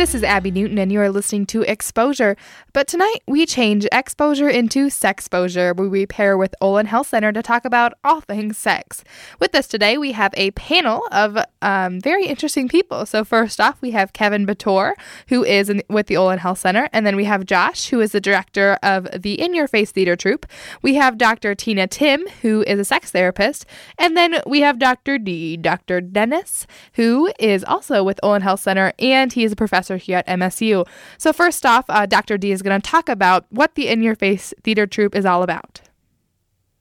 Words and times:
This 0.00 0.14
is 0.14 0.22
Abby 0.22 0.50
Newton, 0.50 0.78
and 0.78 0.90
you 0.90 0.98
are 1.02 1.10
listening 1.10 1.44
to 1.48 1.60
Exposure. 1.60 2.34
But 2.72 2.88
tonight 2.88 3.18
we 3.28 3.44
change 3.44 3.86
exposure 3.92 4.48
into 4.48 4.88
sexposure, 4.88 5.76
where 5.76 5.90
we 5.90 6.06
pair 6.06 6.38
with 6.38 6.54
Olin 6.62 6.86
Health 6.86 7.08
Center 7.08 7.32
to 7.32 7.42
talk 7.42 7.66
about 7.66 7.92
all 8.02 8.22
things 8.22 8.56
sex. 8.56 9.04
With 9.40 9.54
us 9.54 9.66
today, 9.66 9.98
we 9.98 10.12
have 10.12 10.32
a 10.38 10.52
panel 10.52 11.06
of 11.12 11.36
um, 11.60 12.00
very 12.00 12.24
interesting 12.24 12.66
people. 12.66 13.04
So 13.04 13.24
first 13.24 13.60
off, 13.60 13.82
we 13.82 13.90
have 13.90 14.14
Kevin 14.14 14.46
Bator, 14.46 14.94
who 15.28 15.44
is 15.44 15.68
in, 15.68 15.82
with 15.90 16.06
the 16.06 16.16
Olin 16.16 16.38
Health 16.38 16.60
Center, 16.60 16.88
and 16.94 17.04
then 17.04 17.14
we 17.14 17.24
have 17.24 17.44
Josh, 17.44 17.90
who 17.90 18.00
is 18.00 18.12
the 18.12 18.22
director 18.22 18.78
of 18.82 19.06
the 19.14 19.38
In 19.38 19.52
Your 19.52 19.68
Face 19.68 19.92
Theater 19.92 20.16
Troupe. 20.16 20.46
We 20.80 20.94
have 20.94 21.18
Dr. 21.18 21.54
Tina 21.54 21.86
Tim, 21.86 22.26
who 22.40 22.62
is 22.62 22.78
a 22.78 22.86
sex 22.86 23.10
therapist, 23.10 23.66
and 23.98 24.16
then 24.16 24.40
we 24.46 24.60
have 24.60 24.78
Dr. 24.78 25.18
D, 25.18 25.58
Dr. 25.58 26.00
Dennis, 26.00 26.66
who 26.94 27.30
is 27.38 27.62
also 27.64 28.02
with 28.02 28.18
Olin 28.22 28.40
Health 28.40 28.60
Center, 28.60 28.94
and 28.98 29.34
he 29.34 29.44
is 29.44 29.52
a 29.52 29.56
professor 29.56 29.89
here 29.96 30.18
at 30.18 30.26
MSU. 30.26 30.86
So 31.18 31.32
first 31.32 31.66
off, 31.66 31.84
uh, 31.88 32.06
Dr. 32.06 32.38
D 32.38 32.52
is 32.52 32.62
going 32.62 32.80
to 32.80 32.90
talk 32.90 33.08
about 33.08 33.46
what 33.50 33.74
the 33.74 33.88
In 33.88 34.02
Your 34.02 34.14
Face 34.14 34.52
Theater 34.62 34.86
Troupe 34.86 35.14
is 35.14 35.24
all 35.24 35.42
about. 35.42 35.80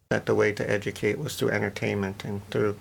That 0.09 0.25
the 0.25 0.35
way 0.35 0.51
to 0.53 0.69
educate 0.69 1.19
was 1.19 1.35
through 1.35 1.51
entertainment 1.51 2.25
and 2.25 2.47
through. 2.49 2.77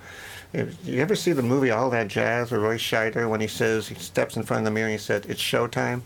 You 0.53 1.03
ever 1.03 1.14
see 1.14 1.33
the 1.33 1.42
movie 1.42 1.70
All 1.70 1.91
That 1.91 2.08
Jazz 2.08 2.50
with 2.50 2.62
Roy 2.62 2.78
Scheider 2.78 3.28
when 3.28 3.42
he 3.42 3.47
says 3.47 3.88
he 3.88 3.94
steps 3.97 4.34
in 4.36 4.44
front 4.44 4.62
of 4.62 4.64
the 4.64 4.70
mirror 4.70 4.86
and 4.86 4.98
he 4.98 4.98
said 4.98 5.27
it's 5.27 5.42
showtime? 5.42 6.00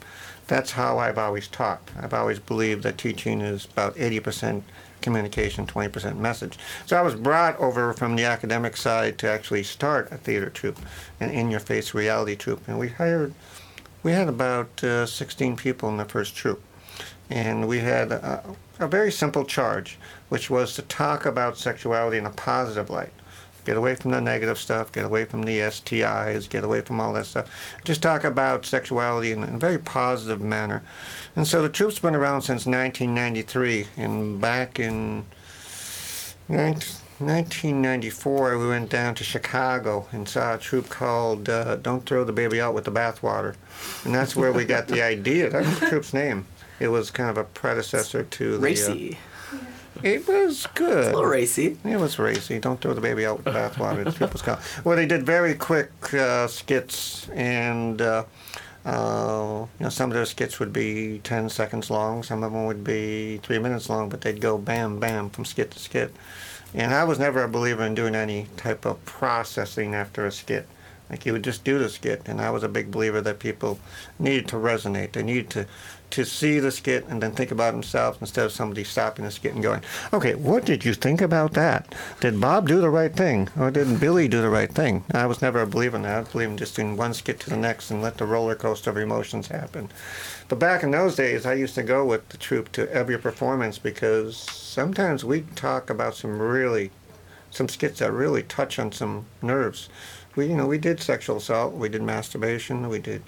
That's 0.49 0.73
how 0.73 0.99
I've 0.99 1.19
always 1.19 1.47
taught. 1.47 1.81
I've 2.01 2.13
always 2.13 2.41
believed 2.41 2.83
that 2.83 2.99
teaching 2.99 3.41
is 3.41 3.67
about 3.67 3.95
80% 3.95 4.63
communication, 5.03 5.67
20% 5.67 6.17
message. 6.17 6.59
So 6.87 6.97
I 6.97 7.03
was 7.03 7.15
brought 7.15 7.59
over 7.59 7.93
from 7.93 8.17
the 8.17 8.25
academic 8.25 8.77
side 8.77 9.19
to 9.19 9.29
actually 9.29 9.65
start 9.65 10.11
a 10.11 10.17
theater 10.17 10.49
troupe, 10.49 10.79
an 11.21 11.31
in-your-face 11.31 11.93
reality 11.93 12.37
troupe, 12.37 12.67
and 12.67 12.79
we 12.79 12.89
hired 12.89 13.35
we 14.03 14.13
had 14.13 14.29
about 14.29 14.83
uh, 14.83 15.07
16 15.07 15.57
people 15.57 15.89
in 15.89 15.97
the 15.97 16.05
first 16.05 16.35
troop. 16.35 16.63
And 17.31 17.67
we 17.69 17.79
had 17.79 18.13
a, 18.13 18.45
a, 18.79 18.87
very 18.87 19.11
simple 19.11 19.45
charge, 19.45 19.99
which 20.29 20.51
was 20.51 20.75
to 20.75 20.83
talk 20.83 21.25
about 21.25 21.57
sexuality 21.57 22.19
in 22.19 22.27
a 22.27 22.31
positive 22.31 22.91
light. 22.91 23.13
Get 23.65 23.77
away 23.77 23.95
from 23.95 24.11
the 24.11 24.21
negative 24.21 24.59
stuff, 24.59 24.91
get 24.91 25.05
away 25.05 25.25
from 25.25 25.45
the 25.45 25.59
STIs, 25.61 26.49
get 26.49 26.65
away 26.65 26.81
from 26.81 27.01
all 27.01 27.13
that 27.13 27.27
stuff. 27.27 27.49
Just 27.85 28.03
talk 28.03 28.25
about 28.25 28.67
sexuality 28.67 29.31
in, 29.31 29.45
a 29.45 29.47
very 29.47 29.79
positive 29.79 30.41
manner. 30.41 30.83
And 31.37 31.47
so 31.47 31.63
the 31.63 31.69
troop's 31.69 32.01
been 32.01 32.17
around 32.17 32.43
since 32.43 32.67
1993, 32.67 33.87
and 33.97 34.41
back 34.41 34.81
in 34.81 35.25
19, 36.49 37.02
1994, 37.27 38.59
we 38.59 38.69
went 38.69 38.91
down 38.91 39.15
to 39.17 39.25
Chicago 39.25 40.07
and 40.13 40.29
saw 40.29 40.55
a 40.55 40.59
troupe 40.59 40.89
called 40.89 41.49
uh, 41.49 41.77
Don't 41.77 42.05
Throw 42.05 42.25
the 42.25 42.33
Baby 42.33 42.61
Out 42.61 42.75
with 42.75 42.85
the 42.85 42.93
Bathwater. 42.93 43.55
And 44.05 44.15
that's 44.15 44.37
where 44.37 44.53
we 44.53 44.65
got 44.65 44.89
the 44.89 45.03
idea. 45.03 45.51
That's 45.51 45.81
the 45.81 45.87
troup's 45.87 46.13
name. 46.13 46.47
It 46.81 46.89
was 46.89 47.11
kind 47.11 47.31
of 47.31 47.39
a 47.39 47.45
predecessor 47.45 48.25
to 48.25 48.53
the. 48.53 48.59
Racy. 48.59 49.19
Uh, 49.53 49.59
it 50.03 50.27
was 50.27 50.67
good. 50.75 50.99
It's 50.99 51.09
a 51.09 51.13
little 51.13 51.27
racy. 51.27 51.79
It 51.85 51.97
was 51.97 52.19
racy. 52.19 52.59
Don't 52.59 52.81
throw 52.81 52.93
the 52.93 53.01
baby 53.01 53.25
out 53.25 53.37
with 53.37 53.45
the 53.45 53.53
bathwater. 53.53 54.05
the 54.05 54.27
was 54.27 54.43
called. 54.43 54.59
Well, 54.85 54.97
they 54.97 55.07
did 55.07 55.25
very 55.25 55.55
quick 55.55 55.93
uh, 56.15 56.47
skits 56.49 57.29
and. 57.31 58.01
Uh, 58.01 58.25
uh, 58.85 59.67
you 59.79 59.85
know, 59.85 59.89
some 59.91 60.11
of 60.11 60.15
their 60.15 60.27
skits 60.27 60.59
would 60.59 60.73
be 60.73 61.21
10 61.23 61.49
seconds 61.51 61.89
long, 61.89 62.25
some 62.25 62.43
of 62.43 62.53
them 62.53 62.67
would 62.67 62.83
be 62.83 63.39
three 63.39 63.61
minutes 63.61 63.89
long, 63.89 64.09
but 64.09 64.23
they'd 64.23 64.41
go 64.41 64.59
bam, 64.59 64.99
bam 64.99 65.31
from 65.31 65.45
skit 65.45 65.71
to 65.71 65.79
skit. 65.79 66.13
And 66.75 66.95
I 66.95 67.05
was 67.05 67.19
never 67.19 67.43
a 67.43 67.49
believer 67.49 67.85
in 67.85 67.95
doing 67.95 68.15
any 68.15 68.47
type 68.57 68.85
of 68.85 69.05
processing 69.05 69.95
after 69.95 70.27
a 70.27 70.33
skit. 70.33 70.67
Like 71.11 71.27
you 71.27 71.33
would 71.33 71.45
just 71.45 71.63
do 71.63 71.79
the 71.79 71.91
skit, 71.91 72.23
and 72.25 72.41
I 72.41 72.51
was 72.51 72.63
a 72.63 72.69
big 72.69 72.91
believer 72.91 73.21
that 73.21 73.39
people 73.39 73.79
needed 74.19 74.49
to 74.49 74.57
resonate. 74.57 75.13
They 75.13 75.23
needed 75.23 75.51
to 75.51 75.67
to 76.13 76.25
see 76.27 76.59
the 76.59 76.71
skit 76.71 77.07
and 77.09 77.23
then 77.23 77.33
think 77.33 77.51
about 77.51 77.73
themselves 77.73 78.19
instead 78.21 78.45
of 78.45 78.53
somebody 78.53 78.85
stopping 78.85 79.25
the 79.25 79.31
skit 79.31 79.55
and 79.55 79.63
going, 79.63 79.81
okay, 80.13 80.35
what 80.35 80.65
did 80.65 80.85
you 80.85 80.93
think 80.93 81.23
about 81.23 81.55
that? 81.55 81.95
Did 82.21 82.39
Bob 82.39 82.69
do 82.69 82.81
the 82.81 82.91
right 82.91 83.15
thing? 83.15 83.49
Or 83.59 83.71
did 83.71 83.99
Billy 83.99 84.29
do 84.29 84.43
the 84.43 84.51
right 84.51 84.71
thing? 84.71 85.05
I 85.13 85.25
was 85.25 85.41
never 85.41 85.63
a 85.63 85.67
believer 85.67 85.97
in 85.97 86.03
that. 86.03 86.29
I 86.29 86.31
believe 86.31 86.51
in 86.51 86.59
just 86.59 86.77
doing 86.77 86.99
one 86.99 87.15
skit 87.15 87.41
to 87.41 87.51
the 87.51 87.57
next 87.57 87.91
and 87.91 88.03
let 88.03 88.19
the 88.19 88.27
roller 88.27 88.55
coaster 88.55 88.91
of 88.91 88.99
emotions 88.99 89.49
happen. 89.49 89.91
But 90.49 90.59
back 90.59 90.83
in 90.83 90.91
those 90.91 91.17
days, 91.17 91.47
I 91.47 91.55
used 91.55 91.75
to 91.77 91.83
go 91.83 92.05
with 92.05 92.29
the 92.29 92.37
troupe 92.37 92.73
to 92.73 92.91
every 92.93 93.19
performance 93.19 93.79
because 93.79 94.37
sometimes 94.37 95.25
we'd 95.25 95.57
talk 95.57 95.91
about 95.91 96.15
some 96.15 96.39
really, 96.39 96.91
some 97.51 97.69
skits 97.69 98.01
that 98.01 98.13
really 98.13 98.43
touch 98.43 98.79
on 98.79 98.93
some 98.93 99.27
nerves. 99.41 99.89
We, 100.35 100.47
you 100.47 100.57
know, 100.57 100.67
we 100.67 100.79
did 100.79 101.01
sexual 101.01 101.37
assault, 101.37 101.75
we 101.75 101.89
did 101.89 102.03
masturbation, 102.03 102.89
we 102.89 102.99
did 102.99 103.23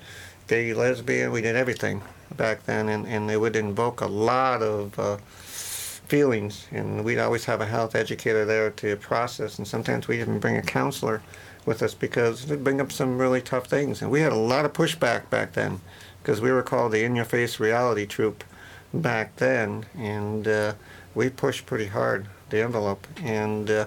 gay, 0.46 0.74
lesbian, 0.74 1.32
we 1.32 1.40
did 1.40 1.56
everything 1.56 2.02
back 2.36 2.64
then, 2.64 2.88
and, 2.88 3.06
and 3.06 3.30
it 3.30 3.38
would 3.38 3.56
invoke 3.56 4.00
a 4.00 4.06
lot 4.06 4.62
of 4.62 4.98
uh, 4.98 5.16
feelings. 5.16 6.66
And 6.70 7.04
we'd 7.04 7.18
always 7.18 7.44
have 7.44 7.60
a 7.60 7.66
health 7.66 7.94
educator 7.94 8.44
there 8.44 8.70
to 8.70 8.96
process, 8.96 9.58
and 9.58 9.68
sometimes 9.68 10.08
we'd 10.08 10.20
even 10.20 10.38
bring 10.38 10.56
a 10.56 10.62
counselor 10.62 11.22
with 11.66 11.82
us 11.82 11.94
because 11.94 12.44
it'd 12.44 12.64
bring 12.64 12.80
up 12.80 12.92
some 12.92 13.18
really 13.18 13.40
tough 13.40 13.66
things. 13.66 14.02
And 14.02 14.10
we 14.10 14.20
had 14.20 14.32
a 14.32 14.36
lot 14.36 14.64
of 14.64 14.72
pushback 14.72 15.30
back 15.30 15.52
then 15.52 15.80
because 16.24 16.40
we 16.40 16.50
were 16.50 16.62
called 16.62 16.92
the 16.92 17.04
In 17.04 17.14
Your 17.14 17.26
Face 17.26 17.60
Reality 17.60 18.06
Troupe 18.06 18.44
back 18.94 19.36
then, 19.36 19.84
and 19.94 20.48
uh, 20.48 20.72
we 21.14 21.28
pushed 21.28 21.66
pretty 21.66 21.88
hard 21.88 22.26
the 22.48 22.62
envelope. 22.62 23.06
And 23.22 23.70
uh, 23.70 23.86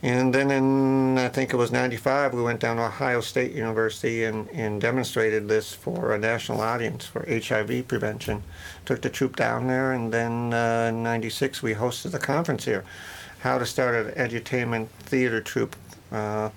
and 0.00 0.32
then 0.32 0.52
in 0.52 1.18
I 1.18 1.28
think 1.28 1.52
it 1.52 1.56
was 1.56 1.72
'95, 1.72 2.32
we 2.32 2.42
went 2.42 2.60
down 2.60 2.76
to 2.76 2.84
Ohio 2.84 3.20
State 3.20 3.52
University 3.52 4.22
and, 4.22 4.48
and 4.50 4.80
demonstrated 4.80 5.48
this 5.48 5.74
for 5.74 6.14
a 6.14 6.18
national 6.18 6.60
audience 6.60 7.06
for 7.06 7.26
HIV 7.28 7.88
prevention. 7.88 8.44
Took 8.84 9.02
the 9.02 9.10
troupe 9.10 9.34
down 9.34 9.66
there, 9.66 9.92
and 9.92 10.12
then 10.12 10.54
uh, 10.54 10.86
in 10.90 11.02
'96 11.02 11.60
we 11.60 11.74
hosted 11.74 12.14
a 12.14 12.20
conference 12.20 12.64
here, 12.66 12.84
how 13.40 13.58
to 13.58 13.66
start 13.66 13.96
an 13.96 14.12
edutainment 14.12 14.86
theater 15.00 15.40
troupe. 15.40 15.74
Uh, 16.12 16.50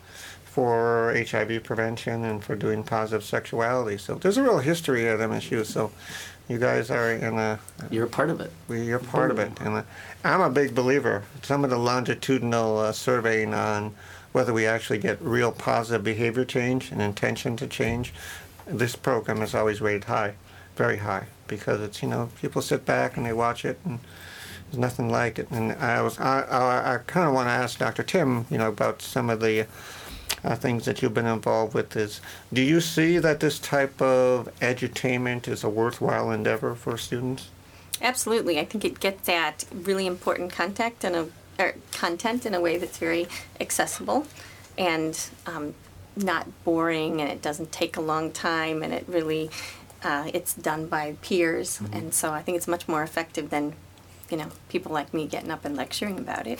for 0.57 1.13
HIV 1.15 1.63
prevention 1.63 2.23
and 2.23 2.43
for 2.43 2.55
doing 2.55 2.81
positive 2.81 3.23
sexuality. 3.23 3.95
So 3.95 4.15
there's 4.15 4.37
a 4.37 4.41
real 4.41 4.57
history 4.57 5.07
at 5.07 5.19
MSU. 5.19 5.63
So 5.63 5.91
you 6.49 6.57
guys 6.57 6.89
are 6.89 7.11
in 7.11 7.37
a. 7.37 7.59
You're 7.91 8.07
a 8.07 8.09
part 8.09 8.31
of 8.31 8.41
it. 8.41 8.51
We, 8.67 8.81
you're 8.81 8.97
part 8.97 9.29
of 9.29 9.37
it, 9.37 9.51
and 9.61 9.83
I'm 10.23 10.41
a 10.41 10.49
big 10.49 10.73
believer. 10.73 11.25
Some 11.43 11.63
of 11.63 11.69
the 11.69 11.77
longitudinal 11.77 12.79
uh, 12.79 12.91
surveying 12.91 13.53
on 13.53 13.93
whether 14.31 14.51
we 14.51 14.65
actually 14.65 14.97
get 14.97 15.21
real 15.21 15.51
positive 15.51 16.03
behavior 16.03 16.43
change 16.43 16.91
and 16.91 17.03
intention 17.03 17.55
to 17.57 17.67
change, 17.67 18.11
this 18.65 18.95
program 18.95 19.43
is 19.43 19.53
always 19.53 19.79
rated 19.79 20.05
high, 20.05 20.33
very 20.75 20.97
high, 20.97 21.27
because 21.45 21.81
it's 21.81 22.01
you 22.01 22.09
know 22.09 22.31
people 22.41 22.63
sit 22.63 22.83
back 22.83 23.15
and 23.15 23.27
they 23.27 23.33
watch 23.33 23.63
it 23.63 23.79
and. 23.85 23.99
There's 24.69 24.79
nothing 24.79 25.09
like 25.09 25.39
it, 25.39 25.49
and 25.49 25.71
I 25.71 26.01
was 26.01 26.19
I 26.19 26.41
I, 26.41 26.95
I 26.95 26.97
kind 26.97 27.25
of 27.25 27.33
want 27.33 27.47
to 27.47 27.53
ask 27.53 27.79
Dr. 27.79 28.03
Tim, 28.03 28.45
you 28.51 28.57
know, 28.57 28.67
about 28.67 29.01
some 29.01 29.29
of 29.29 29.39
the 29.39 29.65
uh, 30.43 30.55
things 30.55 30.85
that 30.85 31.01
you've 31.01 31.13
been 31.13 31.25
involved 31.25 31.73
with 31.73 31.95
is 31.95 32.21
do 32.53 32.61
you 32.61 32.79
see 32.81 33.17
that 33.17 33.39
this 33.39 33.59
type 33.59 34.01
of 34.01 34.49
edutainment 34.59 35.47
is 35.47 35.63
a 35.63 35.69
worthwhile 35.69 36.31
endeavor 36.31 36.75
for 36.75 36.97
students? 36.97 37.49
Absolutely. 38.01 38.59
I 38.59 38.65
think 38.65 38.85
it 38.85 38.99
gets 38.99 39.27
at 39.27 39.65
really 39.73 40.05
important 40.05 40.51
content 40.51 41.03
in 41.03 41.15
a 41.15 41.27
or 41.59 41.73
content 41.91 42.45
in 42.45 42.53
a 42.53 42.61
way 42.61 42.77
that's 42.77 42.99
very 42.99 43.27
accessible 43.59 44.27
and 44.77 45.19
um, 45.47 45.73
not 46.15 46.47
boring, 46.63 47.19
and 47.21 47.29
it 47.31 47.41
doesn't 47.41 47.71
take 47.71 47.97
a 47.97 48.01
long 48.01 48.31
time, 48.31 48.83
and 48.83 48.93
it 48.93 49.05
really 49.07 49.49
uh, 50.03 50.29
it's 50.33 50.53
done 50.53 50.87
by 50.87 51.15
peers, 51.21 51.79
mm-hmm. 51.79 51.93
and 51.93 52.13
so 52.13 52.31
I 52.31 52.41
think 52.41 52.57
it's 52.57 52.67
much 52.67 52.87
more 52.87 53.03
effective 53.03 53.49
than 53.49 53.73
you 54.29 54.37
know, 54.37 54.47
people 54.69 54.91
like 54.91 55.13
me 55.13 55.25
getting 55.25 55.51
up 55.51 55.65
and 55.65 55.75
lecturing 55.75 56.17
about 56.19 56.45
it. 56.47 56.59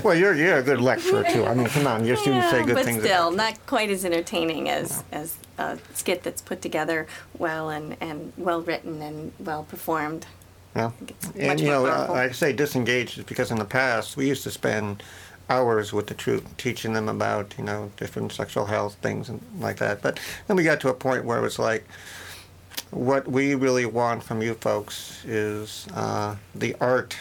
well, 0.04 0.14
you're 0.14 0.34
you're 0.34 0.58
a 0.58 0.62
good 0.62 0.80
lecturer 0.80 1.24
too. 1.24 1.44
I 1.44 1.54
mean, 1.54 1.66
come 1.66 1.86
on, 1.86 2.04
your 2.04 2.16
students 2.16 2.46
yeah, 2.46 2.50
say 2.50 2.64
good 2.64 2.74
but 2.74 2.84
things. 2.84 3.02
But 3.02 3.08
still, 3.08 3.30
not 3.30 3.66
quite 3.66 3.90
as 3.90 4.04
entertaining 4.04 4.68
as 4.68 5.04
no. 5.12 5.18
as 5.18 5.36
a 5.58 5.78
skit 5.94 6.22
that's 6.22 6.40
put 6.40 6.62
together 6.62 7.06
well 7.38 7.68
and, 7.70 7.96
and 8.00 8.32
well 8.36 8.62
written 8.62 9.02
and 9.02 9.32
well 9.38 9.64
performed. 9.64 10.26
Yeah, 10.74 10.92
and 11.36 11.60
you 11.60 11.66
know, 11.66 11.86
uh, 11.86 12.08
I 12.10 12.30
say 12.30 12.52
disengaged 12.52 13.18
is 13.18 13.24
because 13.24 13.50
in 13.50 13.58
the 13.58 13.64
past 13.66 14.16
we 14.16 14.26
used 14.26 14.42
to 14.44 14.50
spend 14.50 15.02
hours 15.50 15.92
with 15.92 16.06
the 16.06 16.14
troop 16.14 16.44
teaching 16.56 16.94
them 16.94 17.08
about 17.08 17.54
you 17.58 17.64
know 17.64 17.90
different 17.98 18.32
sexual 18.32 18.64
health 18.64 18.94
things 19.02 19.28
and 19.28 19.40
like 19.58 19.76
that. 19.78 20.00
But 20.00 20.18
then 20.46 20.56
we 20.56 20.64
got 20.64 20.80
to 20.80 20.88
a 20.88 20.94
point 20.94 21.24
where 21.24 21.38
it 21.38 21.42
was 21.42 21.58
like 21.58 21.86
what 22.90 23.26
we 23.26 23.54
really 23.54 23.86
want 23.86 24.22
from 24.22 24.42
you 24.42 24.54
folks 24.54 25.24
is 25.24 25.86
uh, 25.94 26.36
the 26.54 26.74
art 26.80 27.16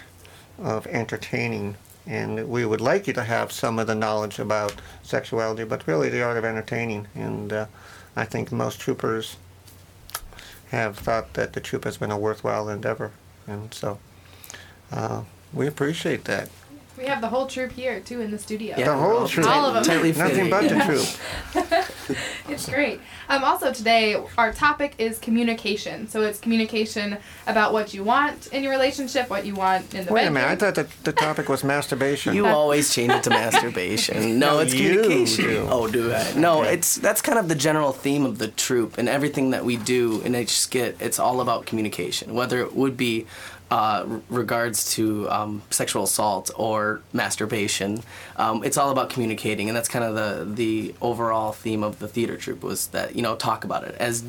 of 0.60 0.86
entertaining. 0.88 1.76
And 2.06 2.50
we 2.50 2.66
would 2.66 2.82
like 2.82 3.08
you 3.08 3.14
to 3.14 3.24
have 3.24 3.52
some 3.52 3.80
of 3.80 3.88
the 3.88 3.96
knowledge 3.96 4.40
about 4.40 4.76
sexuality, 5.04 5.64
but 5.64 5.88
really 5.88 6.10
the 6.10 6.24
art 6.24 6.38
of 6.38 6.46
entertaining. 6.46 7.08
And 7.16 7.54
uh, 7.54 7.66
I 8.16 8.26
think 8.26 8.52
most 8.52 8.80
troopers 8.80 9.38
have 10.72 10.98
thought 10.98 11.34
that 11.34 11.54
the 11.54 11.60
troop 11.60 11.84
has 11.84 11.98
been 11.98 12.12
a 12.12 12.18
worthwhile 12.18 12.70
endeavor. 12.70 13.12
And 13.48 13.74
so 13.74 14.00
uh, 14.92 15.24
we 15.54 15.68
appreciate 15.68 16.26
that. 16.26 16.50
We 17.02 17.08
have 17.08 17.20
the 17.20 17.30
whole 17.30 17.48
troop 17.48 17.72
here 17.72 18.00
too 18.00 18.22
in 18.22 18.30
the 18.30 18.38
studio. 18.38 18.76
The 18.76 18.96
whole 18.96 19.28
troop. 19.28 19.48
All 19.48 19.66
of 19.66 19.74
them. 19.74 19.84
Tightly 19.84 20.12
Nothing 20.14 20.52
but 20.52 20.70
the 20.70 20.80
troop. 20.86 21.88
It's 22.50 22.68
great. 22.70 23.00
Um, 23.30 23.44
also 23.46 23.72
today, 23.72 24.22
our 24.38 24.52
topic 24.52 24.96
is 24.98 25.18
communication. 25.18 26.10
So 26.10 26.22
it's 26.22 26.40
communication 26.40 27.18
about 27.48 27.72
what 27.72 27.94
you 27.94 28.04
want 28.04 28.48
in 28.48 28.62
your 28.62 28.74
relationship, 28.74 29.30
what 29.30 29.46
you 29.46 29.56
want 29.56 29.94
in 29.94 30.06
the 30.06 30.12
Wait 30.14 30.28
a 30.28 30.32
minute, 30.32 30.50
I 30.50 30.56
thought 30.58 30.76
that 30.76 30.90
the 31.04 31.12
topic 31.28 31.48
was 31.48 31.64
masturbation. 31.64 32.36
You 32.36 32.46
always 32.46 32.94
change 32.94 33.14
it 33.14 33.24
to 33.24 33.30
masturbation. 33.30 34.38
No, 34.38 34.56
No, 34.56 34.60
it's 34.60 34.74
you 34.74 35.02
communication. 35.02 35.46
do. 35.46 35.68
Oh, 35.70 35.88
do 35.88 36.14
I? 36.14 36.34
No, 36.36 36.64
it's 36.64 36.96
that's 36.96 37.22
kind 37.22 37.40
of 37.40 37.48
the 37.48 37.56
general 37.56 37.94
theme 37.94 38.26
of 38.26 38.38
the 38.38 38.50
troop 38.50 38.98
and 38.98 39.08
everything 39.08 39.52
that 39.52 39.64
we 39.64 39.78
do 39.78 40.22
in 40.22 40.36
each 40.36 40.50
skit. 40.60 40.98
It's 41.00 41.18
all 41.20 41.40
about 41.40 41.66
communication, 41.66 42.34
whether 42.36 42.60
it 42.60 42.76
would 42.76 42.98
be 42.98 43.26
uh, 43.72 44.06
regards 44.30 44.94
to 44.96 45.30
um, 45.32 45.62
sexual 45.70 46.04
assault 46.04 46.52
or 46.58 47.02
masturbation. 47.14 48.04
Um, 48.36 48.64
it's 48.66 48.78
all 48.78 48.92
about 48.92 49.10
communicating, 49.10 49.70
and 49.70 49.76
that's 49.76 49.88
kind 49.88 50.04
of 50.04 50.14
the 50.14 50.46
the 50.54 50.94
overall 51.02 51.54
theme 51.54 51.82
of 51.82 52.00
the 52.00 52.08
theater 52.10 52.36
troupe 52.36 52.64
was 52.64 52.88
that 52.88 53.16
you 53.16 53.22
know 53.22 53.36
talk 53.36 53.64
about 53.64 53.84
it 53.86 53.96
as. 53.96 54.24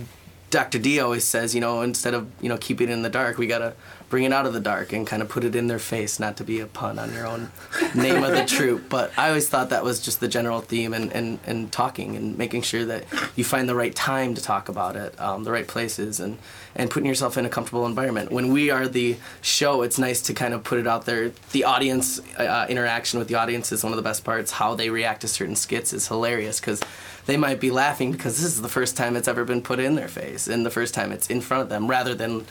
Dr. 0.51 0.79
D 0.79 1.01
always 1.01 1.25
says, 1.25 1.55
you 1.55 1.63
know, 1.63 1.81
instead 1.81 2.13
of 2.13 2.31
you 2.43 2.49
know 2.51 2.59
keeping 2.59 2.91
it 2.91 2.93
in 2.93 3.01
the 3.01 3.09
dark, 3.09 3.39
we 3.39 3.47
gotta 3.47 3.73
bring 4.13 4.25
it 4.25 4.33
out 4.33 4.45
of 4.45 4.53
the 4.53 4.61
dark 4.61 4.93
and 4.93 5.07
kind 5.07 5.23
of 5.23 5.29
put 5.31 5.43
it 5.43 5.57
in 5.57 5.69
their 5.69 5.79
face. 5.79 6.21
Not 6.21 6.37
to 6.37 6.45
be 6.45 6.61
a 6.61 6.67
pun 6.67 6.99
on 6.99 7.15
your 7.15 7.27
own 7.27 7.51
name 7.95 8.23
of 8.23 8.33
the 8.33 8.45
troop, 8.45 8.91
but 8.91 9.11
I 9.17 9.29
always 9.29 9.49
thought 9.49 9.71
that 9.71 9.83
was 9.85 10.03
just 10.03 10.21
the 10.21 10.29
general 10.29 10.61
theme 10.61 10.93
and, 10.93 11.11
and, 11.15 11.39
and 11.47 11.73
talking 11.73 12.15
and 12.15 12.37
making 12.37 12.61
sure 12.61 12.85
that 12.85 13.07
you 13.37 13.43
find 13.43 13.67
the 13.67 13.75
right 13.75 13.95
time 13.95 14.35
to 14.35 14.43
talk 14.43 14.69
about 14.69 14.97
it, 14.97 15.19
um, 15.19 15.45
the 15.45 15.51
right 15.51 15.67
places, 15.67 16.21
and 16.21 16.37
and 16.75 16.91
putting 16.91 17.07
yourself 17.07 17.39
in 17.39 17.47
a 17.47 17.49
comfortable 17.49 17.87
environment. 17.87 18.31
When 18.31 18.53
we 18.53 18.71
are 18.71 18.87
the 18.87 19.17
show, 19.41 19.81
it's 19.81 19.99
nice 19.99 20.21
to 20.23 20.35
kind 20.35 20.53
of 20.53 20.63
put 20.63 20.79
it 20.79 20.87
out 20.87 21.07
there. 21.07 21.33
The 21.53 21.65
audience 21.65 22.21
uh, 22.37 22.67
interaction 22.69 23.19
with 23.19 23.29
the 23.29 23.37
audience 23.37 23.73
is 23.73 23.83
one 23.83 23.93
of 23.93 23.97
the 23.97 24.03
best 24.03 24.25
parts. 24.25 24.53
How 24.53 24.75
they 24.75 24.91
react 24.91 25.23
to 25.23 25.29
certain 25.29 25.57
skits 25.57 25.95
is 25.95 26.09
hilarious 26.09 26.61
because 26.61 26.83
they 27.27 27.37
might 27.37 27.61
be 27.61 27.71
laughing 27.71 28.13
because 28.13 28.37
this 28.37 28.47
is 28.47 28.63
the 28.63 28.69
first 28.69 28.97
time 28.97 29.17
it's 29.17 29.29
ever 29.29 29.45
been 29.45 29.63
put 29.63 29.79
in 29.79 29.95
their 29.95 30.09
face 30.09 30.49
and 30.49 30.67
the 30.67 30.71
first 30.71 30.93
time 30.95 31.13
it's 31.13 31.31
in 31.31 31.41
front 31.41 31.63
of 31.63 31.69
them 31.69 31.89
rather 31.89 32.15
than 32.15 32.45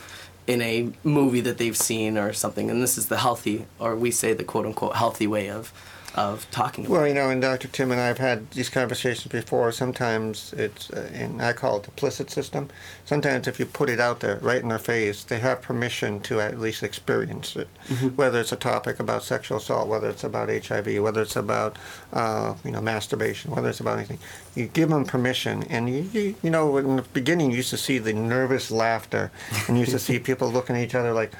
in 0.46 0.60
a 0.60 0.90
movie 1.04 1.40
that 1.40 1.58
they've 1.58 1.76
seen 1.76 2.18
or 2.18 2.32
something 2.32 2.70
and 2.70 2.82
this 2.82 2.98
is 2.98 3.06
the 3.06 3.18
healthy 3.18 3.66
or 3.78 3.94
we 3.94 4.10
say 4.10 4.32
the 4.32 4.44
quote 4.44 4.66
unquote 4.66 4.96
healthy 4.96 5.26
way 5.26 5.48
of 5.48 5.72
of 6.14 6.50
talking 6.50 6.84
about 6.84 6.92
Well, 6.92 7.08
you 7.08 7.14
know, 7.14 7.30
and 7.30 7.40
Dr. 7.40 7.68
Tim 7.68 7.90
and 7.90 8.00
I 8.00 8.06
have 8.06 8.18
had 8.18 8.50
these 8.50 8.68
conversations 8.68 9.32
before. 9.32 9.72
Sometimes 9.72 10.52
it's, 10.52 10.90
uh, 10.90 11.10
and 11.14 11.40
I 11.40 11.52
call 11.52 11.78
it 11.78 11.84
the 11.84 11.90
implicit 11.90 12.30
system. 12.30 12.68
Sometimes 13.06 13.48
if 13.48 13.58
you 13.58 13.66
put 13.66 13.88
it 13.88 13.98
out 13.98 14.20
there 14.20 14.36
right 14.42 14.60
in 14.60 14.68
their 14.68 14.78
face, 14.78 15.24
they 15.24 15.38
have 15.38 15.62
permission 15.62 16.20
to 16.20 16.40
at 16.40 16.58
least 16.58 16.82
experience 16.82 17.56
it. 17.56 17.68
Whether 18.16 18.40
it's 18.40 18.52
a 18.52 18.56
topic 18.56 19.00
about 19.00 19.22
sexual 19.22 19.58
assault, 19.58 19.88
whether 19.88 20.08
it's 20.10 20.24
about 20.24 20.48
HIV, 20.48 21.02
whether 21.02 21.22
it's 21.22 21.36
about, 21.36 21.78
uh, 22.12 22.54
you 22.64 22.70
know, 22.72 22.80
masturbation, 22.80 23.50
whether 23.50 23.70
it's 23.70 23.80
about 23.80 23.98
anything. 23.98 24.18
You 24.54 24.66
give 24.66 24.90
them 24.90 25.04
permission. 25.04 25.62
And, 25.64 25.88
you, 25.88 26.02
you, 26.12 26.34
you 26.42 26.50
know, 26.50 26.76
in 26.76 26.96
the 26.96 27.02
beginning, 27.02 27.50
you 27.50 27.58
used 27.58 27.70
to 27.70 27.78
see 27.78 27.98
the 27.98 28.12
nervous 28.12 28.70
laughter. 28.70 29.30
And 29.66 29.76
you 29.76 29.80
used 29.80 29.92
to 29.92 29.98
see 29.98 30.18
people 30.30 30.50
looking 30.50 30.76
at 30.76 30.82
each 30.82 30.94
other 30.94 31.12
like, 31.12 31.32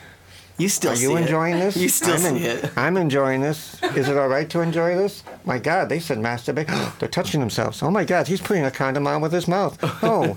you 0.62 0.68
still 0.68 0.92
Are 0.92 0.96
you 0.96 1.16
it. 1.16 1.22
enjoying 1.22 1.58
this? 1.58 1.76
you 1.76 1.88
still 1.88 2.14
I'm 2.14 2.20
see 2.20 2.46
en- 2.48 2.58
it 2.64 2.70
I'm 2.76 2.96
enjoying 2.96 3.40
this. 3.42 3.82
Is 3.96 4.08
it 4.08 4.16
all 4.16 4.28
right 4.28 4.48
to 4.50 4.60
enjoy 4.60 4.96
this? 4.96 5.22
My 5.44 5.58
God, 5.58 5.88
they 5.88 5.98
said 6.00 6.18
masturbate. 6.18 6.68
They're 6.98 7.08
touching 7.08 7.40
themselves. 7.40 7.82
Oh 7.82 7.90
my 7.90 8.04
God, 8.04 8.28
he's 8.28 8.40
putting 8.40 8.64
a 8.64 8.70
condom 8.70 9.06
on 9.06 9.20
with 9.20 9.32
his 9.32 9.46
mouth. 9.48 9.76
Oh, 10.04 10.36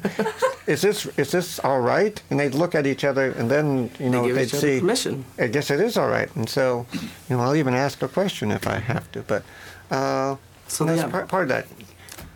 is 0.67 0.81
this 0.81 1.05
is 1.17 1.31
this 1.31 1.59
all 1.59 1.81
right? 1.81 2.21
And 2.29 2.39
they'd 2.39 2.55
look 2.55 2.73
at 2.75 2.85
each 2.87 3.03
other, 3.03 3.31
and 3.39 3.49
then 3.49 3.89
you 3.99 4.09
know 4.09 4.25
each 4.27 4.53
other 4.53 4.61
see. 4.61 4.79
permission. 4.79 5.23
I 5.37 5.47
guess 5.47 5.69
it 5.69 5.79
is 5.79 5.97
all 5.97 6.09
right. 6.09 6.29
And 6.35 6.47
so, 6.49 6.85
you 7.29 7.35
know, 7.37 7.39
I'll 7.43 7.55
even 7.55 7.73
ask 7.73 8.01
a 8.01 8.07
question 8.07 8.51
if 8.51 8.65
I 8.67 8.77
have 8.79 9.11
to. 9.13 9.21
But 9.21 9.43
uh, 9.91 10.35
So 10.67 10.85
that's 10.85 11.01
yeah. 11.01 11.09
part, 11.09 11.27
part 11.27 11.43
of 11.43 11.49
that. 11.49 11.65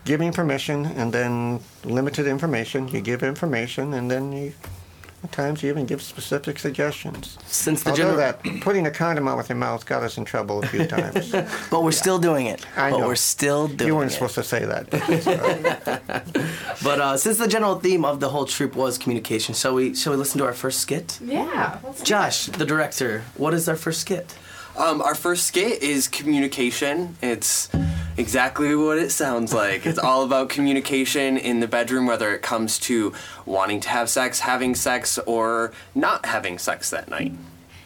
Giving 0.06 0.32
permission, 0.34 0.86
and 0.86 1.12
then 1.14 1.60
limited 1.84 2.26
information. 2.28 2.88
You 2.88 3.02
give 3.02 3.22
information, 3.24 3.94
and 3.94 4.10
then 4.10 4.32
you. 4.32 4.54
At 5.24 5.32
times, 5.34 5.62
you 5.62 5.70
even 5.70 5.86
give 5.86 6.02
specific 6.02 6.58
suggestions. 6.60 7.38
since 7.46 7.84
the 7.84 7.90
Although 7.90 7.98
general 8.04 8.18
that 8.18 8.42
putting 8.62 8.88
a 8.88 8.92
condom 8.92 9.28
on 9.28 9.36
with 9.38 9.50
your 9.50 9.58
mouth 9.58 9.86
got 9.86 10.02
us 10.02 10.18
in 10.18 10.24
trouble 10.24 10.64
a 10.64 10.68
few 10.68 10.86
times. 10.88 11.32
but 11.72 11.84
we're 11.84 11.92
still 11.92 12.20
doing 12.20 12.46
it 12.46 12.66
I 12.78 12.92
but 12.92 13.00
know. 13.00 13.08
we're 13.08 13.16
still 13.16 13.68
doing 13.68 13.88
you 13.90 13.96
weren't 13.98 14.12
it 14.12 14.14
supposed 14.14 14.36
to 14.36 14.44
say 14.44 14.64
that. 14.64 14.90
But 14.90 15.04
it's 15.10 15.26
but 16.84 17.02
uh, 17.02 17.18
since 17.18 17.38
the 17.38 17.48
general 17.48 17.76
theme 17.80 18.06
of 18.06 18.20
the 18.22 18.30
whole 18.30 18.46
troop 18.46 18.76
was 18.76 18.98
communication 18.98 19.54
shall 19.56 19.74
we 19.76 19.94
shall 19.94 20.14
we 20.14 20.18
listen 20.18 20.40
to 20.40 20.46
our 20.46 20.54
first 20.54 20.80
skit 20.80 21.20
Yeah. 21.22 21.80
Josh, 22.04 22.46
the 22.46 22.66
director, 22.66 23.24
what 23.36 23.54
is 23.54 23.68
our 23.68 23.76
first 23.76 24.02
skit? 24.02 24.34
Um, 24.80 25.02
our 25.02 25.14
first 25.14 25.46
skit 25.46 25.84
is 25.84 26.08
communication. 26.08 27.18
It's 27.22 27.68
exactly 28.16 28.74
what 28.76 28.98
it 28.98 29.12
sounds 29.12 29.54
like. 29.54 29.86
It's 29.86 30.00
all 30.00 30.24
about 30.24 30.48
communication 30.48 31.38
in 31.38 31.60
the 31.60 31.68
bedroom, 31.68 32.06
whether 32.06 32.34
it 32.34 32.42
comes 32.42 32.80
to 32.80 33.12
wanting 33.46 33.82
to 33.82 33.90
have 33.90 34.10
sex, 34.10 34.40
having 34.40 34.76
sex, 34.76 35.20
or 35.26 35.74
not 35.94 36.26
having 36.26 36.58
sex 36.58 36.92
that 36.92 37.10
night. 37.10 37.34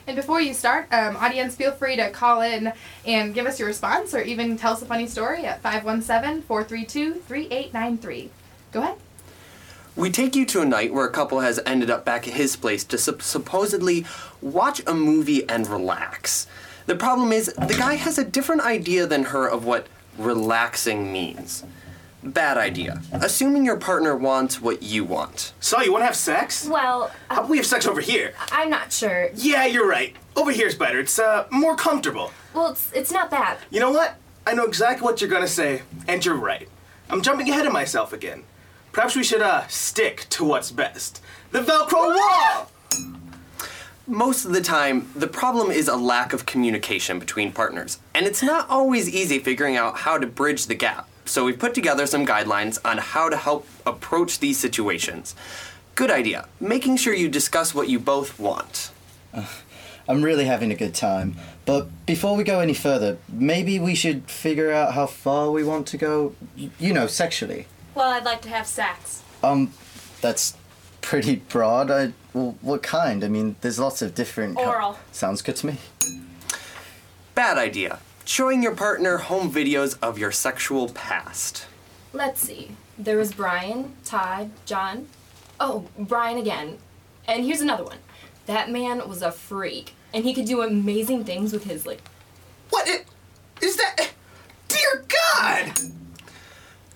And 0.05 0.15
before 0.15 0.39
you 0.39 0.53
start, 0.53 0.85
um, 0.91 1.15
audience, 1.15 1.55
feel 1.55 1.71
free 1.71 1.95
to 1.95 2.11
call 2.11 2.41
in 2.41 2.71
and 3.07 3.33
give 3.33 3.47
us 3.47 3.57
your 3.57 3.69
response 3.69 4.13
or 4.13 4.21
even 4.21 4.55
tell 4.55 4.73
us 4.73 4.83
a 4.83 4.85
funny 4.85 5.07
story 5.07 5.45
at 5.45 5.63
517 5.63 6.43
432 6.43 7.21
3893. 7.21 8.29
Go 8.71 8.81
ahead. 8.81 8.97
We 9.95 10.11
take 10.11 10.35
you 10.35 10.45
to 10.45 10.61
a 10.61 10.65
night 10.65 10.93
where 10.93 11.05
a 11.05 11.11
couple 11.11 11.39
has 11.39 11.59
ended 11.65 11.89
up 11.89 12.05
back 12.05 12.27
at 12.27 12.35
his 12.35 12.55
place 12.55 12.83
to 12.85 12.99
sup- 12.99 13.23
supposedly 13.23 14.05
watch 14.41 14.81
a 14.85 14.93
movie 14.93 15.47
and 15.49 15.67
relax. 15.67 16.45
The 16.85 16.95
problem 16.95 17.31
is, 17.31 17.47
the 17.53 17.75
guy 17.77 17.95
has 17.95 18.17
a 18.17 18.23
different 18.25 18.61
idea 18.61 19.07
than 19.07 19.23
her 19.25 19.47
of 19.47 19.65
what 19.65 19.87
relaxing 20.17 21.11
means. 21.11 21.63
Bad 22.21 22.57
idea. 22.57 23.01
Assuming 23.11 23.65
your 23.65 23.77
partner 23.77 24.15
wants 24.15 24.61
what 24.61 24.81
you 24.83 25.03
want. 25.03 25.53
So, 25.59 25.81
you 25.81 25.91
want 25.91 26.01
to 26.03 26.05
have 26.05 26.15
sex? 26.15 26.65
Well, 26.67 27.11
How 27.29 27.39
about 27.39 27.49
we 27.49 27.57
have 27.57 27.65
sex 27.65 27.85
over 27.85 27.99
here? 28.01 28.33
I'm 28.51 28.69
not 28.69 28.93
sure. 28.93 29.29
Yeah, 29.35 29.65
you're 29.65 29.87
right. 29.87 30.15
Over 30.35 30.51
here's 30.51 30.75
better. 30.75 30.99
It's 30.99 31.19
uh, 31.19 31.47
more 31.51 31.75
comfortable. 31.75 32.31
Well, 32.53 32.71
it's, 32.71 32.91
it's 32.93 33.11
not 33.11 33.29
that. 33.31 33.57
You 33.71 33.79
know 33.81 33.91
what? 33.91 34.15
I 34.47 34.53
know 34.53 34.65
exactly 34.65 35.03
what 35.05 35.21
you're 35.21 35.29
gonna 35.29 35.47
say, 35.47 35.83
and 36.07 36.23
you're 36.25 36.35
right. 36.35 36.67
I'm 37.09 37.21
jumping 37.21 37.49
ahead 37.49 37.65
of 37.65 37.71
myself 37.73 38.11
again. 38.13 38.43
Perhaps 38.91 39.15
we 39.15 39.23
should 39.23 39.41
uh 39.41 39.65
stick 39.67 40.25
to 40.31 40.43
what's 40.43 40.69
best. 40.71 41.21
The 41.51 41.59
Velcro 41.61 42.15
wall. 42.15 42.71
Most 44.07 44.43
of 44.43 44.51
the 44.51 44.59
time, 44.59 45.09
the 45.15 45.27
problem 45.27 45.71
is 45.71 45.87
a 45.87 45.95
lack 45.95 46.33
of 46.33 46.45
communication 46.45 47.19
between 47.19 47.53
partners, 47.53 47.99
and 48.13 48.25
it's 48.25 48.43
not 48.43 48.69
always 48.69 49.07
easy 49.07 49.39
figuring 49.39 49.77
out 49.77 49.99
how 49.99 50.17
to 50.17 50.27
bridge 50.27 50.65
the 50.65 50.75
gap. 50.75 51.07
So 51.23 51.45
we've 51.45 51.57
put 51.57 51.73
together 51.73 52.05
some 52.05 52.25
guidelines 52.25 52.77
on 52.83 52.97
how 52.97 53.29
to 53.29 53.37
help 53.37 53.65
approach 53.85 54.39
these 54.39 54.59
situations. 54.59 55.35
Good 55.95 56.11
idea. 56.11 56.49
Making 56.59 56.97
sure 56.97 57.13
you 57.13 57.29
discuss 57.29 57.73
what 57.73 57.87
you 57.87 57.97
both 57.97 58.37
want. 58.37 58.91
I'm 60.09 60.21
really 60.21 60.43
having 60.43 60.69
a 60.69 60.75
good 60.75 60.93
time. 60.93 61.37
But 61.65 61.87
before 62.05 62.35
we 62.35 62.43
go 62.43 62.59
any 62.59 62.73
further, 62.73 63.19
maybe 63.29 63.79
we 63.79 63.95
should 63.95 64.29
figure 64.29 64.69
out 64.69 64.95
how 64.95 65.05
far 65.05 65.49
we 65.49 65.63
want 65.63 65.87
to 65.87 65.97
go, 65.97 66.35
you 66.57 66.93
know, 66.93 67.07
sexually. 67.07 67.67
Well, 67.95 68.09
I'd 68.09 68.25
like 68.25 68.41
to 68.41 68.49
have 68.49 68.67
sex. 68.67 69.23
Um, 69.41 69.71
that's 70.19 70.57
pretty 71.03 71.35
broad. 71.35 71.91
I, 71.91 72.13
well, 72.33 72.57
what 72.61 72.81
kind? 72.81 73.23
I 73.23 73.27
mean, 73.27 73.55
there's 73.61 73.77
lots 73.77 74.01
of 74.01 74.15
different. 74.15 74.57
ki- 74.57 74.63
Oral. 74.63 74.97
Sounds 75.11 75.43
good 75.43 75.55
to 75.57 75.67
me. 75.67 75.77
Bad 77.35 77.57
idea. 77.59 77.99
Showing 78.25 78.63
your 78.63 78.75
partner 78.75 79.17
home 79.17 79.51
videos 79.51 79.97
of 80.01 80.17
your 80.17 80.31
sexual 80.31 80.89
past. 80.89 81.65
Let's 82.13 82.41
see. 82.41 82.71
There 82.97 83.17
was 83.17 83.33
Brian, 83.33 83.93
Todd, 84.05 84.49
John. 84.65 85.07
Oh, 85.59 85.85
Brian 85.99 86.37
again. 86.37 86.77
And 87.27 87.43
here's 87.45 87.61
another 87.61 87.83
one. 87.83 87.97
That 88.45 88.69
man 88.71 89.07
was 89.07 89.21
a 89.21 89.31
freak, 89.31 89.93
and 90.13 90.23
he 90.25 90.33
could 90.33 90.45
do 90.45 90.61
amazing 90.61 91.23
things 91.25 91.53
with 91.53 91.63
his 91.65 91.85
like. 91.85 92.01
What 92.69 92.87
i- 92.89 93.05
that? 93.77 94.11
Dear 94.67 95.05
God! 95.33 95.71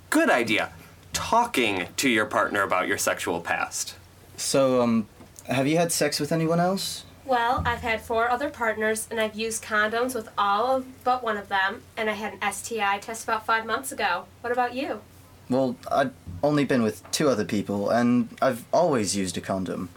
Good 0.09 0.29
idea. 0.29 0.71
Talking 1.13 1.87
to 1.97 2.09
your 2.09 2.25
partner 2.25 2.61
about 2.63 2.87
your 2.87 2.97
sexual 2.97 3.39
past. 3.41 3.95
So, 4.37 4.81
um, 4.81 5.07
have 5.47 5.67
you 5.67 5.77
had 5.77 5.91
sex 5.91 6.19
with 6.19 6.31
anyone 6.31 6.59
else? 6.59 7.03
Well, 7.25 7.61
I've 7.65 7.81
had 7.81 7.99
four 7.99 8.29
other 8.29 8.49
partners, 8.49 9.07
and 9.11 9.19
I've 9.19 9.35
used 9.35 9.63
condoms 9.63 10.15
with 10.15 10.29
all 10.37 10.77
of 10.77 11.03
but 11.03 11.23
one 11.23 11.35
of 11.35 11.49
them, 11.49 11.81
and 11.97 12.09
I 12.09 12.13
had 12.13 12.33
an 12.33 12.53
STI 12.53 12.99
test 12.99 13.25
about 13.25 13.45
five 13.45 13.65
months 13.65 13.91
ago. 13.91 14.25
What 14.39 14.53
about 14.53 14.73
you? 14.73 15.01
Well, 15.49 15.75
I've 15.91 16.13
only 16.43 16.63
been 16.63 16.83
with 16.83 17.09
two 17.11 17.27
other 17.27 17.43
people, 17.43 17.89
and 17.89 18.29
I've 18.41 18.63
always 18.71 19.15
used 19.15 19.37
a 19.37 19.41
condom. 19.41 19.89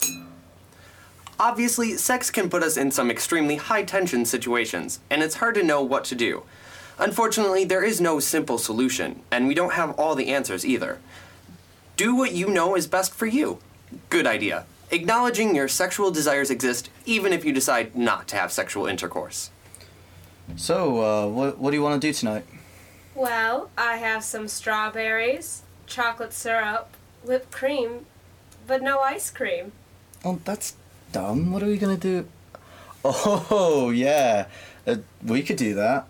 Obviously, 1.38 1.96
sex 1.96 2.30
can 2.30 2.50
put 2.50 2.62
us 2.62 2.76
in 2.76 2.90
some 2.90 3.10
extremely 3.10 3.56
high 3.56 3.84
tension 3.84 4.24
situations, 4.24 5.00
and 5.08 5.22
it's 5.22 5.36
hard 5.36 5.54
to 5.54 5.62
know 5.62 5.82
what 5.82 6.04
to 6.06 6.14
do. 6.14 6.42
Unfortunately, 6.98 7.64
there 7.64 7.84
is 7.84 8.00
no 8.00 8.20
simple 8.20 8.58
solution, 8.58 9.22
and 9.30 9.46
we 9.46 9.54
don't 9.54 9.74
have 9.74 9.98
all 9.98 10.14
the 10.14 10.28
answers 10.28 10.66
either. 10.66 10.98
Do 11.96 12.14
what 12.14 12.32
you 12.32 12.48
know 12.48 12.74
is 12.74 12.86
best 12.86 13.14
for 13.14 13.26
you. 13.26 13.58
Good 14.08 14.26
idea. 14.26 14.66
Acknowledging 14.90 15.54
your 15.54 15.68
sexual 15.68 16.10
desires 16.10 16.50
exist 16.50 16.90
even 17.06 17.32
if 17.32 17.44
you 17.44 17.52
decide 17.52 17.96
not 17.96 18.26
to 18.28 18.36
have 18.36 18.50
sexual 18.52 18.86
intercourse. 18.86 19.50
So, 20.56 21.00
uh, 21.00 21.28
what, 21.28 21.58
what 21.58 21.70
do 21.70 21.76
you 21.76 21.82
want 21.82 22.00
to 22.00 22.08
do 22.08 22.12
tonight? 22.12 22.44
Well, 23.14 23.70
I 23.78 23.96
have 23.96 24.24
some 24.24 24.48
strawberries, 24.48 25.62
chocolate 25.86 26.32
syrup, 26.32 26.96
whipped 27.24 27.52
cream, 27.52 28.06
but 28.66 28.82
no 28.82 29.00
ice 29.00 29.30
cream. 29.30 29.72
Oh, 30.24 30.40
that's 30.44 30.74
dumb. 31.12 31.52
What 31.52 31.62
are 31.62 31.66
we 31.66 31.78
gonna 31.78 31.96
do? 31.96 32.26
Oh, 33.04 33.90
yeah. 33.90 34.46
Uh, 34.86 34.96
we 35.24 35.42
could 35.42 35.56
do 35.56 35.74
that. 35.74 36.06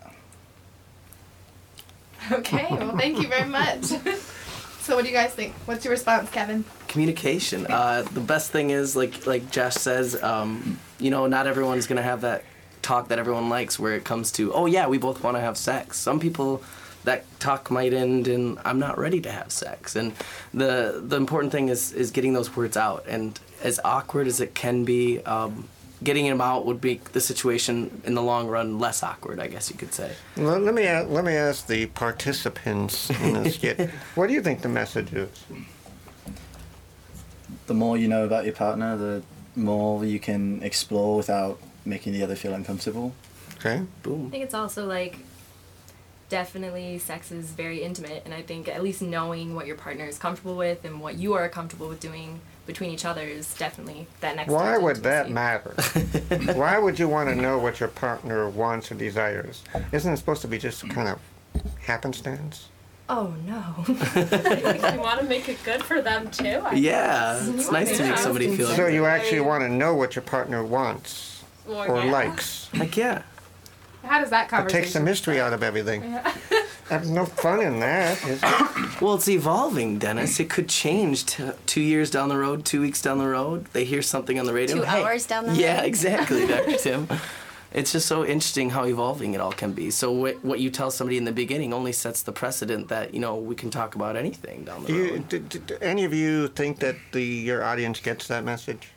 Okay, 2.31 2.67
well, 2.71 2.97
thank 2.97 3.21
you 3.21 3.27
very 3.27 3.47
much. 3.49 3.91
so, 4.81 4.95
what 4.95 5.03
do 5.03 5.11
you 5.11 5.15
guys 5.15 5.33
think? 5.33 5.53
What's 5.65 5.85
your 5.85 5.91
response, 5.91 6.29
Kevin? 6.29 6.63
communication. 6.91 7.65
Uh, 7.67 8.03
the 8.11 8.19
best 8.19 8.51
thing 8.51 8.69
is, 8.69 8.95
like 8.95 9.25
like 9.25 9.49
Josh 9.49 9.75
says, 9.75 10.21
um, 10.21 10.77
you 10.99 11.09
know, 11.09 11.25
not 11.25 11.47
everyone's 11.47 11.87
gonna 11.87 12.01
have 12.01 12.21
that 12.21 12.43
talk 12.81 13.07
that 13.07 13.19
everyone 13.19 13.47
likes 13.49 13.79
where 13.79 13.95
it 13.95 14.03
comes 14.03 14.31
to, 14.33 14.53
oh 14.53 14.65
yeah, 14.65 14.87
we 14.87 14.97
both 14.97 15.23
want 15.23 15.37
to 15.37 15.41
have 15.41 15.57
sex. 15.57 15.97
Some 15.97 16.19
people 16.19 16.61
that 17.03 17.23
talk 17.39 17.71
might 17.71 17.93
end 17.93 18.27
in 18.27 18.59
I'm 18.65 18.77
not 18.79 18.97
ready 18.97 19.21
to 19.21 19.31
have 19.31 19.51
sex. 19.51 19.95
And 19.95 20.13
the 20.53 21.01
the 21.03 21.15
important 21.15 21.51
thing 21.51 21.69
is 21.69 21.93
is 21.93 22.11
getting 22.11 22.33
those 22.33 22.55
words 22.55 22.75
out. 22.77 23.05
And 23.07 23.39
as 23.63 23.79
awkward 23.83 24.27
as 24.27 24.41
it 24.41 24.53
can 24.53 24.83
be, 24.83 25.19
um, 25.21 25.67
getting 26.03 26.25
him 26.25 26.41
out 26.41 26.65
would 26.65 26.83
make 26.83 27.11
the 27.11 27.21
situation 27.21 28.01
in 28.05 28.15
the 28.15 28.21
long 28.23 28.47
run 28.47 28.79
less 28.79 29.03
awkward. 29.03 29.39
I 29.39 29.47
guess 29.47 29.69
you 29.69 29.77
could 29.77 29.93
say. 29.93 30.13
Well, 30.37 30.59
let 30.59 30.73
me 30.73 30.85
a- 30.87 31.03
let 31.03 31.23
me 31.23 31.33
ask 31.33 31.67
the 31.67 31.85
participants 31.87 33.09
in 33.09 33.43
the 33.43 33.49
skit. 33.57 33.89
what 34.15 34.27
do 34.27 34.33
you 34.33 34.41
think 34.41 34.61
the 34.61 34.69
message 34.69 35.13
is? 35.13 35.29
The 37.67 37.73
more 37.73 37.97
you 37.97 38.07
know 38.07 38.25
about 38.25 38.45
your 38.45 38.53
partner, 38.53 38.97
the 38.97 39.23
more 39.55 40.03
you 40.03 40.19
can 40.19 40.61
explore 40.63 41.17
without 41.17 41.59
making 41.85 42.13
the 42.13 42.23
other 42.23 42.35
feel 42.35 42.53
uncomfortable. 42.53 43.13
Okay. 43.57 43.83
Boom. 44.03 44.27
I 44.27 44.29
think 44.31 44.43
it's 44.43 44.53
also 44.53 44.85
like 44.87 45.19
definitely 46.29 46.97
sex 46.97 47.31
is 47.31 47.51
very 47.51 47.83
intimate, 47.83 48.23
and 48.25 48.33
I 48.33 48.41
think 48.41 48.67
at 48.67 48.81
least 48.81 49.01
knowing 49.01 49.53
what 49.55 49.67
your 49.67 49.75
partner 49.75 50.05
is 50.05 50.17
comfortable 50.17 50.55
with 50.57 50.83
and 50.85 50.99
what 51.01 51.15
you 51.17 51.33
are 51.33 51.47
comfortable 51.49 51.87
with 51.89 51.99
doing 51.99 52.39
between 52.65 52.91
each 52.91 53.05
other 53.05 53.21
is 53.23 53.53
definitely 53.55 54.07
that 54.21 54.35
next. 54.35 54.51
Why 54.51 54.77
would 54.77 54.97
that 54.97 55.27
intimacy. 55.27 55.33
matter? 55.33 56.53
Why 56.59 56.77
would 56.77 56.99
you 56.99 57.07
want 57.09 57.29
to 57.29 57.35
know 57.35 57.57
what 57.57 57.79
your 57.79 57.89
partner 57.89 58.49
wants 58.49 58.91
or 58.91 58.95
desires? 58.95 59.63
Isn't 59.91 60.13
it 60.13 60.17
supposed 60.17 60.41
to 60.43 60.47
be 60.47 60.57
just 60.57 60.87
kind 60.89 61.07
of 61.09 61.19
happenstance? 61.85 62.67
Oh 63.09 63.33
no. 63.45 63.83
you 63.87 65.01
want 65.01 65.19
to 65.19 65.25
make 65.27 65.49
it 65.49 65.61
good 65.65 65.83
for 65.83 66.01
them 66.01 66.29
too. 66.31 66.61
I 66.63 66.73
Yeah, 66.75 67.39
guess. 67.39 67.47
it's 67.49 67.71
nice 67.71 67.97
to 67.97 68.03
make 68.07 68.17
somebody 68.17 68.55
feel. 68.55 68.67
So 68.67 68.87
you 68.87 69.05
actually 69.05 69.41
want 69.41 69.63
to 69.63 69.69
know 69.69 69.93
what 69.95 70.15
your 70.15 70.21
partner 70.23 70.63
wants 70.63 71.43
Well, 71.65 71.91
or 71.91 72.05
yeah. 72.05 72.11
likes. 72.11 72.69
Like 72.73 72.95
yeah. 72.95 73.23
How 74.03 74.19
does 74.19 74.29
that 74.31 74.51
It 74.51 74.69
takes 74.69 74.93
the 74.93 74.99
mystery 74.99 75.39
out 75.39 75.53
of 75.53 75.63
everything. 75.63 76.01
There's 76.89 77.09
no 77.09 77.25
fun 77.25 77.61
in 77.61 77.79
that. 77.79 78.21
Is 78.27 78.41
it? 78.43 78.77
Well, 79.01 79.15
it's 79.15 79.27
evolving, 79.29 79.97
Dennis. 79.97 80.39
It 80.39 80.49
could 80.51 80.69
change 80.69 81.25
t- 81.25 81.49
two 81.65 81.81
years 81.81 82.11
down 82.11 82.29
the 82.29 82.37
road, 82.37 82.65
two 82.65 82.81
weeks 82.81 83.01
down 83.01 83.17
the 83.17 83.27
road. 83.27 83.65
They 83.73 83.83
hear 83.83 84.03
something 84.03 84.39
on 84.39 84.45
the 84.45 84.53
radio. 84.53 84.75
Two 84.75 84.83
hey. 84.83 85.01
hours 85.01 85.25
down 85.25 85.45
the 85.45 85.49
road. 85.51 85.57
Yeah, 85.57 85.81
exactly, 85.81 86.45
Dr. 86.45 86.77
Tim. 86.77 87.07
It's 87.73 87.93
just 87.93 88.05
so 88.05 88.23
interesting 88.23 88.69
how 88.69 88.83
evolving 88.85 89.33
it 89.33 89.41
all 89.41 89.53
can 89.53 89.71
be. 89.71 89.89
So 89.89 90.11
what, 90.11 90.43
what 90.43 90.59
you 90.59 90.69
tell 90.69 90.91
somebody 90.91 91.17
in 91.17 91.23
the 91.23 91.31
beginning 91.31 91.73
only 91.73 91.93
sets 91.93 92.21
the 92.21 92.31
precedent 92.31 92.89
that 92.89 93.13
you 93.13 93.19
know 93.19 93.35
we 93.37 93.55
can 93.55 93.71
talk 93.71 93.95
about 93.95 94.15
anything 94.15 94.65
down 94.65 94.83
the 94.83 94.87
Do, 94.89 95.01
road. 95.01 95.11
you, 95.13 95.19
do, 95.19 95.39
do, 95.39 95.59
do 95.59 95.77
any 95.81 96.03
of 96.03 96.13
you 96.13 96.49
think 96.49 96.79
that 96.79 96.95
the 97.13 97.23
your 97.23 97.63
audience 97.63 97.99
gets 98.01 98.27
that 98.27 98.43
message? 98.43 98.89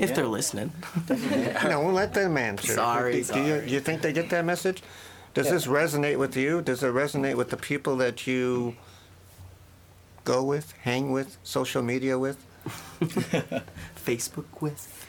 If 0.00 0.14
they're 0.14 0.26
listening. 0.26 0.72
No, 1.64 1.90
let 1.90 2.14
them 2.14 2.36
answer. 2.36 2.72
Sorry, 2.74 3.12
do, 3.12 3.18
do 3.18 3.24
sorry. 3.24 3.46
you, 3.46 3.60
do 3.60 3.66
you 3.74 3.80
think 3.80 4.02
they 4.02 4.12
get 4.12 4.30
that 4.30 4.44
message? 4.44 4.82
Does 5.34 5.48
this 5.50 5.66
resonate 5.66 6.18
with 6.18 6.36
you? 6.36 6.60
Does 6.62 6.82
it 6.82 6.92
resonate 6.92 7.36
with 7.36 7.50
the 7.50 7.56
people 7.56 7.96
that 7.98 8.26
you 8.26 8.76
go 10.24 10.42
with, 10.42 10.72
hang 10.82 11.12
with, 11.12 11.36
social 11.42 11.82
media 11.82 12.18
with? 12.18 12.38
Facebook 14.06 14.60
with. 14.60 15.06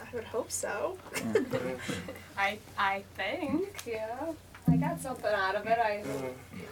I 0.00 0.14
would 0.14 0.24
hope 0.24 0.50
so. 0.50 0.96
I 2.38 2.58
I 2.78 3.04
think 3.16 3.82
yeah. 3.86 4.32
I 4.68 4.76
got 4.76 5.00
something 5.00 5.30
out 5.32 5.54
of 5.54 5.66
it. 5.66 5.78
I 5.78 5.98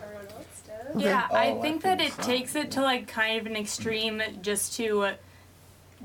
everyone 0.03 0.27
else 0.37 0.63
did. 0.67 1.01
Yeah, 1.03 1.27
Oh, 1.31 1.35
I 1.37 1.43
I 1.43 1.51
think 1.61 1.63
think 1.63 1.83
that 1.83 2.01
it 2.01 2.13
so. 2.15 2.23
takes 2.23 2.55
it 2.57 2.71
to 2.73 2.83
like 2.83 3.07
kind 3.09 3.41
of 3.41 3.47
an 3.47 3.57
extreme 3.57 4.23
just 4.43 4.75
to 4.77 5.13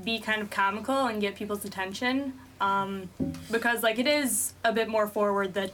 be 0.02 0.18
kind 0.18 0.42
of 0.42 0.50
comical 0.50 1.06
and 1.06 1.20
get 1.20 1.34
people's 1.34 1.64
attention. 1.64 2.34
Um, 2.60 3.10
because 3.50 3.82
like 3.82 3.98
it 3.98 4.06
is 4.06 4.54
a 4.64 4.72
bit 4.72 4.88
more 4.88 5.06
forward 5.06 5.54
that 5.54 5.72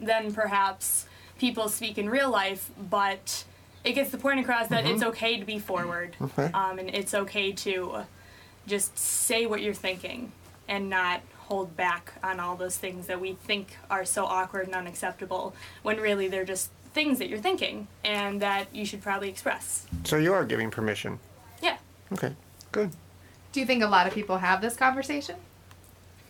than 0.00 0.32
perhaps 0.32 1.06
people 1.38 1.68
speak 1.68 1.98
in 1.98 2.08
real 2.08 2.30
life, 2.30 2.70
but 2.90 3.44
it 3.84 3.92
gets 3.92 4.10
the 4.10 4.18
point 4.18 4.40
across 4.40 4.68
that 4.68 4.84
it's 4.84 5.02
okay 5.02 5.38
to 5.38 5.44
be 5.44 5.58
forward. 5.58 6.16
Okay. 6.20 6.50
Um, 6.52 6.78
and 6.78 6.94
it's 6.94 7.14
okay 7.14 7.52
to 7.52 8.04
just 8.66 8.98
say 8.98 9.46
what 9.46 9.62
you're 9.62 9.74
thinking 9.74 10.32
and 10.68 10.90
not 10.90 11.20
hold 11.46 11.76
back 11.76 12.12
on 12.22 12.40
all 12.40 12.56
those 12.56 12.76
things 12.76 13.06
that 13.06 13.20
we 13.20 13.34
think 13.34 13.76
are 13.88 14.04
so 14.04 14.24
awkward 14.24 14.66
and 14.66 14.74
unacceptable 14.74 15.54
when 15.82 15.98
really 15.98 16.26
they're 16.26 16.44
just 16.44 16.70
things 16.92 17.18
that 17.20 17.28
you're 17.28 17.38
thinking 17.38 17.86
and 18.04 18.42
that 18.42 18.66
you 18.74 18.84
should 18.84 19.02
probably 19.02 19.28
express. 19.28 19.86
So 20.04 20.16
you 20.16 20.32
are 20.32 20.44
giving 20.44 20.70
permission. 20.70 21.20
Yeah. 21.62 21.76
Okay, 22.12 22.34
good. 22.72 22.90
Do 23.56 23.60
you 23.60 23.66
think 23.66 23.82
a 23.82 23.86
lot 23.86 24.06
of 24.06 24.12
people 24.12 24.36
have 24.36 24.60
this 24.60 24.76
conversation? 24.76 25.36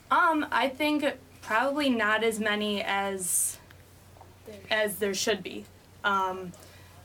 Um, 0.09 0.45
I 0.49 0.69
think 0.69 1.03
probably 1.41 1.89
not 1.89 2.23
as 2.23 2.39
many 2.39 2.81
as 2.81 3.57
as 4.71 4.95
there 4.99 5.13
should 5.13 5.43
be. 5.43 5.65
Um, 6.05 6.53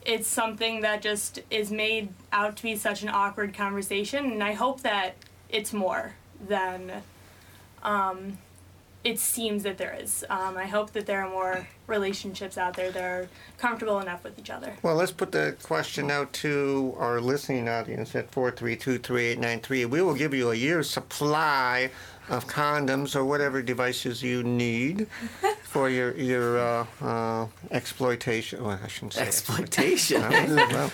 it's 0.07 0.29
something 0.29 0.83
that 0.83 1.03
just 1.03 1.41
is 1.51 1.73
made 1.73 2.11
out 2.33 2.57
to 2.59 2.63
be 2.63 2.77
such 2.77 3.03
an 3.03 3.09
awkward 3.09 3.53
conversation, 3.53 4.31
and 4.31 4.45
I 4.45 4.53
hope 4.53 4.83
that 4.83 5.17
it's 5.49 5.73
more 5.73 6.15
than 6.47 7.03
um, 7.83 8.39
it 9.05 9.19
seems 9.19 9.65
that 9.65 9.79
there 9.79 9.95
is. 9.99 10.25
Um, 10.31 10.57
I 10.57 10.67
hope 10.67 10.93
that 10.93 11.07
there 11.07 11.25
are 11.25 11.29
more 11.29 11.67
relationships 11.87 12.57
out 12.57 12.75
there 12.75 12.91
that 12.93 13.03
are 13.03 13.29
comfortable 13.59 13.99
enough 13.99 14.23
with 14.23 14.39
each 14.39 14.51
other. 14.51 14.75
Well, 14.83 14.95
let's 14.95 15.11
put 15.13 15.33
the 15.33 15.57
question 15.63 16.11
out 16.11 16.33
to 16.35 16.95
our 16.99 17.21
listening 17.21 17.69
audience 17.69 18.15
at 18.15 18.31
4323893. 18.31 19.87
We 19.87 20.03
will 20.03 20.15
give 20.15 20.33
you 20.35 20.51
a 20.51 20.55
year's 20.55 20.89
supply 20.89 21.91
of 22.29 22.47
condoms 22.47 23.17
or 23.17 23.25
whatever 23.25 23.63
devices 23.63 24.23
you 24.23 24.45
need 24.45 25.09
for 25.65 25.91
your 25.91 26.17
your 26.17 26.59
uh, 26.59 26.87
uh, 27.01 27.47
exploitation. 27.73 28.63
Well, 28.63 28.79
I 28.83 28.87
shouldn't 28.87 29.15
say 29.15 29.23
Exploitation. 29.23 30.21
well, 30.31 30.59
uh, 30.61 30.91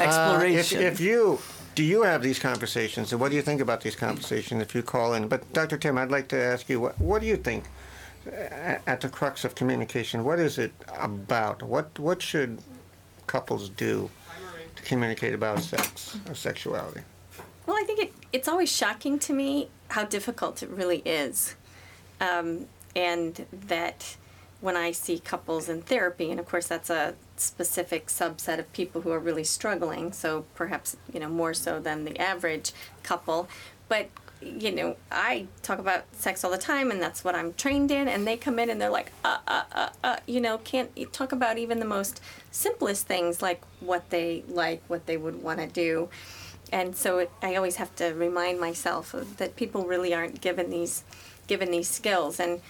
Exploration. 0.00 0.80
if, 0.82 0.94
if 0.94 1.00
you 1.00 1.40
do 1.78 1.84
you 1.84 2.02
have 2.02 2.22
these 2.22 2.40
conversations, 2.40 3.12
and 3.12 3.20
what 3.20 3.30
do 3.30 3.36
you 3.36 3.42
think 3.42 3.60
about 3.60 3.82
these 3.82 3.94
conversations 3.94 4.60
if 4.60 4.74
you 4.74 4.82
call 4.82 5.14
in? 5.14 5.28
But 5.28 5.52
Dr. 5.52 5.78
Tim, 5.78 5.96
I'd 5.96 6.10
like 6.10 6.26
to 6.30 6.36
ask 6.36 6.68
you, 6.68 6.80
what, 6.80 7.00
what 7.00 7.20
do 7.20 7.28
you 7.28 7.36
think 7.36 7.66
at 8.84 9.00
the 9.00 9.08
crux 9.08 9.44
of 9.44 9.54
communication? 9.54 10.24
What 10.24 10.40
is 10.40 10.58
it 10.58 10.72
about? 10.98 11.62
What 11.62 11.96
what 12.00 12.20
should 12.20 12.58
couples 13.28 13.68
do 13.68 14.10
to 14.74 14.82
communicate 14.82 15.34
about 15.34 15.60
sex 15.60 16.18
or 16.28 16.34
sexuality? 16.34 17.02
Well, 17.64 17.76
I 17.76 17.84
think 17.84 18.00
it, 18.00 18.12
it's 18.32 18.48
always 18.48 18.72
shocking 18.74 19.20
to 19.20 19.32
me 19.32 19.68
how 19.86 20.04
difficult 20.04 20.64
it 20.64 20.70
really 20.70 21.02
is. 21.04 21.54
Um, 22.20 22.66
and 22.96 23.46
that 23.52 24.16
when 24.60 24.76
I 24.76 24.90
see 24.90 25.20
couples 25.20 25.68
in 25.68 25.82
therapy, 25.82 26.32
and 26.32 26.40
of 26.40 26.46
course 26.48 26.66
that's 26.66 26.90
a 26.90 27.14
specific 27.40 28.06
subset 28.06 28.58
of 28.58 28.72
people 28.72 29.02
who 29.02 29.10
are 29.10 29.18
really 29.18 29.44
struggling, 29.44 30.12
so 30.12 30.44
perhaps, 30.54 30.96
you 31.12 31.20
know, 31.20 31.28
more 31.28 31.54
so 31.54 31.80
than 31.80 32.04
the 32.04 32.18
average 32.18 32.72
couple. 33.02 33.48
But, 33.88 34.10
you 34.40 34.70
know, 34.70 34.96
I 35.10 35.46
talk 35.62 35.78
about 35.78 36.04
sex 36.12 36.44
all 36.44 36.50
the 36.50 36.58
time, 36.58 36.90
and 36.90 37.00
that's 37.00 37.24
what 37.24 37.34
I'm 37.34 37.54
trained 37.54 37.90
in, 37.90 38.08
and 38.08 38.26
they 38.26 38.36
come 38.36 38.58
in 38.58 38.70
and 38.70 38.80
they're 38.80 38.90
like, 38.90 39.12
uh, 39.24 39.38
uh, 39.46 39.64
uh, 39.72 39.88
uh, 40.04 40.16
you 40.26 40.40
know, 40.40 40.58
can't 40.58 40.90
talk 41.12 41.32
about 41.32 41.58
even 41.58 41.78
the 41.78 41.86
most 41.86 42.20
simplest 42.50 43.06
things 43.06 43.42
like 43.42 43.62
what 43.80 44.10
they 44.10 44.44
like, 44.48 44.82
what 44.88 45.06
they 45.06 45.16
would 45.16 45.42
want 45.42 45.60
to 45.60 45.66
do 45.66 46.08
and 46.70 46.94
so 46.94 47.18
it, 47.18 47.30
I 47.42 47.56
always 47.56 47.76
have 47.76 47.94
to 47.96 48.12
remind 48.12 48.60
myself 48.60 49.14
that 49.38 49.56
people 49.56 49.84
really 49.84 50.14
aren't 50.14 50.40
given 50.40 50.70
these 50.70 51.04
given 51.46 51.70
these 51.70 51.88
skills 51.88 52.38
and 52.38 52.60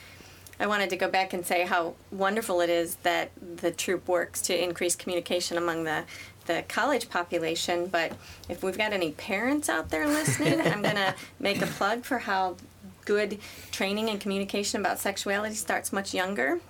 I 0.60 0.66
wanted 0.66 0.90
to 0.90 0.96
go 0.96 1.08
back 1.08 1.32
and 1.32 1.46
say 1.46 1.64
how 1.64 1.94
wonderful 2.10 2.60
it 2.60 2.70
is 2.70 2.96
that 2.96 3.30
the 3.56 3.70
troop 3.70 4.08
works 4.08 4.40
to 4.42 4.62
increase 4.62 4.96
communication 4.96 5.56
among 5.56 5.84
the 5.84 6.04
the 6.46 6.64
college 6.66 7.10
population, 7.10 7.86
but 7.86 8.12
if 8.48 8.62
we've 8.62 8.78
got 8.78 8.94
any 8.94 9.12
parents 9.12 9.68
out 9.68 9.90
there 9.90 10.08
listening, 10.08 10.60
I'm 10.60 10.82
going 10.82 10.96
to 10.96 11.14
make 11.38 11.60
a 11.60 11.66
plug 11.66 12.04
for 12.04 12.18
how 12.18 12.56
good 13.04 13.38
training 13.70 14.08
and 14.08 14.18
communication 14.18 14.80
about 14.80 14.98
sexuality 14.98 15.54
starts 15.54 15.92
much 15.92 16.12
younger. 16.14 16.60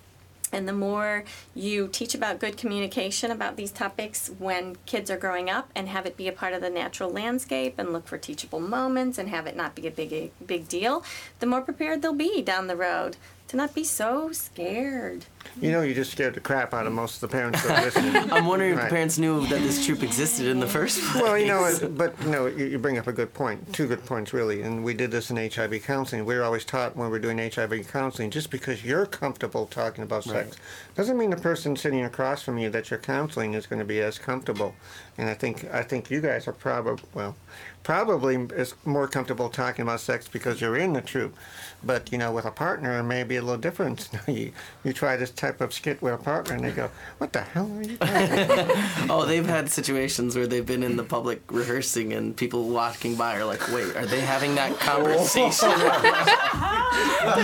And 0.53 0.67
the 0.67 0.73
more 0.73 1.25
you 1.55 1.89
teach 1.89 2.15
about 2.15 2.39
good 2.39 2.57
communication 2.57 3.31
about 3.31 3.57
these 3.57 3.71
topics 3.71 4.31
when 4.39 4.77
kids 4.87 5.11
are 5.11 5.17
growing 5.17 5.51
up 5.51 5.71
and 5.75 5.89
have 5.89 6.07
it 6.07 6.17
be 6.17 6.27
a 6.27 6.33
part 6.33 6.55
of 6.55 6.63
the 6.63 6.71
natural 6.71 7.11
landscape 7.11 7.75
and 7.79 7.93
look 7.93 8.07
for 8.07 8.17
teachable 8.17 8.61
moments 8.61 9.19
and 9.19 9.29
have 9.29 9.47
it 9.47 9.57
not 9.57 9.75
be 9.75 9.87
a 9.87 9.91
big 9.91 10.33
big 10.45 10.67
deal, 10.67 11.05
the 11.41 11.47
more 11.47 11.61
prepared 11.61 12.03
they'll 12.03 12.15
be 12.15 12.41
down 12.43 12.67
the 12.67 12.77
road 12.77 13.17
to 13.49 13.57
not 13.57 13.75
be 13.75 13.83
so 13.83 14.31
scared. 14.33 15.25
You 15.61 15.73
know, 15.73 15.81
you 15.81 15.95
just 15.95 16.13
scared 16.13 16.35
the 16.35 16.41
crap 16.41 16.75
out 16.75 16.87
of 16.87 16.93
most 16.93 17.15
of 17.17 17.21
the 17.23 17.29
parents 17.35 17.63
that 17.67 17.79
are 17.79 17.85
listening. 17.87 18.15
I'm 18.33 18.45
wondering 18.47 18.75
if 18.75 18.81
the 18.83 18.87
parents 18.89 19.19
knew 19.19 19.47
that 19.47 19.61
this 19.63 19.85
troop 19.87 20.03
existed 20.03 20.47
in 20.47 20.61
the 20.61 20.67
first 20.67 21.01
place. 21.01 21.23
Well, 21.23 21.39
you 21.39 21.47
know, 21.47 21.65
it- 21.65 21.97
but 21.97 22.15
you 22.23 22.31
know, 22.31 22.47
you, 22.47 22.67
you 22.67 22.79
bring 22.79 22.99
up 22.99 23.07
a 23.07 23.13
good 23.13 23.33
point. 23.33 23.73
Two 23.73 23.87
good 23.89 24.05
points, 24.05 24.33
really. 24.35 24.61
And 24.63 24.85
we 24.85 24.93
did 24.95 25.11
this 25.11 25.31
in 25.31 25.37
HIV 25.37 25.83
counseling. 25.85 26.27
We 26.27 26.37
were 26.37 26.45
always 26.45 26.65
taught 26.65 26.95
when 26.97 27.11
we're 27.11 27.19
doing 27.19 27.39
HIV 27.39 27.89
counseling, 27.91 28.31
just 28.31 28.51
because 28.51 28.85
you're 28.85 29.07
comfortable 29.07 29.67
talking 29.67 30.05
about 30.05 30.25
sex, 30.25 30.57
doesn't 30.95 31.17
mean 31.17 31.31
the 31.31 31.37
person 31.37 31.75
sitting 31.75 32.05
across 32.05 32.43
from 32.43 32.59
you 32.59 32.69
that 32.71 32.91
you're 32.91 33.01
counseling 33.01 33.55
is 33.55 33.67
going 33.67 33.81
to 33.81 33.85
be 33.87 34.01
as 34.01 34.19
comfortable. 34.19 34.75
And 35.17 35.29
I 35.31 35.35
think 35.35 35.65
I 35.73 35.83
think 35.83 36.11
you 36.11 36.21
guys 36.21 36.47
are 36.47 36.53
probably 36.53 37.03
well, 37.15 37.35
probably 37.83 38.37
is 38.55 38.75
more 38.85 39.09
comfortable 39.09 39.49
talking 39.49 39.83
about 39.83 40.01
sex 40.01 40.29
because 40.29 40.61
you're 40.61 40.77
in 40.77 40.93
the 40.93 41.01
troop. 41.01 41.35
But 41.83 42.11
you 42.11 42.19
know, 42.19 42.33
with 42.33 42.45
a 42.45 42.51
partner, 42.51 42.99
it 42.99 43.05
may 43.05 43.23
be 43.23 43.37
a 43.37 43.43
little 43.43 43.57
different. 43.61 44.09
you 44.27 44.53
you 44.85 44.93
try 44.93 45.17
this 45.17 45.31
type 45.31 45.61
of 45.61 45.73
skit 45.73 46.03
with 46.03 46.13
a 46.15 46.17
partner, 46.19 46.55
and 46.57 46.65
they 46.65 46.73
go, 46.73 46.91
"What 47.19 47.33
the 47.33 47.43
hell 47.43 47.71
are 47.77 47.83
you?" 47.83 47.97
talking 47.97 49.11
oh, 49.11 49.25
they've 49.27 49.47
had 49.47 49.71
situations 49.71 50.35
where 50.37 50.47
they've 50.47 50.67
been 50.67 50.83
in 50.83 50.97
the 50.97 51.05
public 51.05 51.41
rehearsing 51.51 52.13
and 52.13 52.37
people 52.37 52.69
walking 52.69 53.15
by 53.15 53.37
are 53.37 53.45
like, 53.45 53.67
wait, 53.73 53.95
are 53.97 54.07
they 54.07 54.21
having 54.21 54.55
that 54.57 54.79
conversation? 54.81 55.71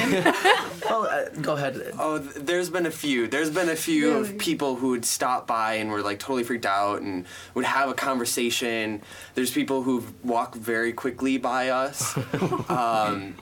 oh, 0.90 1.04
uh, 1.04 1.28
go 1.40 1.54
ahead. 1.56 1.92
Oh, 1.98 2.18
th- 2.18 2.34
there's 2.36 2.70
been 2.70 2.86
a 2.86 2.90
few. 2.90 3.26
There's 3.28 3.50
been 3.50 3.68
a 3.68 3.76
few 3.76 4.12
Really? 4.14 4.30
of 4.30 4.38
people 4.38 4.76
who 4.76 4.90
would 4.90 5.04
stop 5.04 5.46
by 5.46 5.74
and 5.74 5.90
were 5.90 6.02
like 6.02 6.18
totally 6.18 6.44
freaked 6.44 6.66
out 6.66 7.02
and 7.02 7.26
would 7.54 7.64
have 7.64 7.88
a 7.90 7.94
conversation. 7.94 9.02
There's 9.34 9.50
people 9.50 9.82
who 9.82 10.04
walk 10.22 10.54
very 10.54 10.92
quickly 10.92 11.38
by 11.38 11.68
us. 11.70 12.14
Um, 12.78 13.34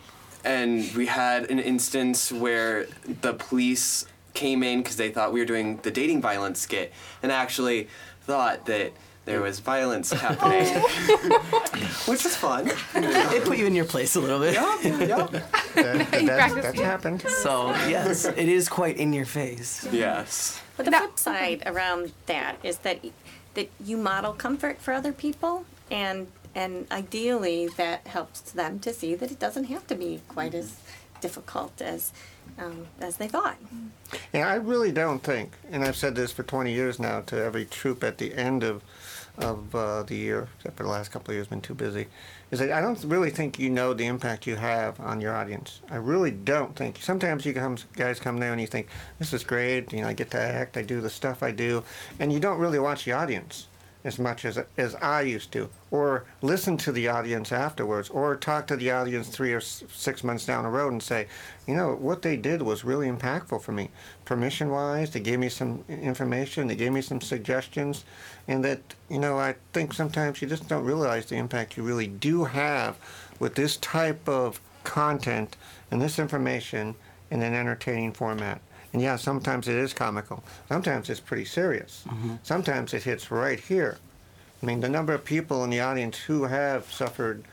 and 0.44 0.92
we 0.94 1.06
had 1.06 1.50
an 1.50 1.58
instance 1.58 2.30
where 2.32 2.86
the 3.22 3.34
police 3.34 4.06
came 4.34 4.62
in 4.62 4.78
because 4.82 4.96
they 4.96 5.10
thought 5.10 5.32
we 5.32 5.40
were 5.40 5.46
doing 5.46 5.78
the 5.82 5.90
dating 5.90 6.20
violence 6.20 6.60
skit 6.60 6.92
and 7.22 7.32
actually 7.32 7.88
thought 8.22 8.66
that 8.66 8.92
there 9.24 9.40
was 9.40 9.58
violence 9.58 10.12
happening. 10.12 10.66
Which 12.06 12.22
was 12.22 12.36
fun. 12.36 12.70
it 12.94 13.44
put 13.44 13.58
you 13.58 13.66
in 13.66 13.74
your 13.74 13.84
place 13.84 14.14
a 14.14 14.20
little 14.20 14.38
bit. 14.38 14.54
Yep, 14.54 15.08
yep. 15.08 15.30
That- 15.74 16.20
You 16.22 16.26
that's, 16.28 16.54
that's 16.54 16.80
happened. 16.80 17.22
So, 17.22 17.70
yes, 17.88 18.24
it 18.24 18.48
is 18.48 18.68
quite 18.68 18.96
in 18.98 19.12
your 19.12 19.26
face. 19.26 19.86
Yes. 19.90 20.60
But 20.76 20.86
the 20.86 20.92
flip 20.92 21.18
side 21.18 21.62
around 21.66 22.12
that 22.26 22.56
is 22.62 22.78
that 22.78 23.00
that 23.54 23.68
you 23.84 23.96
model 23.96 24.32
comfort 24.34 24.80
for 24.80 24.92
other 24.94 25.12
people, 25.12 25.64
and 25.90 26.26
and 26.56 26.86
ideally 26.90 27.68
that 27.76 28.06
helps 28.06 28.40
them 28.40 28.78
to 28.80 28.92
see 28.92 29.14
that 29.14 29.30
it 29.30 29.38
doesn't 29.38 29.64
have 29.64 29.86
to 29.86 29.94
be 29.94 30.22
quite 30.26 30.54
as 30.54 30.80
difficult 31.20 31.80
as 31.82 32.12
um, 32.58 32.86
as 33.00 33.18
they 33.18 33.28
thought. 33.28 33.58
Yeah, 34.32 34.48
I 34.48 34.54
really 34.54 34.90
don't 34.90 35.22
think, 35.22 35.52
and 35.70 35.84
I've 35.84 35.96
said 35.96 36.14
this 36.14 36.32
for 36.32 36.42
20 36.42 36.72
years 36.72 36.98
now 36.98 37.20
to 37.22 37.36
every 37.36 37.66
troop 37.66 38.02
at 38.02 38.18
the 38.18 38.34
end 38.34 38.64
of 38.64 38.82
of 39.36 39.74
uh, 39.74 40.02
the 40.02 40.16
year, 40.16 40.48
except 40.56 40.78
for 40.78 40.84
the 40.84 40.88
last 40.88 41.10
couple 41.10 41.30
of 41.30 41.34
years, 41.34 41.46
been 41.46 41.60
too 41.60 41.74
busy. 41.74 42.06
Is 42.50 42.58
that 42.60 42.72
I 42.72 42.80
don't 42.80 43.04
really 43.04 43.28
think 43.28 43.58
you 43.58 43.68
know 43.68 43.92
the 43.92 44.06
impact 44.06 44.46
you 44.46 44.56
have 44.56 44.98
on 44.98 45.20
your 45.20 45.34
audience. 45.34 45.82
I 45.90 45.96
really 45.96 46.30
don't 46.30 46.74
think. 46.74 47.02
Sometimes 47.02 47.44
you 47.44 47.52
come, 47.52 47.76
guys 47.96 48.18
come 48.18 48.38
there 48.38 48.52
and 48.52 48.60
you 48.60 48.66
think 48.66 48.88
this 49.18 49.34
is 49.34 49.44
great. 49.44 49.92
You 49.92 50.00
know, 50.00 50.08
I 50.08 50.14
get 50.14 50.30
to 50.30 50.40
act, 50.40 50.78
I 50.78 50.82
do 50.82 51.02
the 51.02 51.10
stuff 51.10 51.42
I 51.42 51.50
do, 51.50 51.84
and 52.18 52.32
you 52.32 52.40
don't 52.40 52.58
really 52.58 52.78
watch 52.78 53.04
the 53.04 53.12
audience 53.12 53.66
as 54.06 54.20
much 54.20 54.44
as 54.44 54.56
as 54.76 54.94
I 54.94 55.22
used 55.22 55.50
to, 55.52 55.68
or 55.90 56.24
listen 56.40 56.76
to 56.78 56.92
the 56.92 57.08
audience 57.08 57.50
afterwards, 57.50 58.08
or 58.08 58.36
talk 58.36 58.68
to 58.68 58.76
the 58.76 58.92
audience 58.92 59.26
three 59.28 59.52
or 59.52 59.56
s- 59.58 59.82
six 59.92 60.22
months 60.22 60.46
down 60.46 60.62
the 60.62 60.70
road 60.70 60.92
and 60.92 61.02
say, 61.02 61.26
you 61.66 61.74
know, 61.74 61.94
what 61.96 62.22
they 62.22 62.36
did 62.36 62.62
was 62.62 62.84
really 62.84 63.10
impactful 63.10 63.60
for 63.60 63.72
me, 63.72 63.90
permission-wise. 64.24 65.10
They 65.10 65.18
gave 65.20 65.40
me 65.40 65.48
some 65.48 65.84
information, 65.88 66.68
they 66.68 66.76
gave 66.76 66.92
me 66.92 67.02
some 67.02 67.20
suggestions, 67.20 68.04
and 68.46 68.64
that 68.64 68.94
you 69.10 69.18
know, 69.18 69.38
I 69.38 69.56
think 69.72 69.92
sometimes 69.92 70.40
you 70.40 70.46
just 70.46 70.68
don't 70.68 70.84
realize 70.84 71.26
the 71.26 71.36
impact 71.36 71.76
you 71.76 71.82
really 71.82 72.06
do 72.06 72.44
have 72.44 72.96
with 73.40 73.56
this 73.56 73.76
type 73.78 74.28
of 74.28 74.60
content 74.84 75.56
and 75.90 76.00
this 76.00 76.20
information 76.20 76.94
in 77.32 77.42
an 77.42 77.54
entertaining 77.54 78.12
format. 78.12 78.60
And 78.96 79.02
yeah, 79.02 79.16
sometimes 79.16 79.68
it 79.68 79.76
is 79.76 79.92
comical. 79.92 80.42
Sometimes 80.70 81.10
it's 81.10 81.20
pretty 81.20 81.44
serious. 81.44 82.02
Sometimes 82.42 82.94
it 82.94 83.02
hits 83.02 83.30
right 83.30 83.60
here. 83.60 83.98
I 84.62 84.64
mean, 84.64 84.80
the 84.80 84.88
number 84.88 85.12
of 85.12 85.22
people 85.22 85.62
in 85.64 85.68
the 85.68 85.80
audience 85.80 86.16
who 86.16 86.44
have 86.44 86.90
suffered 86.90 87.44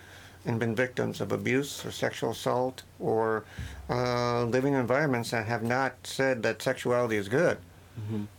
and 0.45 0.57
been 0.57 0.73
victims 0.73 1.19
of 1.19 1.33
abuse 1.33 1.85
or 1.85 1.91
sexual 1.91 2.31
assault 2.31 2.83
or 2.97 3.43
uh, 3.89 4.45
living 4.45 4.73
environments 4.73 5.31
that 5.31 5.45
have 5.45 5.63
not 5.63 5.95
said 6.03 6.43
that 6.43 6.61
sexuality 6.61 7.17
is 7.17 7.27
good. 7.27 7.57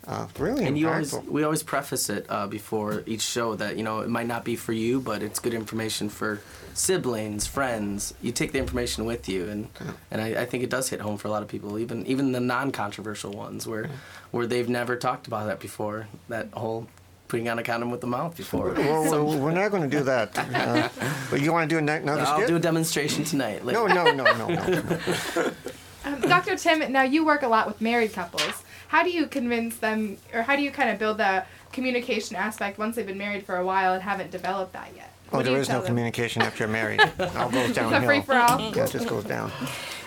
Uh, 0.06 0.26
really 0.38 0.64
And 0.66 0.76
you 0.76 0.88
always, 0.88 1.14
we 1.28 1.42
always 1.44 1.62
preface 1.62 2.10
it 2.10 2.26
uh, 2.28 2.46
before 2.46 3.02
each 3.06 3.22
show 3.22 3.54
that 3.54 3.76
you 3.76 3.82
know 3.82 4.00
it 4.00 4.08
might 4.08 4.26
not 4.26 4.44
be 4.44 4.56
for 4.56 4.72
you, 4.72 5.00
but 5.00 5.22
it's 5.22 5.38
good 5.38 5.54
information 5.54 6.08
for 6.08 6.40
siblings, 6.74 7.46
friends. 7.46 8.14
You 8.20 8.32
take 8.32 8.52
the 8.52 8.58
information 8.58 9.04
with 9.06 9.28
you, 9.28 9.48
and 9.48 9.68
and 10.10 10.20
I, 10.20 10.42
I 10.42 10.44
think 10.44 10.64
it 10.64 10.70
does 10.70 10.88
hit 10.88 11.00
home 11.00 11.16
for 11.18 11.28
a 11.28 11.30
lot 11.30 11.42
of 11.42 11.48
people, 11.48 11.78
even 11.78 12.06
even 12.06 12.32
the 12.32 12.40
non-controversial 12.40 13.32
ones 13.32 13.66
where 13.66 13.90
where 14.32 14.46
they've 14.46 14.68
never 14.68 14.96
talked 14.96 15.26
about 15.26 15.46
that 15.46 15.60
before. 15.60 16.08
That 16.28 16.48
whole 16.52 16.88
putting 17.28 17.48
on 17.48 17.58
a 17.58 17.62
condom 17.62 17.90
with 17.90 18.00
the 18.00 18.06
mouth 18.06 18.36
before. 18.36 18.70
Well, 18.72 19.04
So- 19.06 19.24
well, 19.24 19.38
we're 19.38 19.52
not 19.52 19.70
going 19.70 19.88
to 19.88 19.96
do 19.96 20.04
that. 20.04 20.36
Uh, 20.54 20.88
but 21.30 21.40
you 21.40 21.52
want 21.52 21.68
to 21.68 21.74
do 21.74 21.78
another 21.78 22.24
show? 22.24 22.30
I'll 22.30 22.36
skit? 22.38 22.48
do 22.48 22.56
a 22.56 22.60
demonstration 22.60 23.24
tonight. 23.24 23.64
No, 23.64 23.86
no, 23.86 24.04
no, 24.12 24.24
no, 24.24 24.48
no. 24.48 24.90
Um, 26.04 26.20
Dr. 26.20 26.54
Tim, 26.56 26.92
now 26.92 27.02
you 27.02 27.24
work 27.24 27.42
a 27.42 27.48
lot 27.48 27.66
with 27.66 27.80
married 27.80 28.12
couples. 28.12 28.62
How 28.94 29.02
do 29.02 29.10
you 29.10 29.26
convince 29.26 29.78
them, 29.78 30.18
or 30.32 30.42
how 30.42 30.54
do 30.54 30.62
you 30.62 30.70
kind 30.70 30.88
of 30.88 31.00
build 31.00 31.18
the 31.18 31.42
communication 31.72 32.36
aspect 32.36 32.78
once 32.78 32.94
they've 32.94 33.04
been 33.04 33.18
married 33.18 33.44
for 33.44 33.56
a 33.56 33.66
while 33.66 33.92
and 33.92 34.00
haven't 34.00 34.30
developed 34.30 34.72
that 34.74 34.90
yet? 34.94 35.12
Oh, 35.32 35.38
What 35.38 35.46
there 35.46 35.58
is 35.58 35.68
no 35.68 35.78
them? 35.78 35.86
communication 35.86 36.42
after 36.42 36.62
you're 36.62 36.68
married. 36.72 37.00
It 37.18 37.34
all 37.34 37.50
goes 37.50 37.50
downhill. 37.50 37.66
It's 37.72 37.76
a 37.76 37.90
downhill. 37.90 38.08
free-for-all? 38.08 38.60
Yeah, 38.76 38.84
it 38.84 38.90
just 38.92 39.08
goes 39.08 39.24
down. 39.24 39.50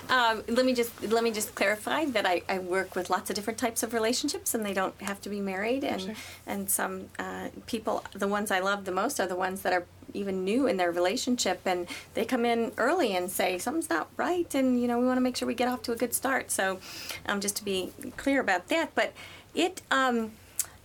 Um, 0.10 0.44
let 0.48 0.66
me 0.66 0.74
just 0.74 0.92
let 1.04 1.24
me 1.24 1.32
just 1.32 1.54
clarify 1.56 2.06
that 2.06 2.26
I, 2.26 2.42
I 2.48 2.60
work 2.60 2.96
with 2.96 3.10
lots 3.10 3.30
of 3.30 3.36
different 3.36 3.60
types 3.60 3.84
of 3.84 3.94
relationships, 3.94 4.54
and 4.54 4.66
they 4.66 4.74
don't 4.74 5.00
have 5.02 5.22
to 5.22 5.30
be 5.30 5.42
married. 5.42 5.84
And 5.84 6.02
and 6.46 6.70
some 6.70 7.10
uh, 7.20 7.50
people, 7.66 8.04
the 8.14 8.28
ones 8.28 8.52
I 8.52 8.60
love 8.60 8.86
the 8.86 8.92
most, 8.92 9.20
are 9.20 9.28
the 9.28 9.36
ones 9.36 9.62
that 9.64 9.74
are 9.74 9.86
even 10.14 10.46
new 10.46 10.68
in 10.68 10.78
their 10.78 10.92
relationship, 10.92 11.62
and 11.66 11.88
they 12.14 12.26
come 12.26 12.46
in 12.46 12.72
early 12.78 13.16
and 13.16 13.30
say 13.30 13.58
something's 13.58 13.90
not 13.90 14.08
right, 14.18 14.54
and 14.56 14.80
you 14.82 14.88
know 14.88 15.00
we 15.00 15.06
want 15.06 15.18
to 15.18 15.22
make 15.22 15.36
sure 15.36 15.48
we 15.48 15.54
get 15.54 15.68
off 15.68 15.82
to 15.84 15.92
a 15.92 15.96
good 15.96 16.14
start. 16.14 16.52
So, 16.52 16.80
um, 17.26 17.42
just 17.42 17.56
to 17.58 17.66
be 17.66 17.92
clear 18.16 18.40
about 18.40 18.70
that, 18.70 18.96
but 18.96 19.14
it, 19.54 19.82
um, 19.92 20.32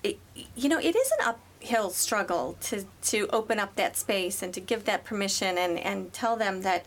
it 0.02 0.18
you 0.56 0.68
know 0.68 0.78
it 0.78 0.96
is 0.96 1.12
an 1.20 1.34
uphill 1.62 1.90
struggle 1.90 2.56
to 2.60 2.84
to 3.02 3.28
open 3.28 3.58
up 3.58 3.74
that 3.76 3.96
space 3.96 4.42
and 4.42 4.52
to 4.54 4.60
give 4.60 4.84
that 4.84 5.04
permission 5.04 5.56
and 5.58 5.78
and 5.78 6.12
tell 6.12 6.36
them 6.36 6.62
that 6.62 6.84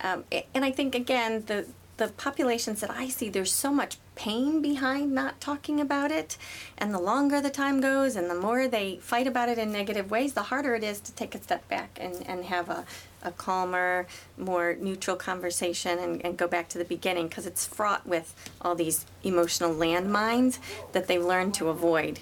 um, 0.00 0.24
and 0.54 0.64
I 0.64 0.70
think 0.70 0.94
again 0.94 1.44
the 1.46 1.66
the 1.96 2.08
populations 2.08 2.80
that 2.80 2.90
I 2.90 3.08
see 3.08 3.28
there's 3.30 3.52
so 3.52 3.72
much 3.72 3.96
pain 4.16 4.60
behind 4.60 5.12
not 5.12 5.40
talking 5.40 5.80
about 5.80 6.10
it. 6.10 6.36
And 6.76 6.92
the 6.92 6.98
longer 6.98 7.40
the 7.40 7.48
time 7.48 7.80
goes 7.80 8.16
and 8.16 8.30
the 8.30 8.34
more 8.34 8.68
they 8.68 8.96
fight 8.96 9.26
about 9.26 9.48
it 9.48 9.56
in 9.56 9.72
negative 9.72 10.10
ways 10.10 10.34
the 10.34 10.42
harder 10.42 10.74
it 10.74 10.84
is 10.84 11.00
to 11.00 11.12
take 11.12 11.34
a 11.34 11.42
step 11.42 11.66
back 11.68 11.96
and, 11.98 12.22
and 12.28 12.44
have 12.44 12.68
a, 12.68 12.84
a 13.22 13.30
calmer 13.30 14.06
more 14.36 14.76
neutral 14.78 15.16
conversation 15.16 15.98
and, 15.98 16.22
and 16.24 16.36
go 16.36 16.46
back 16.46 16.68
to 16.68 16.76
the 16.76 16.84
beginning. 16.84 17.28
Because 17.28 17.46
it's 17.46 17.64
fraught 17.64 18.06
with 18.06 18.34
all 18.60 18.74
these 18.74 19.06
emotional 19.24 19.74
landmines 19.74 20.58
that 20.92 21.08
they've 21.08 21.24
learned 21.24 21.54
to 21.54 21.70
avoid. 21.70 22.20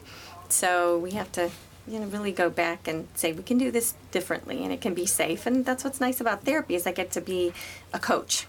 So 0.48 0.98
we 0.98 1.12
have 1.12 1.32
to 1.32 1.50
you 1.86 1.98
know 1.98 2.06
really 2.06 2.32
go 2.32 2.48
back 2.48 2.88
and 2.88 3.06
say 3.14 3.32
we 3.32 3.42
can 3.42 3.58
do 3.58 3.70
this 3.70 3.94
differently 4.10 4.62
and 4.62 4.72
it 4.72 4.80
can 4.80 4.94
be 4.94 5.06
safe 5.06 5.46
and 5.46 5.64
that's 5.64 5.84
what's 5.84 6.00
nice 6.00 6.20
about 6.20 6.42
therapy 6.44 6.74
is 6.74 6.86
i 6.86 6.92
get 6.92 7.10
to 7.10 7.20
be 7.20 7.52
a 7.92 7.98
coach 7.98 8.46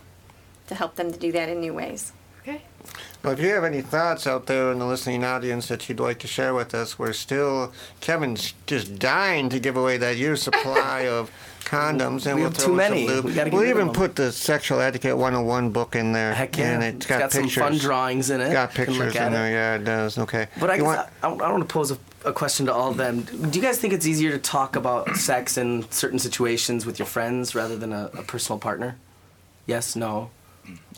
to 0.68 0.76
help 0.76 0.96
them 0.96 1.12
to 1.12 1.20
do 1.20 1.32
that 1.32 1.50
in 1.50 1.60
new 1.60 1.74
ways 1.74 2.14
Okay. 2.48 2.62
Well, 3.24 3.34
if 3.34 3.40
you 3.40 3.50
have 3.50 3.64
any 3.64 3.82
thoughts 3.82 4.28
out 4.28 4.46
there 4.46 4.72
in 4.72 4.78
the 4.78 4.86
listening 4.86 5.24
audience 5.24 5.68
that 5.70 5.90
you'd 5.90 6.00
like 6.00 6.20
to 6.20 6.28
share 6.28 6.54
with 6.54 6.76
us, 6.76 7.00
we're 7.00 7.14
still 7.14 7.74
Kevin's 8.02 8.54
just 8.68 9.00
dying 9.00 9.50
to 9.50 9.60
give 9.60 9.76
away 9.76 9.98
that 9.98 10.18
year's 10.18 10.44
supply 10.44 11.08
of 11.08 11.32
condoms, 11.66 12.26
and 12.26 12.36
We 12.36 12.42
we'll 12.42 12.52
have 12.52 12.58
throw 12.58 12.68
too 12.76 12.80
in 12.80 12.86
some 12.86 12.94
many. 12.94 13.08
lube. 13.08 13.26
We 13.26 13.34
gotta 13.34 13.50
get 13.50 13.58
we'll 13.58 13.68
even 13.68 13.92
put 13.92 14.16
the 14.16 14.32
Sexual 14.32 14.80
Etiquette 14.82 15.18
101 15.18 15.72
book 15.72 15.96
in 15.96 16.12
there. 16.14 16.34
Heck 16.34 16.58
yeah. 16.58 16.72
And 16.74 16.84
it's 16.84 16.96
It's 16.98 17.06
got, 17.08 17.20
got 17.20 17.32
some 17.32 17.44
pictures. 17.44 17.64
fun 17.64 17.78
drawings 17.78 18.30
in 18.30 18.42
it. 18.42 18.52
Got 18.54 18.78
You 18.78 18.86
can 18.86 18.94
look 18.94 19.04
pictures 19.08 19.16
at 19.22 19.28
in 19.28 19.34
it. 19.34 19.36
there. 19.36 19.52
Yeah, 19.52 19.76
it 19.76 19.84
does. 19.84 20.18
Okay. 20.18 20.48
But 20.60 20.70
I, 20.70 20.78
guess 20.78 20.86
want- 20.86 21.00
I, 21.24 21.28
I 21.28 21.30
don't 21.30 21.40
want 21.40 21.68
to 21.68 21.74
pose 21.74 21.92
a, 21.92 21.98
a 22.26 22.34
question 22.34 22.66
to 22.68 22.74
all 22.74 22.92
of 22.92 22.98
them. 22.98 23.22
Do 23.22 23.60
you 23.60 23.64
guys 23.66 23.78
think 23.80 23.94
it's 23.94 24.06
easier 24.06 24.32
to 24.32 24.38
talk 24.40 24.76
about 24.76 25.16
sex 25.18 25.58
in 25.58 25.90
certain 25.92 26.20
situations 26.20 26.86
with 26.86 27.00
your 27.00 27.06
friends 27.08 27.54
rather 27.56 27.76
than 27.78 27.92
a, 27.94 28.10
a 28.14 28.24
personal 28.24 28.60
partner? 28.60 28.98
Yes, 29.66 29.96
no. 29.96 30.30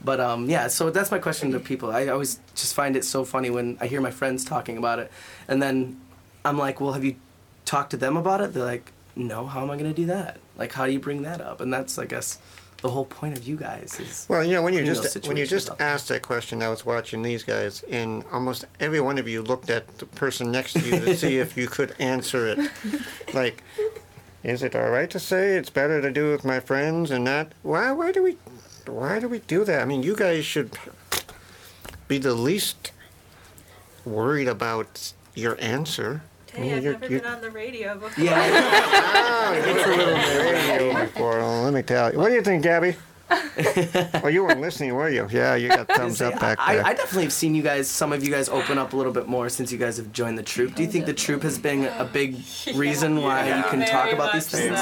But 0.03 0.19
um, 0.19 0.49
yeah, 0.49 0.67
so 0.67 0.89
that's 0.89 1.11
my 1.11 1.19
question 1.19 1.51
to 1.51 1.59
people. 1.59 1.91
I 1.91 2.07
always 2.07 2.39
just 2.55 2.73
find 2.73 2.95
it 2.95 3.03
so 3.03 3.25
funny 3.25 3.49
when 3.49 3.77
I 3.81 3.87
hear 3.87 4.01
my 4.01 4.11
friends 4.11 4.45
talking 4.45 4.77
about 4.77 4.99
it, 4.99 5.11
and 5.47 5.61
then 5.61 5.99
I'm 6.45 6.57
like, 6.57 6.79
well, 6.79 6.93
have 6.93 7.03
you 7.03 7.15
talked 7.65 7.91
to 7.91 7.97
them 7.97 8.15
about 8.17 8.41
it? 8.41 8.53
They're 8.53 8.63
like, 8.63 8.91
no. 9.15 9.45
How 9.45 9.63
am 9.63 9.71
I 9.71 9.77
going 9.77 9.91
to 9.91 9.95
do 9.95 10.05
that? 10.07 10.39
Like, 10.57 10.71
how 10.73 10.85
do 10.85 10.91
you 10.91 10.99
bring 10.99 11.23
that 11.23 11.41
up? 11.41 11.61
And 11.61 11.73
that's, 11.73 11.97
I 11.97 12.05
guess, 12.05 12.39
the 12.81 12.89
whole 12.89 13.05
point 13.05 13.37
of 13.37 13.47
you 13.47 13.55
guys 13.57 13.99
is. 13.99 14.25
Well, 14.29 14.43
you 14.43 14.53
know, 14.53 14.61
when 14.61 14.73
you 14.73 14.85
just 14.85 15.27
when 15.27 15.37
you 15.37 15.45
just 15.45 15.69
asked 15.79 16.09
that 16.09 16.21
question, 16.21 16.61
I 16.61 16.69
was 16.69 16.85
watching 16.85 17.21
these 17.21 17.43
guys, 17.43 17.83
and 17.89 18.23
almost 18.31 18.65
every 18.79 19.01
one 19.01 19.17
of 19.17 19.27
you 19.27 19.41
looked 19.41 19.69
at 19.69 19.97
the 19.97 20.05
person 20.05 20.51
next 20.51 20.73
to 20.73 20.79
you 20.79 20.99
to 20.99 21.15
see 21.17 21.37
if 21.37 21.57
you 21.57 21.67
could 21.67 21.95
answer 21.99 22.47
it. 22.47 22.59
Like, 23.33 23.61
is 24.43 24.63
it 24.63 24.73
all 24.73 24.89
right 24.89 25.09
to 25.09 25.19
say 25.19 25.57
it's 25.57 25.69
better 25.69 26.01
to 26.01 26.09
do 26.11 26.31
with 26.31 26.45
my 26.45 26.61
friends 26.61 27.11
and 27.11 27.25
not? 27.25 27.51
Why? 27.61 27.91
Why 27.91 28.11
do 28.13 28.23
we? 28.23 28.37
Why 28.87 29.19
do 29.19 29.27
we 29.27 29.39
do 29.39 29.63
that? 29.65 29.81
I 29.81 29.85
mean, 29.85 30.03
you 30.03 30.15
guys 30.15 30.45
should 30.45 30.71
be 32.07 32.17
the 32.17 32.33
least 32.33 32.91
worried 34.05 34.47
about 34.47 35.13
your 35.35 35.57
answer. 35.59 36.21
I 36.55 36.59
mean, 36.59 36.69
Hey, 36.69 36.77
I've 36.77 36.83
you're- 36.83 36.93
never 36.99 37.05
you're- 37.13 37.21
been 37.21 37.31
on 37.33 37.41
the 37.41 37.51
radio 37.51 37.93
before. 37.95 38.25
Ah, 38.29 39.53
you 39.53 39.61
did 39.61 39.77
a 39.77 39.89
little 39.89 40.13
radio 40.13 41.05
before. 41.05 41.39
Well, 41.39 41.63
let 41.63 41.73
me 41.73 41.81
tell 41.83 42.11
you. 42.11 42.17
What 42.19 42.29
do 42.29 42.33
you 42.35 42.41
think, 42.41 42.63
Gabby? 42.63 42.95
Well, 43.29 44.29
you 44.29 44.43
weren't 44.43 44.61
listening, 44.61 44.93
were 44.93 45.09
you? 45.09 45.27
Yeah, 45.29 45.55
you 45.55 45.69
got 45.69 45.87
thumbs 45.95 46.21
up 46.21 46.39
back 46.39 46.57
I, 46.61 46.75
there. 46.75 46.85
I 46.85 46.93
definitely 46.93 47.23
have 47.23 47.33
seen 47.33 47.55
you 47.55 47.61
guys, 47.61 47.89
some 47.89 48.13
of 48.13 48.23
you 48.23 48.31
guys 48.31 48.47
open 48.49 48.77
up 48.77 48.93
a 48.93 48.97
little 48.97 49.11
bit 49.11 49.27
more 49.27 49.49
since 49.49 49.71
you 49.71 49.77
guys 49.77 49.97
have 49.97 50.11
joined 50.11 50.37
the 50.37 50.43
troop. 50.43 50.75
Do 50.75 50.83
you 50.83 50.89
think 50.89 51.05
the 51.05 51.13
troop 51.13 51.43
has 51.43 51.59
been 51.59 51.85
a 51.85 52.05
big 52.05 52.37
reason 52.75 53.21
why 53.21 53.47
you 53.47 53.63
can 53.69 53.85
talk 53.85 54.11
about 54.13 54.33
these 54.33 54.47
things? 54.47 54.79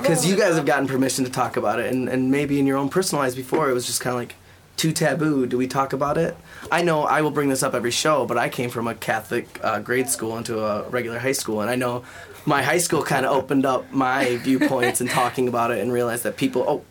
Because 0.00 0.26
you 0.26 0.36
guys 0.36 0.54
have 0.54 0.66
gotten 0.66 0.86
permission 0.86 1.24
to 1.24 1.30
talk 1.30 1.56
about 1.56 1.80
it, 1.80 1.92
and, 1.92 2.08
and 2.08 2.30
maybe 2.30 2.58
in 2.58 2.66
your 2.66 2.76
own 2.76 2.88
personal 2.88 3.22
lives 3.22 3.34
before, 3.34 3.70
it 3.70 3.74
was 3.74 3.86
just 3.86 4.00
kind 4.00 4.14
of 4.14 4.20
like 4.20 4.36
too 4.76 4.92
taboo. 4.92 5.46
Do 5.46 5.56
we 5.56 5.66
talk 5.66 5.92
about 5.92 6.18
it? 6.18 6.36
I 6.70 6.82
know 6.82 7.04
I 7.04 7.22
will 7.22 7.30
bring 7.30 7.48
this 7.48 7.62
up 7.62 7.74
every 7.74 7.90
show, 7.90 8.26
but 8.26 8.38
I 8.38 8.48
came 8.48 8.70
from 8.70 8.86
a 8.86 8.94
Catholic 8.94 9.58
uh, 9.62 9.80
grade 9.80 10.08
school 10.08 10.36
into 10.36 10.64
a 10.64 10.88
regular 10.88 11.18
high 11.18 11.32
school, 11.32 11.60
and 11.60 11.70
I 11.70 11.76
know 11.76 12.04
my 12.46 12.62
high 12.62 12.78
school 12.78 13.02
kind 13.02 13.24
of 13.24 13.32
opened 13.32 13.66
up 13.66 13.90
my 13.92 14.36
viewpoints 14.38 15.00
and 15.00 15.08
talking 15.08 15.48
about 15.48 15.70
it 15.70 15.80
and 15.80 15.92
realized 15.92 16.24
that 16.24 16.36
people, 16.36 16.64
oh, 16.68 16.84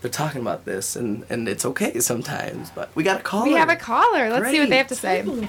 they're 0.00 0.10
talking 0.10 0.40
about 0.40 0.64
this, 0.64 0.96
and, 0.96 1.24
and 1.28 1.48
it's 1.48 1.64
okay 1.64 1.98
sometimes, 2.00 2.70
but 2.70 2.94
we 2.94 3.02
got 3.02 3.20
a 3.20 3.22
caller. 3.22 3.44
We 3.44 3.54
have 3.54 3.68
a 3.68 3.76
caller. 3.76 4.30
Let's 4.30 4.50
see 4.50 4.60
what 4.60 4.68
they 4.68 4.76
have 4.76 4.86
to 4.88 4.94
say. 4.94 5.48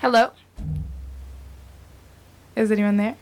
Hello? 0.00 0.30
Is 2.54 2.72
anyone 2.72 2.96
there? 2.96 3.16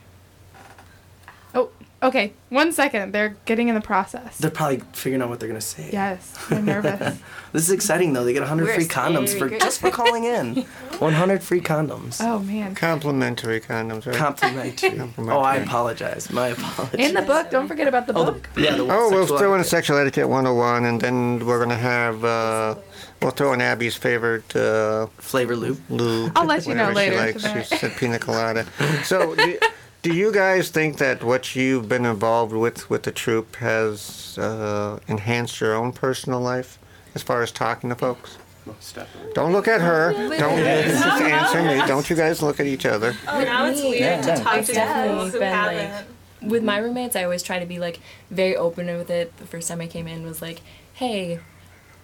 Oh, 2.04 2.08
okay. 2.08 2.34
One 2.50 2.70
second. 2.72 3.12
They're 3.12 3.36
getting 3.46 3.68
in 3.68 3.74
the 3.74 3.80
process. 3.80 4.36
They're 4.38 4.50
probably 4.50 4.82
figuring 4.92 5.22
out 5.22 5.30
what 5.30 5.40
they're 5.40 5.48
gonna 5.48 5.60
say. 5.60 5.88
Yes, 5.92 6.36
I'm 6.50 6.64
nervous. 6.66 7.18
This 7.54 7.62
is 7.62 7.70
exciting 7.70 8.12
though. 8.12 8.24
They 8.24 8.32
get 8.32 8.40
100 8.40 8.64
We're 8.66 8.74
free 8.74 8.84
condoms 8.86 9.38
for 9.38 9.48
good. 9.48 9.60
just 9.60 9.80
for 9.80 9.88
calling 9.88 10.24
in. 10.24 10.56
100 10.98 11.40
free 11.40 11.60
condoms. 11.60 12.20
Oh 12.20 12.40
man. 12.40 12.74
Complimentary 12.74 13.60
condoms, 13.60 14.06
right? 14.06 14.16
Complimentary. 14.16 15.00
Oh, 15.18 15.38
I 15.38 15.56
apologize. 15.58 16.30
My 16.32 16.48
apologies. 16.48 16.98
In 17.08 17.14
the 17.14 17.22
book, 17.22 17.50
don't 17.50 17.68
forget 17.68 17.86
about 17.86 18.08
the 18.08 18.12
book. 18.12 18.48
Yeah. 18.56 18.74
The 18.74 18.82
Oh, 18.82 19.08
we'll 19.08 19.20
sexual 19.20 19.38
throw 19.38 19.54
in 19.54 19.60
a 19.60 19.64
sexual 19.64 19.98
etiquette 19.98 20.28
101, 20.28 20.84
and 20.84 21.00
then 21.00 21.46
we're 21.46 21.60
gonna 21.60 21.76
have 21.76 22.24
uh, 22.24 22.74
we'll 23.22 23.30
throw 23.30 23.52
in 23.52 23.60
Abby's 23.60 23.94
favorite 23.94 24.54
uh, 24.56 25.06
flavor 25.18 25.54
lube. 25.54 25.80
Lube. 25.88 26.32
I'll 26.34 26.46
let 26.46 26.66
you 26.66 26.74
know 26.74 26.88
whatever 26.88 27.16
later 27.16 27.38
She 27.38 27.46
likes. 27.46 27.68
She 27.68 27.76
said 27.76 27.92
pina 27.96 28.18
colada. 28.18 28.66
So. 29.04 29.36
Do, 29.36 29.58
do 30.04 30.12
you 30.14 30.30
guys 30.30 30.68
think 30.68 30.98
that 30.98 31.24
what 31.24 31.56
you've 31.56 31.88
been 31.88 32.04
involved 32.04 32.52
with 32.52 32.88
with 32.90 33.02
the 33.04 33.10
troop 33.10 33.56
has 33.56 34.36
uh, 34.38 35.00
enhanced 35.08 35.60
your 35.60 35.74
own 35.74 35.92
personal 35.92 36.40
life 36.40 36.78
as 37.14 37.22
far 37.22 37.42
as 37.42 37.50
talking 37.50 37.88
to 37.90 37.96
folks? 37.96 38.36
Don't 39.34 39.52
look 39.52 39.66
at 39.66 39.80
her. 39.80 40.12
Don't 40.12 40.58
just 40.58 41.04
answer 41.22 41.62
me. 41.62 41.86
Don't 41.86 42.08
you 42.08 42.16
guys 42.16 42.42
look 42.42 42.60
at 42.60 42.66
each 42.66 42.86
other. 42.86 43.14
Oh, 43.28 43.42
now 43.42 43.66
it's 43.66 43.82
weird 43.82 44.00
Yeah, 44.00 44.20
to 44.22 44.42
talk 44.42 44.46
I've 44.54 44.66
to 44.66 44.72
people 44.72 45.28
who 45.30 45.40
haven't. 45.40 45.92
like- 46.42 46.50
With 46.50 46.62
my 46.62 46.76
roommates, 46.78 47.16
I 47.16 47.24
always 47.24 47.42
try 47.42 47.58
to 47.58 47.66
be 47.66 47.78
like 47.78 48.00
very 48.30 48.54
open 48.56 48.86
with 48.86 49.08
it. 49.10 49.34
The 49.38 49.46
first 49.46 49.68
time 49.68 49.80
I 49.80 49.86
came 49.86 50.06
in 50.06 50.24
was 50.26 50.40
like, 50.42 50.60
"Hey, 50.94 51.40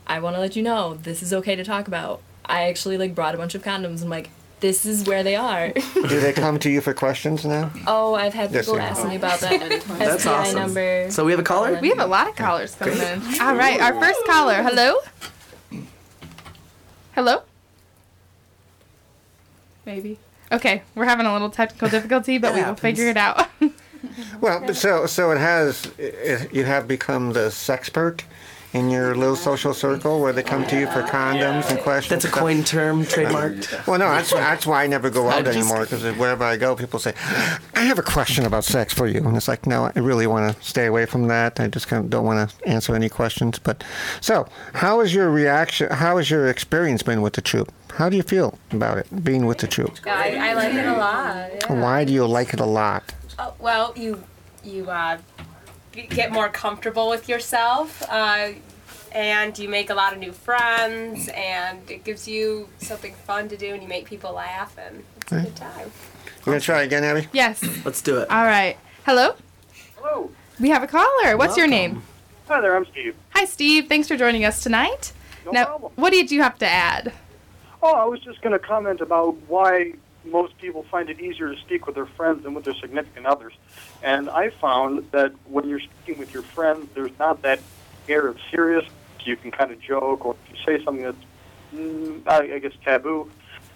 I 0.06 0.18
want 0.20 0.36
to 0.36 0.40
let 0.40 0.56
you 0.56 0.62
know 0.62 0.94
this 0.94 1.22
is 1.22 1.32
okay 1.34 1.54
to 1.56 1.64
talk 1.64 1.86
about." 1.86 2.22
I 2.46 2.62
actually 2.68 2.96
like 2.98 3.14
brought 3.14 3.34
a 3.34 3.38
bunch 3.38 3.54
of 3.54 3.62
condoms. 3.62 4.02
I'm 4.02 4.08
like, 4.08 4.30
"This 4.60 4.84
is 4.86 5.04
where 5.06 5.22
they 5.22 5.36
are." 5.36 5.68
Do 5.94 6.20
they 6.20 6.32
come 6.32 6.58
to 6.60 6.70
you 6.70 6.80
for 6.80 6.94
questions 6.94 7.44
now? 7.44 7.70
oh, 7.86 8.14
I've 8.14 8.34
had 8.34 8.52
Yes, 8.52 8.66
people 8.66 8.76
they 8.78 8.82
ask 8.84 9.04
are. 9.04 9.08
me 9.08 9.16
about 9.16 9.40
that 9.40 9.82
That's 9.98 10.22
STI 10.22 10.30
awesome. 10.32 10.58
number. 10.58 11.06
So 11.10 11.24
we 11.24 11.32
have 11.32 11.40
a 11.40 11.44
caller? 11.44 11.78
We 11.80 11.88
have 11.90 11.98
a 12.00 12.06
lot 12.06 12.28
of 12.28 12.36
callers 12.36 12.74
coming 12.74 12.98
in. 12.98 13.22
All 13.40 13.54
right, 13.56 13.80
our 13.80 13.98
first 14.00 14.24
caller. 14.26 14.62
Hello? 14.62 14.96
Hello? 17.14 17.42
Maybe. 19.84 20.18
Okay, 20.52 20.82
we're 20.94 21.04
having 21.04 21.26
a 21.26 21.32
little 21.32 21.50
technical 21.50 21.88
difficulty, 21.88 22.38
but 22.38 22.54
we 22.54 22.62
will 22.62 22.74
figure 22.74 23.08
it 23.08 23.16
out. 23.16 23.48
Well, 24.40 24.60
but 24.66 24.76
so 24.76 25.06
so 25.06 25.30
it 25.30 25.38
has. 25.38 25.90
It, 25.98 26.52
you 26.54 26.64
have 26.64 26.88
become 26.88 27.32
the 27.34 27.48
sexpert 27.50 28.22
in 28.72 28.88
your 28.88 29.14
little 29.16 29.34
social 29.36 29.74
circle 29.74 30.20
where 30.20 30.32
they 30.32 30.42
come 30.42 30.64
to 30.66 30.78
you 30.78 30.86
for 30.86 31.02
condoms 31.02 31.68
and 31.70 31.78
questions. 31.80 32.22
That's 32.22 32.36
a 32.36 32.38
coin 32.38 32.62
term, 32.62 33.04
trademarked. 33.04 33.86
Well, 33.86 33.98
no, 33.98 34.08
that's 34.08 34.32
that's 34.32 34.66
why 34.66 34.84
I 34.84 34.86
never 34.86 35.10
go 35.10 35.28
out 35.28 35.44
just 35.44 35.56
anymore 35.58 35.80
because 35.80 36.02
wherever 36.16 36.44
I 36.44 36.56
go, 36.56 36.76
people 36.76 36.98
say, 37.00 37.14
"I 37.74 37.80
have 37.82 37.98
a 37.98 38.02
question 38.02 38.44
about 38.46 38.64
sex 38.64 38.94
for 38.94 39.06
you," 39.06 39.26
and 39.26 39.36
it's 39.36 39.48
like, 39.48 39.66
no, 39.66 39.90
I 39.94 39.98
really 39.98 40.26
want 40.26 40.54
to 40.56 40.62
stay 40.64 40.86
away 40.86 41.06
from 41.06 41.26
that. 41.28 41.58
I 41.58 41.66
just 41.68 41.88
kind 41.88 42.04
of 42.04 42.10
don't 42.10 42.24
want 42.24 42.50
to 42.50 42.68
answer 42.68 42.94
any 42.94 43.08
questions. 43.08 43.58
But 43.58 43.82
so, 44.20 44.46
how 44.74 45.00
is 45.00 45.12
your 45.14 45.30
reaction? 45.30 45.90
How 45.90 46.18
has 46.18 46.30
your 46.30 46.48
experience 46.48 47.02
been 47.02 47.22
with 47.22 47.32
the 47.34 47.42
troop? 47.42 47.72
How 47.94 48.08
do 48.08 48.16
you 48.16 48.22
feel 48.22 48.56
about 48.70 48.98
it 48.98 49.24
being 49.24 49.46
with 49.46 49.58
the 49.58 49.66
troop? 49.66 49.98
I, 50.06 50.50
I 50.50 50.54
like 50.54 50.72
it 50.74 50.86
a 50.86 50.92
lot. 50.96 51.50
Yeah. 51.54 51.80
Why 51.82 52.04
do 52.04 52.12
you 52.12 52.24
like 52.24 52.54
it 52.54 52.60
a 52.60 52.64
lot? 52.66 53.12
Oh, 53.38 53.52
well, 53.58 53.92
you 53.96 54.22
you 54.62 54.88
uh, 54.90 55.16
g- 55.16 55.22
get 55.92 56.32
more 56.32 56.48
comfortable 56.48 57.08
with 57.08 57.28
yourself, 57.28 58.02
uh, 58.08 58.50
and 59.12 59.58
you 59.58 59.68
make 59.68 59.90
a 59.90 59.94
lot 59.94 60.12
of 60.12 60.18
new 60.18 60.32
friends, 60.32 61.28
and 61.34 61.78
it 61.90 62.04
gives 62.04 62.28
you 62.28 62.68
something 62.78 63.14
fun 63.14 63.48
to 63.48 63.56
do, 63.56 63.72
and 63.74 63.82
you 63.82 63.88
make 63.88 64.06
people 64.06 64.32
laugh, 64.32 64.76
and 64.78 65.02
it's 65.16 65.32
a 65.32 65.40
good 65.42 65.56
time. 65.56 65.90
You 66.38 66.44
gonna 66.44 66.60
try 66.60 66.82
again, 66.82 67.04
Abby? 67.04 67.28
yes. 67.32 67.62
Let's 67.84 68.00
do 68.02 68.18
it. 68.18 68.30
All 68.30 68.44
right. 68.44 68.76
Hello? 69.04 69.34
Hello. 69.96 70.30
We 70.58 70.70
have 70.70 70.82
a 70.82 70.86
caller. 70.86 71.36
What's 71.36 71.56
your 71.56 71.66
name? 71.66 72.02
Hi 72.48 72.60
there, 72.60 72.76
I'm 72.76 72.84
Steve. 72.86 73.14
Hi, 73.30 73.44
Steve. 73.44 73.88
Thanks 73.88 74.08
for 74.08 74.16
joining 74.16 74.44
us 74.44 74.62
tonight. 74.62 75.12
No 75.46 75.52
now, 75.52 75.64
problem. 75.66 75.92
what 75.96 76.10
did 76.10 76.30
you 76.30 76.42
have 76.42 76.58
to 76.58 76.66
add? 76.66 77.12
Oh, 77.82 77.94
I 77.94 78.04
was 78.04 78.20
just 78.20 78.42
going 78.42 78.52
to 78.52 78.58
comment 78.58 79.00
about 79.00 79.36
why 79.48 79.94
most 80.24 80.56
people 80.58 80.82
find 80.84 81.08
it 81.08 81.20
easier 81.20 81.54
to 81.54 81.60
speak 81.60 81.86
with 81.86 81.94
their 81.94 82.06
friends 82.06 82.42
than 82.42 82.54
with 82.54 82.64
their 82.64 82.74
significant 82.74 83.26
others. 83.26 83.52
And 84.02 84.28
I 84.28 84.50
found 84.50 85.10
that 85.12 85.32
when 85.46 85.68
you're 85.68 85.80
speaking 85.80 86.18
with 86.18 86.32
your 86.32 86.42
friends, 86.42 86.88
there's 86.94 87.16
not 87.18 87.42
that 87.42 87.60
air 88.08 88.26
of 88.28 88.38
serious. 88.50 88.84
You 89.24 89.36
can 89.36 89.50
kind 89.50 89.70
of 89.70 89.80
joke, 89.80 90.24
or 90.24 90.36
if 90.46 90.52
you 90.52 90.64
say 90.64 90.84
something 90.84 91.04
that's, 91.04 91.16
mm, 91.74 92.26
I, 92.26 92.54
I 92.54 92.58
guess, 92.58 92.72
taboo, 92.84 93.30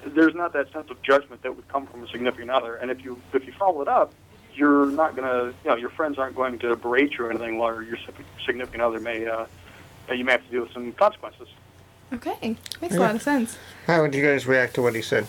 there's 0.07 0.35
not 0.35 0.53
that 0.53 0.73
sense 0.73 0.91
of 0.91 1.01
judgment 1.03 1.43
that 1.43 1.55
would 1.55 1.69
come 1.69 1.87
from 1.87 2.03
a 2.03 2.09
significant 2.09 2.51
other. 2.51 2.77
And 2.77 2.91
if 2.91 3.05
you 3.05 3.21
if 3.33 3.47
you 3.47 3.53
follow 3.53 3.83
it 3.83 3.89
up, 3.89 4.13
you're 4.55 4.87
not 4.87 5.17
going 5.17 5.29
to, 5.29 5.55
you 5.65 5.71
know, 5.71 5.77
your 5.77 5.91
friends 5.91 6.19
aren't 6.19 6.37
going 6.37 6.59
to 6.61 6.77
berate 6.77 7.13
you 7.19 7.27
or 7.27 7.31
anything, 7.31 7.59
while 7.59 7.83
your 7.83 7.99
significant 8.47 8.83
other 8.83 9.01
may, 9.01 9.27
uh, 9.27 9.47
you 10.13 10.25
may 10.25 10.33
have 10.33 10.45
to 10.45 10.51
deal 10.51 10.63
with 10.63 10.73
some 10.73 10.93
consequences. 10.93 11.49
Okay, 12.13 12.57
makes 12.81 12.95
a 12.95 13.01
lot 13.01 13.15
of 13.15 13.23
sense. 13.23 13.59
How 13.87 14.03
would 14.03 14.15
you 14.15 14.23
guys 14.23 14.47
react 14.47 14.75
to 14.75 14.83
what 14.83 14.95
he 14.95 15.03
said? 15.03 15.27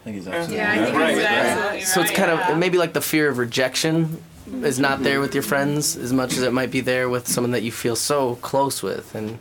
I 0.00 0.04
think 0.04 0.16
he's 0.16 0.26
absolutely 0.28 0.56
Yeah, 0.56 0.72
I 0.72 0.84
think 0.84 0.96
Right, 0.96 1.14
he's 1.14 1.24
right. 1.24 1.32
absolutely 1.32 1.80
So 1.82 2.00
it's 2.00 2.10
kind 2.10 2.30
of 2.30 2.58
maybe 2.58 2.78
like 2.78 2.92
the 2.94 3.00
fear 3.00 3.28
of 3.28 3.38
rejection 3.38 4.22
is 4.62 4.78
not 4.78 5.02
there 5.02 5.14
mm-hmm. 5.14 5.22
with 5.22 5.34
your 5.34 5.42
friends 5.42 5.96
as 5.96 6.12
much 6.12 6.32
as 6.32 6.42
it 6.42 6.52
might 6.52 6.70
be 6.70 6.80
there 6.80 7.08
with 7.08 7.28
someone 7.28 7.52
that 7.52 7.62
you 7.62 7.70
feel 7.70 7.94
so 7.96 8.36
close 8.36 8.82
with, 8.82 9.14
and 9.14 9.38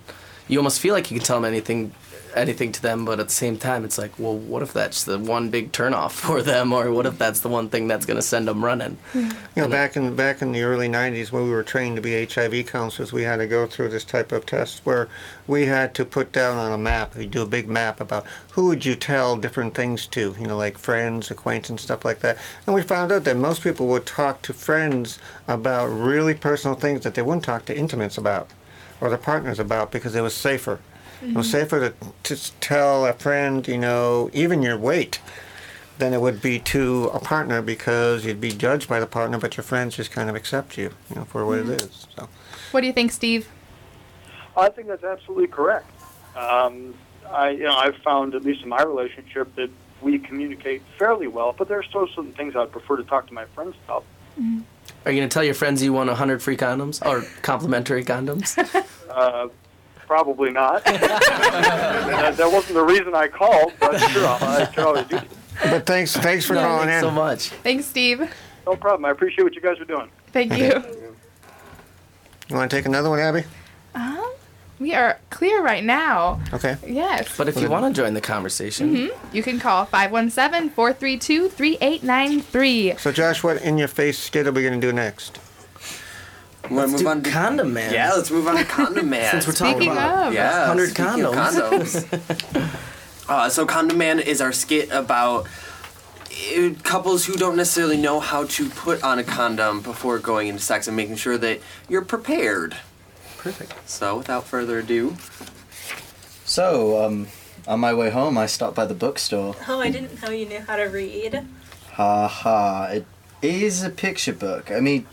you 0.48 0.60
almost 0.60 0.80
feel 0.80 0.94
like 0.94 1.10
you 1.10 1.18
can 1.18 1.26
tell 1.26 1.38
them 1.38 1.46
anything, 1.46 1.94
anything 2.36 2.72
to 2.72 2.82
them, 2.82 3.06
but 3.06 3.20
at 3.20 3.28
the 3.28 3.34
same 3.34 3.58
time, 3.58 3.84
it's 3.86 3.98
like, 3.98 4.12
well, 4.18 4.38
what 4.38 4.62
if 4.62 4.74
that's 4.74 5.04
the 5.04 5.20
one 5.20 5.50
big 5.50 5.72
turnoff 5.72 6.12
for 6.26 6.42
them, 6.42 6.74
or 6.74 6.92
what 6.92 7.06
if 7.06 7.18
that's 7.18 7.40
the 7.42 7.50
one 7.50 7.70
thing 7.70 7.88
that's 7.88 8.06
going 8.06 8.18
to 8.18 8.22
send 8.22 8.48
them 8.48 8.64
running? 8.64 8.98
Hmm. 9.14 9.30
You 9.56 9.64
know, 9.64 9.68
back 9.68 9.96
in 9.96 10.16
back 10.16 10.42
in 10.42 10.52
the 10.52 10.64
early 10.64 10.88
'90s, 10.88 11.32
when 11.32 11.44
we 11.44 11.50
were 11.50 11.64
trained 11.64 11.96
to 11.96 12.02
be 12.02 12.26
HIV 12.26 12.68
counselors, 12.68 13.12
we 13.12 13.24
had 13.24 13.38
to 13.38 13.48
go 13.48 13.68
through 13.68 13.90
this 13.90 14.04
type 14.04 14.32
of 14.32 14.46
test 14.46 14.82
where 14.84 15.10
we 15.48 15.66
had 15.66 15.94
to 15.96 16.06
put 16.06 16.32
down 16.32 16.58
on 16.58 16.72
a 16.72 16.78
map. 16.78 17.16
We 17.16 17.26
do 17.26 17.42
a 17.42 17.48
big 17.48 17.68
map 17.68 18.00
about 18.00 18.26
who 18.52 18.68
would 18.68 18.86
you 18.86 18.96
tell 18.96 19.36
different 19.38 19.74
things 19.74 20.08
to. 20.08 20.36
You 20.40 20.48
know, 20.48 20.58
like 20.58 20.78
friends, 20.78 21.32
acquaintances, 21.32 21.86
stuff 21.86 22.06
like 22.06 22.20
that. 22.20 22.38
And 22.66 22.76
we 22.76 22.82
found 22.82 23.12
out 23.12 23.24
that 23.24 23.38
most 23.38 23.64
people 23.64 23.88
would 23.88 24.06
talk 24.06 24.42
to 24.44 24.54
friends 24.54 25.20
about 25.48 25.88
really 25.88 26.34
personal 26.34 26.76
things 26.76 27.04
that 27.04 27.16
they 27.16 27.22
wouldn't 27.22 27.44
talk 27.44 27.66
to 27.66 27.78
intimates 27.78 28.18
about 28.18 28.50
or 29.02 29.10
their 29.10 29.18
partners 29.18 29.60
about 29.60 29.92
because 29.92 30.16
it 30.16 30.22
was 30.22 30.34
safer. 30.34 30.80
It 31.22 31.36
was 31.36 31.50
safer 31.50 31.90
to, 31.90 31.94
to 32.36 32.52
tell 32.60 33.06
a 33.06 33.14
friend, 33.14 33.68
you 33.68 33.78
know, 33.78 34.30
even 34.34 34.62
your 34.62 34.78
weight 34.78 35.20
than 35.98 36.14
it 36.14 36.22
would 36.22 36.42
be 36.42 36.60
to 36.60 37.06
a 37.14 37.20
partner 37.20 37.62
because 37.62 38.24
you'd 38.26 38.40
be 38.40 38.52
judged 38.52 38.88
by 38.88 39.00
the 39.02 39.06
partner, 39.06 39.38
but 39.38 39.58
your 39.58 39.64
friends 39.66 39.98
just 39.98 40.12
kind 40.12 40.30
of 40.30 40.36
accept 40.36 40.78
you, 40.78 40.92
you 41.10 41.18
know, 41.18 41.26
for 41.26 41.46
what 41.46 41.60
Mhm. 41.60 41.74
it 41.74 41.82
is. 41.82 42.08
So. 42.16 42.30
What 42.72 42.82
do 42.82 42.88
you 42.88 42.94
think, 42.94 43.12
Steve? 43.12 43.50
I 44.56 44.70
think 44.70 44.88
that's 44.88 45.04
absolutely 45.04 45.48
correct. 45.48 45.90
Um, 46.38 46.94
I, 47.30 47.50
you 47.50 47.64
know, 47.64 47.76
I've 47.76 47.98
found, 47.98 48.34
at 48.34 48.44
least 48.44 48.64
in 48.64 48.70
my 48.70 48.82
relationship, 48.82 49.54
that 49.56 49.70
we 50.02 50.20
communicate 50.20 50.82
fairly 50.98 51.28
well, 51.28 51.54
but 51.58 51.68
there 51.68 51.78
are 51.78 51.84
still 51.84 52.08
some 52.16 52.32
things 52.32 52.56
I'd 52.56 52.72
prefer 52.72 52.96
to 52.96 53.04
talk 53.04 53.28
to 53.28 53.34
my 53.34 53.46
friends 53.54 53.76
about. 53.86 54.04
Are 55.06 55.12
you 55.12 55.20
going 55.20 55.28
to 55.30 55.34
tell 55.34 55.44
your 55.44 55.54
friends 55.54 55.84
you 55.84 55.92
won 55.92 56.08
100 56.08 56.42
free 56.42 56.56
condoms 56.56 57.06
or 57.06 57.24
complimentary 57.42 58.06
condoms? 58.06 58.56
Uh, 59.10 59.48
probably 60.10 60.50
not. 60.52 60.84
that, 60.86 62.34
that 62.38 62.52
wasn't 62.52 62.74
the 62.74 62.84
reason 62.84 63.14
I 63.14 63.28
called, 63.28 63.72
but 63.80 63.98
sure, 64.00 64.26
I'll, 64.26 64.44
I 64.44 64.72
sure 64.72 64.88
always 64.88 65.06
do. 65.06 65.20
But 65.64 65.86
thanks, 65.86 66.18
thanks 66.18 66.46
for 66.46 66.56
No, 66.56 66.62
calling 66.62 66.88
thanks 66.88 67.04
in. 67.04 67.10
so 67.10 67.12
much. 67.12 67.50
Thanks, 67.50 67.86
Steve. 67.86 68.20
No 68.66 68.76
problem. 68.76 69.06
I 69.06 69.12
appreciate 69.12 69.44
what 69.44 69.54
you 69.54 69.62
guys 69.62 69.80
are 69.80 69.86
doing. 69.86 70.10
Thank 70.34 70.58
you. 70.58 70.84
You 72.50 72.56
want 72.56 72.72
to 72.72 72.76
take 72.76 72.88
another 72.88 73.10
one, 73.12 73.20
Abby? 73.20 73.44
Um, 73.94 74.32
we 74.80 74.96
are 74.96 75.20
clear 75.30 75.62
right 75.62 75.84
now. 75.84 76.42
Okay. 76.54 76.76
Yes. 76.88 77.38
But 77.38 77.48
if 77.48 77.58
you 77.62 77.70
want 77.70 77.94
to 77.94 78.02
join 78.02 78.16
the 78.16 78.22
conversation, 78.22 78.96
hmm 78.96 79.08
You 79.36 79.44
can 79.44 79.60
call 79.60 79.86
517 79.86 80.72
432 80.72 81.50
3893. 81.50 82.96
So, 82.98 83.12
Josh, 83.12 83.44
what 83.44 83.62
in 83.62 83.78
your 83.78 83.88
face 83.88 84.18
skit 84.18 84.48
are 84.48 84.52
we 84.52 84.64
going 84.64 84.80
to 84.82 84.88
do 84.88 84.92
next? 84.92 85.40
Let's 86.70 86.92
move 86.92 87.08
on 87.08 87.24
to 87.24 87.30
Condom 87.30 87.74
Man. 87.74 87.94
Yeah, 87.94 88.14
let's 88.14 88.30
move 88.32 88.48
on 88.48 88.56
to 88.58 88.66
Condom 88.66 89.10
Man. 89.10 89.32
Since 89.42 89.48
we're 89.48 89.54
talking 89.54 89.76
Speaking 89.78 89.92
about 89.92 90.28
of. 90.28 90.34
yeah, 90.34 90.68
100 90.68 90.90
speaking 90.90 91.26
of 91.26 91.34
condoms. 91.34 92.06
condoms. 92.06 92.80
uh, 93.30 93.50
so 93.50 93.66
Condom 93.66 93.98
Man 93.98 94.20
is 94.20 94.42
our 94.42 94.52
skit 94.52 94.90
about 94.92 95.48
uh, 96.58 96.70
couples 96.84 97.26
who 97.26 97.34
don't 97.36 97.58
necessarily 97.58 97.98
know 97.98 98.20
how 98.20 98.46
to 98.46 98.70
put 98.70 99.04
on 99.04 99.20
a 99.20 99.24
condom 99.24 99.82
before 99.82 100.20
going 100.20 100.48
into 100.48 100.62
sex 100.62 100.88
and 100.88 100.96
making 100.96 101.16
sure 101.16 101.38
that 101.38 101.60
you're 101.88 102.06
prepared. 102.06 102.78
Perfect. 103.38 103.74
So, 103.90 104.18
without 104.18 104.46
further 104.46 104.80
ado, 104.80 105.16
So, 106.46 107.04
um, 107.06 107.28
on 107.68 107.80
my 107.80 107.94
way 107.94 108.10
home, 108.10 108.38
I 108.38 108.48
stopped 108.48 108.76
by 108.76 108.86
the 108.86 108.94
bookstore. 108.94 109.56
Oh, 109.68 109.80
I 109.80 109.90
didn't 109.92 110.22
know 110.22 110.30
you 110.30 110.46
knew 110.46 110.60
how 110.60 110.76
to 110.76 110.84
read. 110.86 111.46
Ha 111.94 112.28
ha. 112.28 112.86
It 112.92 113.06
is 113.42 113.84
a 113.84 113.90
picture 113.90 114.34
book. 114.34 114.72
I 114.72 114.80
mean, 114.82 115.06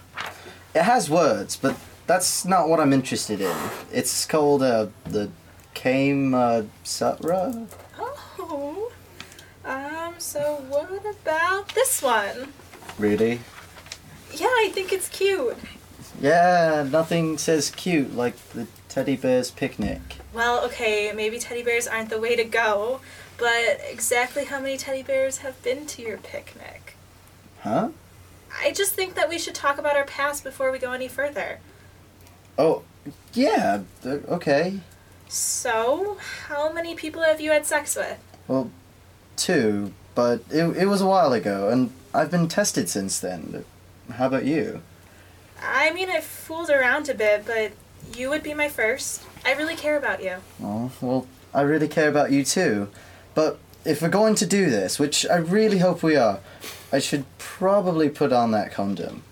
it 0.76 0.82
has 0.82 1.08
words, 1.08 1.56
but 1.56 1.74
that's 2.06 2.44
not 2.44 2.68
what 2.68 2.80
I'm 2.80 2.92
interested 2.92 3.40
in. 3.40 3.56
It's 3.90 4.26
called 4.26 4.62
uh, 4.62 4.88
the 5.04 5.30
Kama 5.74 6.66
Sutra. 6.84 7.66
Oh. 7.98 8.92
Um, 9.64 10.14
so 10.18 10.62
what 10.68 10.90
about 11.04 11.70
this 11.70 12.02
one? 12.02 12.52
Really? 12.98 13.40
Yeah, 14.34 14.46
I 14.46 14.70
think 14.72 14.92
it's 14.92 15.08
cute. 15.08 15.56
Yeah, 16.20 16.86
nothing 16.90 17.38
says 17.38 17.70
cute 17.70 18.14
like 18.14 18.36
the 18.50 18.66
teddy 18.88 19.16
bear's 19.16 19.50
picnic. 19.50 20.00
Well, 20.34 20.62
okay, 20.66 21.10
maybe 21.14 21.38
teddy 21.38 21.62
bears 21.62 21.88
aren't 21.88 22.10
the 22.10 22.20
way 22.20 22.36
to 22.36 22.44
go, 22.44 23.00
but 23.38 23.80
exactly 23.90 24.44
how 24.44 24.60
many 24.60 24.76
teddy 24.76 25.02
bears 25.02 25.38
have 25.38 25.60
been 25.62 25.86
to 25.86 26.02
your 26.02 26.18
picnic? 26.18 26.96
Huh? 27.60 27.88
I 28.62 28.72
just 28.72 28.92
think 28.92 29.14
that 29.14 29.28
we 29.28 29.38
should 29.38 29.54
talk 29.54 29.78
about 29.78 29.96
our 29.96 30.04
past 30.04 30.44
before 30.44 30.70
we 30.72 30.78
go 30.78 30.92
any 30.92 31.08
further. 31.08 31.60
Oh, 32.58 32.82
yeah, 33.32 33.82
okay. 34.04 34.80
So, 35.28 36.18
how 36.46 36.72
many 36.72 36.94
people 36.94 37.22
have 37.22 37.40
you 37.40 37.50
had 37.50 37.66
sex 37.66 37.96
with? 37.96 38.18
Well, 38.48 38.70
two, 39.36 39.92
but 40.14 40.42
it, 40.50 40.64
it 40.76 40.86
was 40.86 41.00
a 41.00 41.06
while 41.06 41.32
ago, 41.32 41.68
and 41.68 41.92
I've 42.14 42.30
been 42.30 42.48
tested 42.48 42.88
since 42.88 43.18
then. 43.18 43.64
How 44.12 44.26
about 44.26 44.44
you? 44.44 44.82
I 45.62 45.92
mean, 45.92 46.08
I've 46.10 46.24
fooled 46.24 46.70
around 46.70 47.08
a 47.08 47.14
bit, 47.14 47.44
but 47.44 47.72
you 48.16 48.28
would 48.30 48.42
be 48.42 48.54
my 48.54 48.68
first. 48.68 49.22
I 49.44 49.52
really 49.54 49.74
care 49.76 49.96
about 49.96 50.22
you. 50.22 50.36
Oh, 50.62 50.90
well, 51.00 51.26
I 51.52 51.62
really 51.62 51.88
care 51.88 52.08
about 52.08 52.30
you 52.30 52.44
too. 52.44 52.88
But 53.34 53.58
if 53.86 54.02
we're 54.02 54.08
going 54.08 54.34
to 54.36 54.46
do 54.46 54.68
this, 54.70 54.98
which 54.98 55.26
I 55.28 55.36
really 55.36 55.78
hope 55.78 56.02
we 56.02 56.16
are, 56.16 56.40
I 56.92 56.98
should 56.98 57.24
probably 57.38 58.08
put 58.08 58.32
on 58.32 58.50
that 58.52 58.72
condom. 58.72 59.22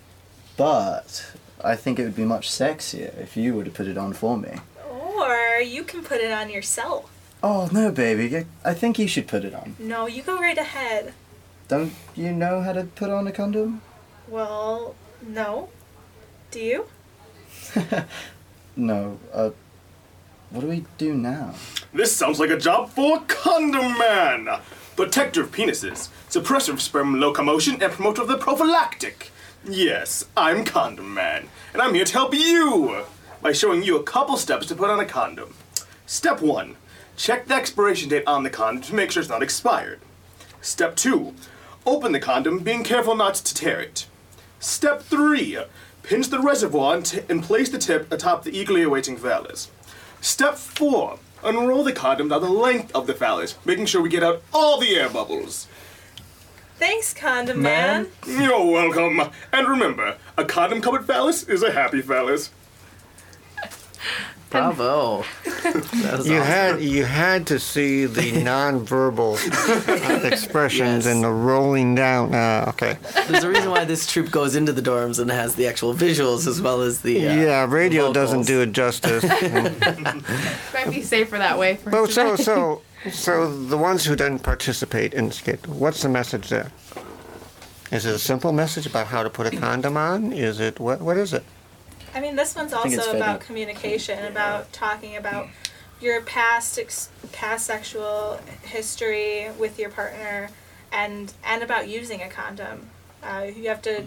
But 0.56 1.32
I 1.62 1.76
think 1.76 1.98
it 1.98 2.04
would 2.04 2.16
be 2.16 2.24
much 2.24 2.48
sexier 2.50 3.16
if 3.20 3.36
you 3.36 3.54
were 3.54 3.64
to 3.64 3.70
put 3.70 3.86
it 3.86 3.98
on 3.98 4.12
for 4.12 4.36
me. 4.36 4.52
Or 4.90 5.60
you 5.60 5.84
can 5.84 6.02
put 6.02 6.20
it 6.20 6.32
on 6.32 6.50
yourself. 6.50 7.10
Oh, 7.42 7.68
no, 7.72 7.90
baby. 7.90 8.36
I- 8.36 8.46
I 8.64 8.74
think 8.74 8.98
you 8.98 9.06
should 9.08 9.26
put 9.28 9.44
it 9.44 9.54
on. 9.54 9.76
No, 9.78 10.06
you 10.06 10.22
go 10.22 10.38
right 10.40 10.56
ahead. 10.58 11.12
Don't 11.68 11.92
you 12.14 12.32
know 12.32 12.60
how 12.62 12.72
to 12.72 12.84
put 12.84 13.10
on 13.10 13.26
a 13.26 13.32
condom? 13.32 13.82
Well, 14.28 14.94
no. 15.26 15.68
Do 16.50 16.60
you? 16.60 16.86
No, 18.76 19.20
uh, 19.32 19.50
what 20.54 20.60
do 20.60 20.68
we 20.68 20.84
do 20.98 21.14
now? 21.14 21.52
This 21.92 22.14
sounds 22.14 22.38
like 22.38 22.50
a 22.50 22.56
job 22.56 22.90
for 22.90 23.20
Condom 23.26 23.98
Man! 23.98 24.48
Protector 24.94 25.42
of 25.42 25.50
penises, 25.50 26.10
suppressor 26.30 26.68
of 26.68 26.80
sperm 26.80 27.18
locomotion, 27.18 27.82
and 27.82 27.92
promoter 27.92 28.22
of 28.22 28.28
the 28.28 28.38
prophylactic. 28.38 29.32
Yes, 29.68 30.26
I'm 30.36 30.64
Condom 30.64 31.12
Man, 31.12 31.48
and 31.72 31.82
I'm 31.82 31.94
here 31.94 32.04
to 32.04 32.12
help 32.12 32.34
you 32.34 33.04
by 33.42 33.50
showing 33.50 33.82
you 33.82 33.98
a 33.98 34.04
couple 34.04 34.36
steps 34.36 34.66
to 34.66 34.76
put 34.76 34.90
on 34.90 35.00
a 35.00 35.04
condom. 35.04 35.56
Step 36.06 36.40
1 36.40 36.76
Check 37.16 37.48
the 37.48 37.54
expiration 37.54 38.08
date 38.08 38.24
on 38.24 38.44
the 38.44 38.50
condom 38.50 38.82
to 38.84 38.94
make 38.94 39.10
sure 39.10 39.22
it's 39.22 39.30
not 39.30 39.42
expired. 39.42 39.98
Step 40.60 40.94
2 40.94 41.34
Open 41.84 42.12
the 42.12 42.20
condom, 42.20 42.60
being 42.60 42.84
careful 42.84 43.16
not 43.16 43.34
to 43.34 43.54
tear 43.54 43.80
it. 43.80 44.06
Step 44.60 45.02
3 45.02 45.58
Pinch 46.04 46.28
the 46.28 46.38
reservoir 46.38 46.94
and, 46.94 47.06
t- 47.06 47.22
and 47.28 47.42
place 47.42 47.70
the 47.70 47.78
tip 47.78 48.12
atop 48.12 48.44
the 48.44 48.56
eagerly 48.56 48.82
awaiting 48.82 49.16
phallus. 49.16 49.70
Step 50.24 50.56
4 50.56 51.18
Unroll 51.44 51.84
the 51.84 51.92
condom 51.92 52.28
down 52.28 52.40
the 52.40 52.48
length 52.48 52.90
of 52.94 53.06
the 53.06 53.12
phallus, 53.12 53.56
making 53.66 53.84
sure 53.84 54.00
we 54.00 54.08
get 54.08 54.22
out 54.22 54.40
all 54.54 54.80
the 54.80 54.96
air 54.96 55.10
bubbles. 55.10 55.68
Thanks, 56.78 57.12
Condom 57.12 57.60
Man. 57.60 58.08
You're 58.26 58.64
welcome. 58.64 59.20
And 59.52 59.68
remember, 59.68 60.16
a 60.38 60.46
condom 60.46 60.80
covered 60.80 61.06
phallus 61.06 61.42
is 61.42 61.62
a 61.62 61.72
happy 61.72 62.00
phallus. 62.00 62.50
Bravo. 64.54 65.24
You 65.64 65.70
awesome. 66.12 66.30
had 66.30 66.80
you 66.80 67.04
had 67.04 67.48
to 67.48 67.58
see 67.58 68.06
the 68.06 68.20
nonverbal 68.32 69.36
uh, 69.88 70.26
expressions 70.26 71.06
and 71.06 71.24
the 71.24 71.30
rolling 71.30 71.96
down. 71.96 72.32
Uh, 72.32 72.66
okay. 72.68 72.96
There's 73.26 73.42
a 73.42 73.48
reason 73.48 73.70
why 73.70 73.84
this 73.84 74.06
troop 74.10 74.30
goes 74.30 74.54
into 74.54 74.72
the 74.72 74.82
dorms 74.82 75.18
and 75.18 75.28
has 75.30 75.56
the 75.56 75.66
actual 75.66 75.92
visuals 75.92 76.46
as 76.46 76.60
well 76.60 76.82
as 76.82 77.00
the. 77.00 77.28
Uh, 77.28 77.34
yeah, 77.34 77.66
radio 77.68 78.02
vocals. 78.02 78.14
doesn't 78.14 78.46
do 78.46 78.60
it 78.60 78.72
justice. 78.72 79.24
Might 80.74 80.90
be 80.90 81.02
safer 81.02 81.36
that 81.38 81.58
way. 81.58 81.76
For 81.76 81.90
Well, 81.90 82.06
so 82.06 82.36
so 82.36 82.82
so 83.10 83.52
the 83.66 83.78
ones 83.78 84.04
who 84.04 84.14
didn't 84.14 84.40
participate 84.44 85.14
in 85.14 85.32
skit, 85.32 85.66
what's 85.66 86.02
the 86.02 86.08
message 86.08 86.48
there? 86.48 86.70
Is 87.90 88.06
it 88.06 88.14
a 88.14 88.18
simple 88.18 88.52
message 88.52 88.86
about 88.86 89.08
how 89.08 89.24
to 89.24 89.30
put 89.30 89.52
a 89.52 89.56
condom 89.56 89.96
on? 89.96 90.32
Is 90.32 90.60
it 90.60 90.78
what? 90.78 91.00
What 91.00 91.16
is 91.16 91.32
it? 91.32 91.44
I 92.14 92.20
mean, 92.20 92.36
this 92.36 92.54
one's 92.54 92.72
also 92.72 93.16
about 93.16 93.40
fitting. 93.40 93.46
communication, 93.46 94.24
about 94.24 94.72
talking 94.72 95.16
about 95.16 95.48
your 96.00 96.20
past 96.22 96.78
ex- 96.78 97.08
past 97.32 97.66
sexual 97.66 98.38
history 98.62 99.50
with 99.58 99.78
your 99.78 99.90
partner, 99.90 100.50
and 100.92 101.32
and 101.44 101.62
about 101.62 101.88
using 101.88 102.22
a 102.22 102.28
condom. 102.28 102.90
Uh, 103.22 103.46
you 103.54 103.68
have 103.68 103.82
to 103.82 104.04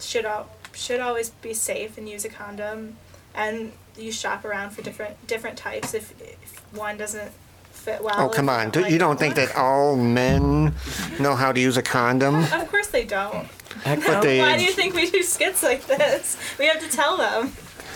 should 0.00 0.24
al- 0.24 0.50
should 0.74 1.00
always 1.00 1.30
be 1.30 1.54
safe 1.54 1.96
and 1.96 2.08
use 2.08 2.24
a 2.24 2.28
condom, 2.28 2.96
and 3.34 3.72
you 3.96 4.10
shop 4.10 4.44
around 4.44 4.70
for 4.70 4.82
different 4.82 5.26
different 5.26 5.56
types 5.56 5.94
if, 5.94 6.20
if 6.20 6.60
one 6.72 6.96
doesn't 6.98 7.32
fit 7.78 8.02
well. 8.02 8.14
Oh, 8.18 8.28
come 8.28 8.48
on. 8.48 8.70
don't 8.70 8.82
like 8.84 8.92
you 8.92 8.98
don't 8.98 9.18
think 9.18 9.34
that 9.36 9.54
all 9.56 9.96
men 9.96 10.74
know 11.18 11.34
how 11.34 11.52
to 11.52 11.60
use 11.60 11.76
a 11.76 11.82
condom? 11.82 12.44
Of 12.52 12.68
course 12.70 12.88
they 12.88 13.04
don't. 13.04 13.48
But 13.84 14.22
they, 14.22 14.40
Why 14.40 14.56
do 14.58 14.64
you 14.64 14.72
think 14.72 14.94
we 14.94 15.10
do 15.10 15.22
skits 15.22 15.62
like 15.62 15.86
this? 15.86 16.36
We 16.58 16.66
have 16.66 16.80
to 16.80 16.88
tell 16.90 17.16
them. 17.16 17.52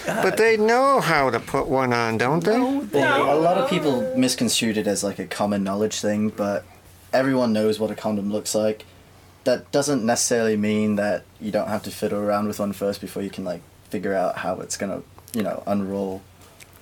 but 0.07 0.37
they 0.37 0.57
know 0.57 1.01
how 1.01 1.31
to 1.31 1.41
put 1.41 1.67
one 1.67 1.93
on, 1.93 2.19
don't 2.19 2.43
they? 2.45 2.59
Well, 2.59 3.39
a 3.39 3.41
lot 3.41 3.59
of 3.59 3.69
people 3.69 4.17
misconstrued 4.17 4.77
it 4.77 4.87
as 4.87 5.03
like 5.05 5.19
a 5.19 5.27
common 5.27 5.63
knowledge 5.65 6.01
thing, 6.01 6.29
but 6.31 6.65
everyone 7.13 7.53
knows 7.53 7.79
what 7.81 7.91
a 7.91 7.95
condom 7.95 8.31
looks 8.33 8.55
like. 8.55 8.85
That 9.45 9.71
doesn't 9.73 10.05
necessarily 10.05 10.57
mean 10.57 10.97
that 10.97 11.25
you 11.41 11.51
don't 11.51 11.69
have 11.69 11.83
to 11.85 11.91
fiddle 11.91 12.21
around 12.21 12.47
with 12.47 12.61
one 12.61 12.73
first 12.73 13.01
before 13.01 13.23
you 13.23 13.31
can 13.31 13.45
like 13.45 13.63
figure 13.91 14.15
out 14.15 14.39
how 14.39 14.61
it's 14.61 14.77
gonna, 14.77 15.03
you 15.35 15.43
know, 15.43 15.63
unroll. 15.67 16.23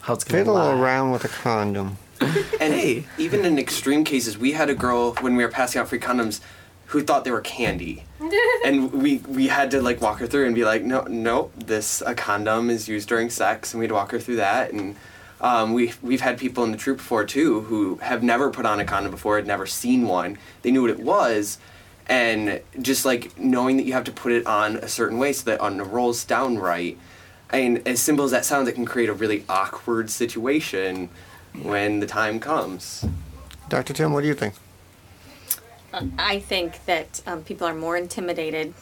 How 0.03 0.15
it's 0.15 0.25
gonna 0.25 0.41
Fiddle 0.41 0.59
around 0.59 1.11
with 1.13 1.25
a 1.25 1.29
condom. 1.29 1.97
And 2.61 2.75
hey, 2.75 3.07
even 3.17 3.45
in 3.45 3.59
extreme 3.59 4.05
cases, 4.05 4.37
we 4.37 4.53
had 4.53 4.69
a 4.69 4.75
girl 4.75 5.15
when 5.21 5.35
we 5.35 5.43
were 5.43 5.51
passing 5.51 5.81
out 5.81 5.89
free 5.89 5.99
condoms 5.99 6.41
who 6.87 7.03
thought 7.03 7.25
they 7.25 7.31
were 7.31 7.41
candy. 7.41 8.05
and 8.65 8.93
we 8.93 9.19
we 9.29 9.47
had 9.49 9.71
to 9.71 9.81
like 9.81 10.01
walk 10.01 10.19
her 10.19 10.27
through 10.27 10.47
and 10.47 10.55
be 10.55 10.65
like, 10.65 10.83
no, 10.83 11.03
no, 11.03 11.51
this 11.57 12.03
a 12.05 12.15
condom 12.15 12.69
is 12.69 12.89
used 12.89 13.09
during 13.09 13.31
sex, 13.31 13.73
and 13.73 13.81
we'd 13.81 13.93
walk 13.93 14.11
her 14.11 14.19
through 14.19 14.37
that. 14.37 14.73
And 14.73 14.97
um, 15.41 15.73
we 15.73 15.95
we've 16.03 16.21
had 16.21 16.39
people 16.39 16.65
in 16.65 16.73
the 16.73 16.77
troupe 16.77 16.99
before 16.99 17.25
too 17.25 17.63
who 17.63 17.97
have 17.97 18.23
never 18.23 18.51
put 18.51 18.67
on 18.67 18.81
a 18.81 18.85
condom 18.85 19.11
before, 19.11 19.37
had 19.37 19.47
never 19.47 19.67
seen 19.67 20.07
one. 20.07 20.37
They 20.63 20.71
knew 20.71 20.83
what 20.83 20.91
it 20.91 21.01
was, 21.01 21.59
and 22.07 22.61
just 22.83 23.05
like 23.07 23.39
knowing 23.39 23.79
that 23.79 23.87
you 23.87 23.95
have 23.95 24.05
to 24.05 24.13
put 24.13 24.33
it 24.33 24.47
on 24.47 24.77
a 24.77 24.89
certain 24.89 25.19
way 25.19 25.33
so 25.33 25.45
that 25.45 25.65
it 25.65 25.83
rolls 25.85 26.25
down 26.25 26.59
right. 26.59 26.99
And 27.53 27.87
as 27.89 28.01
simple 28.01 28.25
as 28.25 28.31
that 28.33 28.45
sounds, 28.45 28.69
it 28.69 28.75
can 28.75 28.85
create 28.85 29.09
a 29.09 29.15
really 29.15 29.45
awkward 29.49 30.11
situation 30.11 31.09
when 31.55 32.01
the 32.01 32.07
time 32.07 32.41
comes. 32.41 33.05
Dr. 33.69 33.93
Tim, 33.93 34.13
what 34.13 34.23
do 34.23 34.29
you 34.29 34.35
think? 34.35 34.55
I 36.19 36.39
think 36.39 36.85
that 36.87 37.21
um, 37.27 37.43
people 37.43 37.67
are 37.67 37.75
more 37.75 37.97
intimidated 37.97 38.75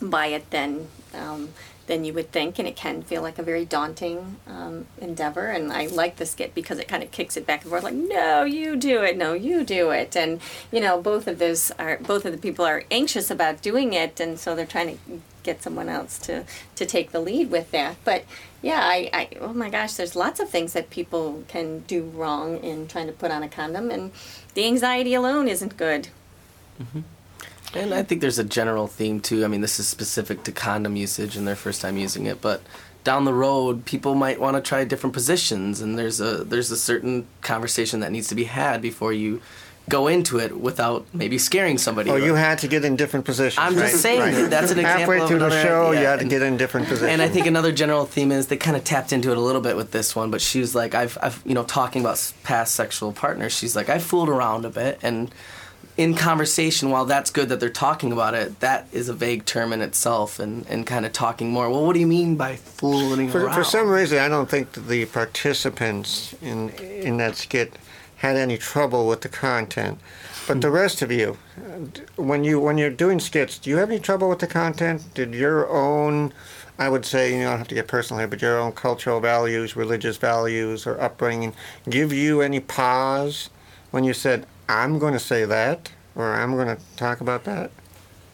by 0.00 0.26
it 0.26 0.50
than 0.50 0.88
um, 1.14 1.48
than 1.86 2.04
you 2.04 2.12
would 2.12 2.32
think, 2.32 2.58
and 2.58 2.68
it 2.68 2.76
can 2.76 3.02
feel 3.02 3.22
like 3.22 3.38
a 3.38 3.42
very 3.42 3.64
daunting 3.64 4.36
um, 4.46 4.86
endeavor. 5.00 5.46
And 5.46 5.72
I 5.72 5.86
like 5.86 6.16
the 6.16 6.26
skit 6.26 6.54
because 6.54 6.78
it 6.78 6.88
kind 6.88 7.02
of 7.02 7.10
kicks 7.10 7.36
it 7.36 7.46
back 7.46 7.62
and 7.62 7.70
forth, 7.70 7.82
like, 7.82 7.94
"No, 7.94 8.44
you 8.44 8.76
do 8.76 9.02
it. 9.02 9.16
No, 9.16 9.32
you 9.32 9.64
do 9.64 9.90
it." 9.90 10.16
And 10.16 10.40
you 10.70 10.80
know, 10.80 11.00
both 11.00 11.26
of 11.26 11.38
those 11.38 11.70
are 11.78 11.98
both 11.98 12.24
of 12.24 12.32
the 12.32 12.38
people 12.38 12.64
are 12.64 12.84
anxious 12.90 13.30
about 13.30 13.62
doing 13.62 13.92
it, 13.92 14.20
and 14.20 14.38
so 14.38 14.54
they're 14.54 14.66
trying 14.66 14.98
to 14.98 15.20
get 15.42 15.62
someone 15.62 15.88
else 15.88 16.18
to 16.18 16.44
to 16.76 16.86
take 16.86 17.10
the 17.10 17.20
lead 17.20 17.50
with 17.50 17.70
that. 17.72 17.96
But 18.04 18.24
yeah, 18.62 18.80
I, 18.82 19.10
I 19.12 19.28
oh 19.40 19.52
my 19.52 19.70
gosh, 19.70 19.94
there's 19.94 20.16
lots 20.16 20.40
of 20.40 20.48
things 20.48 20.72
that 20.72 20.90
people 20.90 21.44
can 21.48 21.80
do 21.80 22.04
wrong 22.04 22.58
in 22.58 22.86
trying 22.86 23.06
to 23.06 23.12
put 23.12 23.30
on 23.30 23.42
a 23.42 23.48
condom, 23.48 23.90
and 23.90 24.12
the 24.54 24.66
anxiety 24.66 25.14
alone 25.14 25.48
isn't 25.48 25.76
good. 25.76 26.08
And 27.74 27.94
I 27.94 28.02
think 28.02 28.20
there's 28.20 28.38
a 28.38 28.44
general 28.44 28.86
theme 28.86 29.20
too. 29.20 29.44
I 29.44 29.48
mean, 29.48 29.60
this 29.62 29.80
is 29.80 29.86
specific 29.88 30.44
to 30.44 30.52
condom 30.52 30.96
usage 30.96 31.36
and 31.36 31.46
their 31.48 31.56
first 31.56 31.80
time 31.80 31.96
using 31.96 32.26
it, 32.26 32.40
but 32.40 32.60
down 33.04 33.24
the 33.24 33.34
road, 33.34 33.84
people 33.84 34.14
might 34.14 34.38
want 34.40 34.56
to 34.56 34.60
try 34.62 34.84
different 34.84 35.12
positions, 35.14 35.80
and 35.80 35.98
there's 35.98 36.20
a 36.20 36.44
there's 36.44 36.70
a 36.70 36.76
certain 36.76 37.26
conversation 37.40 38.00
that 38.00 38.12
needs 38.12 38.28
to 38.28 38.34
be 38.34 38.44
had 38.44 38.80
before 38.80 39.12
you 39.12 39.40
go 39.88 40.06
into 40.06 40.38
it 40.38 40.60
without 40.60 41.04
maybe 41.12 41.36
scaring 41.38 41.76
somebody. 41.76 42.08
Oh, 42.08 42.14
you 42.14 42.36
had 42.36 42.58
to 42.58 42.68
get 42.68 42.84
in 42.84 42.94
different 42.94 43.26
positions. 43.26 43.58
I'm 43.58 43.74
just 43.74 43.96
saying 44.00 44.20
right. 44.20 44.30
that 44.32 44.50
that's 44.50 44.70
an 44.70 44.78
example 44.78 45.00
Halfway 45.14 45.26
through 45.26 45.40
the 45.40 45.46
another- 45.46 45.62
show, 45.62 45.90
you 45.90 46.06
had 46.06 46.16
to 46.16 46.20
and- 46.20 46.30
get 46.30 46.42
in 46.42 46.56
different 46.56 46.86
positions. 46.86 47.10
And 47.10 47.20
I 47.20 47.28
think 47.28 47.46
another 47.46 47.72
general 47.72 48.06
theme 48.06 48.30
is 48.30 48.46
they 48.46 48.56
kind 48.56 48.76
of 48.76 48.84
tapped 48.84 49.12
into 49.12 49.32
it 49.32 49.36
a 49.36 49.40
little 49.40 49.60
bit 49.60 49.74
with 49.76 49.90
this 49.90 50.14
one, 50.14 50.30
but 50.30 50.40
she 50.40 50.60
was 50.60 50.76
like, 50.76 50.94
I've, 50.94 51.18
I've, 51.20 51.42
you 51.44 51.54
know, 51.54 51.64
talking 51.64 52.00
about 52.02 52.32
past 52.44 52.76
sexual 52.76 53.10
partners, 53.12 53.52
she's 53.52 53.74
like, 53.74 53.88
I 53.88 53.98
fooled 53.98 54.28
around 54.28 54.64
a 54.64 54.70
bit. 54.70 55.00
And 55.02 55.34
in 55.96 56.14
conversation, 56.14 56.90
while 56.90 57.04
that's 57.04 57.30
good 57.30 57.48
that 57.50 57.60
they're 57.60 57.68
talking 57.68 58.12
about 58.12 58.34
it, 58.34 58.60
that 58.60 58.86
is 58.92 59.08
a 59.08 59.12
vague 59.12 59.44
term 59.44 59.72
in 59.72 59.82
itself 59.82 60.38
and, 60.38 60.66
and 60.68 60.86
kind 60.86 61.04
of 61.04 61.12
talking 61.12 61.50
more. 61.50 61.68
Well, 61.68 61.84
what 61.86 61.92
do 61.92 62.00
you 62.00 62.06
mean 62.06 62.36
by 62.36 62.56
fooling 62.56 63.28
For, 63.28 63.44
around? 63.44 63.54
for 63.54 63.64
some 63.64 63.88
reason, 63.88 64.18
I 64.18 64.28
don't 64.28 64.48
think 64.48 64.72
the 64.72 65.04
participants 65.06 66.34
in 66.40 66.70
in 66.70 67.18
that 67.18 67.36
skit 67.36 67.74
had 68.16 68.36
any 68.36 68.56
trouble 68.56 69.06
with 69.06 69.20
the 69.20 69.28
content. 69.28 69.98
But 70.46 70.60
the 70.60 70.70
rest 70.70 71.02
of 71.02 71.12
you, 71.12 71.38
when 72.16 72.42
you 72.42 72.58
when 72.58 72.78
you're 72.78 72.90
doing 72.90 73.20
skits, 73.20 73.58
do 73.58 73.68
you 73.68 73.76
have 73.76 73.90
any 73.90 74.00
trouble 74.00 74.28
with 74.28 74.38
the 74.38 74.46
content? 74.46 75.12
Did 75.14 75.34
your 75.34 75.68
own, 75.68 76.32
I 76.78 76.88
would 76.88 77.04
say, 77.04 77.36
you 77.36 77.44
don't 77.44 77.58
have 77.58 77.68
to 77.68 77.74
get 77.74 77.86
personal 77.86 78.18
here, 78.18 78.28
but 78.28 78.40
your 78.40 78.58
own 78.58 78.72
cultural 78.72 79.20
values, 79.20 79.76
religious 79.76 80.16
values, 80.16 80.86
or 80.86 81.00
upbringing, 81.00 81.52
give 81.88 82.12
you 82.12 82.40
any 82.40 82.60
pause 82.60 83.50
when 83.90 84.04
you 84.04 84.14
said, 84.14 84.46
"I'm 84.72 84.98
going 84.98 85.12
to 85.12 85.18
say 85.20 85.44
that" 85.44 85.92
or 86.14 86.34
"I'm 86.34 86.54
going 86.54 86.74
to 86.76 86.82
talk 86.96 87.20
about 87.20 87.44
that"? 87.44 87.70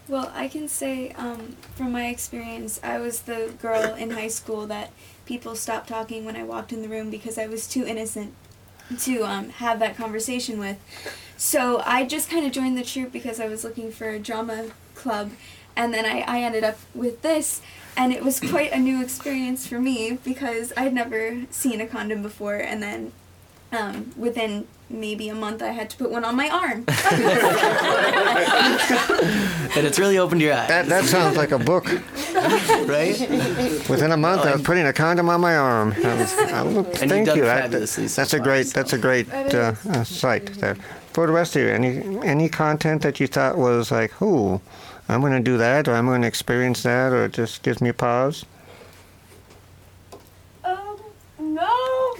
Well, 0.09 0.33
I 0.35 0.49
can 0.49 0.69
say 0.69 1.11
um, 1.13 1.57
from 1.77 1.93
my 1.93 2.07
experience, 2.07 2.81
I 2.83 2.99
was 2.99 3.23
the 3.23 3.53
girl 3.61 3.95
in 3.95 4.11
high 4.11 4.29
school 4.29 4.67
that 4.67 4.91
people 5.27 5.55
stopped 5.55 5.89
talking 5.89 6.25
when 6.25 6.35
I 6.35 6.45
walked 6.45 6.73
in 6.73 6.81
the 6.81 6.89
room 6.89 7.11
because 7.11 7.37
I 7.37 7.47
was 7.47 7.69
too 7.69 7.85
innocent 7.85 8.33
to 9.01 9.23
um, 9.25 9.51
have 9.51 9.79
that 9.81 9.97
conversation 9.97 10.59
with. 10.59 10.79
So 11.37 11.83
I 11.85 12.05
just 12.05 12.31
kind 12.31 12.47
of 12.47 12.53
joined 12.53 12.79
the 12.79 12.85
troupe 12.85 13.13
because 13.13 13.39
I 13.39 13.47
was 13.47 13.63
looking 13.65 13.93
for 13.93 14.09
a 14.09 14.19
drama 14.19 14.71
club, 14.95 15.33
and 15.77 15.93
then 15.93 16.07
I, 16.07 16.21
I 16.21 16.43
ended 16.43 16.65
up 16.65 16.79
with 16.95 17.21
this, 17.21 17.61
and 17.97 18.13
it 18.13 18.25
was 18.25 18.41
quite 18.41 18.73
a 18.73 18.79
new 18.79 19.03
experience 19.03 19.67
for 19.67 19.79
me 19.79 20.19
because 20.25 20.73
I'd 20.77 20.95
never 20.95 21.43
seen 21.51 21.83
a 21.83 21.87
condom 21.87 22.23
before, 22.23 22.57
and 22.57 22.83
then 22.83 23.13
um, 23.73 24.13
within 24.17 24.67
maybe 24.91 25.29
a 25.29 25.35
month 25.35 25.63
I 25.63 25.69
had 25.69 25.91
to 25.91 25.97
put 25.97 26.11
one 26.11 26.25
on 26.25 26.35
my 26.37 26.49
arm. 26.49 26.85
and 29.77 29.87
it's 29.87 29.99
really 29.99 30.19
opened 30.19 30.41
your 30.41 30.55
eyes. 30.55 30.69
That, 30.69 30.87
that 30.87 31.05
sounds 31.05 31.37
like 31.37 31.51
a 31.53 31.59
book. 31.59 31.85
right? 32.89 33.19
Within 33.89 34.13
a 34.13 34.17
month, 34.17 34.43
I 34.43 34.53
was 34.53 34.63
putting 34.63 34.87
a 34.87 34.93
condom 34.93 35.29
on 35.29 35.41
my 35.41 35.57
arm. 35.57 35.93
I 36.05 36.15
was- 36.15 36.39
I 36.39 36.63
was- 36.63 36.75
you've 36.75 36.87
thank 37.11 37.27
done 37.27 37.37
you. 37.37 37.45
That- 37.45 37.63
fabulously 37.65 38.09
so 38.09 38.21
that's 38.23 38.33
a 38.35 38.39
far, 38.39 38.45
great. 38.45 38.67
That's 38.69 38.93
a 38.93 38.99
great 38.99 39.29
uh, 39.55 39.75
uh, 39.91 40.05
site 40.05 40.47
there. 40.61 40.77
For 41.13 41.27
the 41.27 41.33
rest 41.33 41.57
of 41.57 41.63
you, 41.63 41.69
any 41.69 42.19
any 42.25 42.49
content 42.49 43.03
that 43.03 43.19
you 43.19 43.27
thought 43.27 43.57
was 43.59 43.91
like, 43.91 44.21
"Ooh, 44.23 44.61
I'm 45.09 45.21
going 45.21 45.33
to 45.33 45.41
do 45.41 45.57
that," 45.59 45.89
or 45.89 45.95
"I'm 45.95 46.07
going 46.07 46.23
to 46.23 46.29
experience 46.29 46.83
that," 46.85 47.13
or 47.13 47.25
it 47.25 47.33
just 47.33 47.63
gives 47.63 47.81
me 47.81 47.91
pause. 47.93 48.45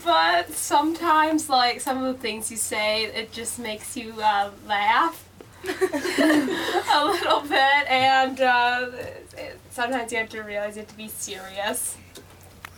but 0.09 0.51
sometimes, 0.55 1.51
like 1.51 1.83
some 1.83 2.03
of 2.03 2.15
the 2.15 2.19
things 2.19 2.51
you 2.51 2.57
say, 2.57 3.05
it 3.05 3.31
just 3.31 3.59
makes 3.59 3.95
you 3.95 4.15
uh, 4.23 4.51
laugh 4.67 5.29
a 5.65 7.05
little 7.05 7.43
bit, 7.43 7.91
and 7.91 8.41
uh, 8.41 8.87
it, 9.37 9.61
sometimes 9.71 10.11
you 10.11 10.17
have 10.17 10.31
to 10.31 10.41
realize 10.41 10.77
you 10.77 10.81
have 10.81 10.89
to 10.89 10.97
be 10.97 11.09
serious. 11.09 11.99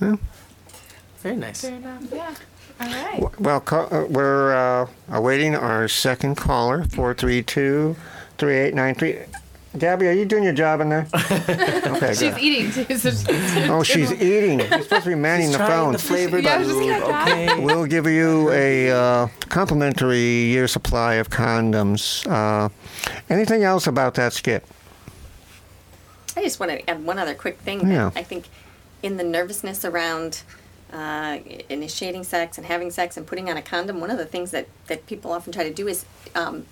Very 0.00 1.36
nice. 1.36 1.60
Fair 1.60 1.76
enough. 1.76 2.02
Yeah. 2.12 2.34
All 2.80 2.88
right. 2.88 3.40
Well, 3.40 3.62
uh, 3.70 4.06
we're 4.08 4.52
uh, 4.52 4.88
awaiting 5.12 5.54
our 5.54 5.86
second 5.86 6.34
caller, 6.34 6.82
432 6.82 7.94
3893. 8.38 9.39
Gabby, 9.78 10.08
are 10.08 10.12
you 10.12 10.24
doing 10.24 10.42
your 10.42 10.52
job 10.52 10.80
in 10.80 10.88
there? 10.88 11.06
Okay, 11.90 12.08
She's 12.14 12.20
good. 12.34 12.38
eating 12.38 12.72
too. 12.72 12.96
So 12.98 13.10
she's 13.10 13.26
Oh, 13.70 13.82
she's 13.82 14.12
eating. 14.12 14.60
You're 14.60 14.82
supposed 14.82 15.04
to 15.04 15.10
be 15.10 15.14
manning 15.14 15.46
She's 15.48 15.52
the 15.52 15.58
trying 15.58 15.70
phone. 15.70 15.92
the 15.92 15.98
flavored 15.98 16.44
Yeah, 16.44 16.54
I 16.54 16.58
was 16.58 16.68
just 16.68 16.78
food, 16.80 16.88
gonna 16.88 17.22
okay. 17.22 17.60
We'll 17.64 17.86
give 17.86 18.06
you 18.06 18.50
a 18.50 18.90
uh, 18.90 19.26
complimentary 19.48 20.18
year 20.18 20.66
supply 20.66 21.14
of 21.14 21.30
condoms. 21.30 22.26
Uh, 22.28 22.68
anything 23.28 23.62
else 23.62 23.86
about 23.86 24.14
that 24.14 24.32
skit? 24.32 24.64
I 26.36 26.42
just 26.42 26.58
want 26.58 26.72
to 26.72 26.88
add 26.90 27.04
one 27.04 27.18
other 27.18 27.34
quick 27.34 27.58
thing. 27.58 27.78
that 27.88 27.92
Yeah. 27.92 28.10
I 28.16 28.22
think 28.22 28.46
in 29.02 29.16
the 29.18 29.24
nervousness 29.24 29.84
around 29.84 30.42
uh, 30.92 31.38
initiating 31.68 32.24
sex 32.24 32.56
and 32.58 32.66
having 32.66 32.90
sex 32.90 33.16
and 33.16 33.26
putting 33.26 33.48
on 33.50 33.56
a 33.56 33.62
condom, 33.62 34.00
one 34.00 34.10
of 34.10 34.18
the 34.18 34.26
things 34.26 34.50
that, 34.52 34.66
that 34.86 35.06
people 35.06 35.32
often 35.32 35.52
try 35.52 35.64
to 35.64 35.72
do 35.74 35.86
is 35.86 36.04
um, 36.34 36.66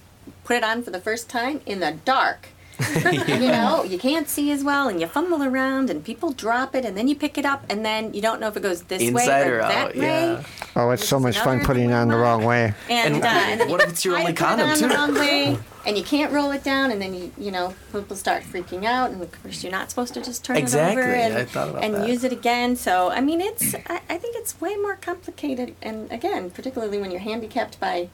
put 0.44 0.56
it 0.56 0.64
on 0.64 0.82
for 0.82 0.90
the 0.90 1.00
first 1.00 1.28
time 1.28 1.60
in 1.66 1.80
the 1.80 1.92
dark. 2.04 2.48
you 3.12 3.48
know, 3.48 3.82
you 3.84 3.98
can't 3.98 4.28
see 4.28 4.50
as 4.52 4.62
well, 4.62 4.88
and 4.88 5.00
you 5.00 5.06
fumble 5.06 5.42
around, 5.42 5.90
and 5.90 6.04
people 6.04 6.32
drop 6.32 6.74
it, 6.74 6.84
and 6.84 6.96
then 6.96 7.08
you 7.08 7.16
pick 7.16 7.36
it 7.38 7.44
up, 7.44 7.64
and 7.68 7.84
then 7.84 8.14
you 8.14 8.22
don't 8.22 8.40
know 8.40 8.48
if 8.48 8.56
it 8.56 8.62
goes 8.62 8.82
this 8.82 9.10
way 9.12 9.26
or, 9.48 9.56
or 9.56 9.62
that 9.62 9.88
out, 9.88 9.96
way. 9.96 10.02
yeah. 10.32 10.42
Oh, 10.76 10.90
it's 10.90 11.06
so 11.08 11.18
much 11.18 11.38
fun 11.38 11.64
putting 11.64 11.90
it 11.90 11.92
on 11.92 12.08
the 12.08 12.16
wrong 12.16 12.44
way. 12.44 12.72
And, 12.88 13.16
And 13.16 13.24
uh, 13.24 13.28
and 13.28 13.70
what 13.70 13.82
if 13.82 13.90
it's 13.90 14.04
your 14.04 14.16
only 14.18 14.32
to 14.32 14.44
put 14.44 14.52
it 14.52 14.58
condom, 14.62 14.74
too? 14.78 14.88
the 14.88 14.94
wrong 14.94 15.14
way, 15.14 15.58
and 15.86 15.96
you 15.98 16.04
can't 16.04 16.32
roll 16.32 16.52
it 16.52 16.62
down, 16.62 16.92
and 16.92 17.02
then 17.02 17.14
you 17.14 17.32
you 17.36 17.50
know 17.50 17.74
people 17.92 18.14
start 18.16 18.42
freaking 18.44 18.84
out, 18.84 19.10
and 19.10 19.20
of 19.20 19.42
course 19.42 19.62
you're 19.64 19.72
not 19.72 19.90
supposed 19.90 20.14
to 20.14 20.20
just 20.22 20.44
turn 20.44 20.56
Exactly, 20.56 21.02
it 21.02 21.04
over 21.06 21.14
and, 21.14 21.34
I 21.34 21.44
thought 21.46 21.70
about 21.70 21.82
and 21.82 21.94
that. 21.94 22.08
use 22.08 22.22
it 22.22 22.32
again. 22.32 22.76
So 22.76 23.10
I 23.10 23.20
mean, 23.20 23.40
it's 23.40 23.74
I, 23.74 24.00
I 24.08 24.18
think 24.18 24.36
it's 24.36 24.60
way 24.60 24.76
more 24.76 24.96
complicated, 24.96 25.74
and 25.82 26.10
again, 26.12 26.50
particularly 26.50 26.98
when 26.98 27.10
you're 27.10 27.20
handicapped 27.20 27.80
by 27.80 28.08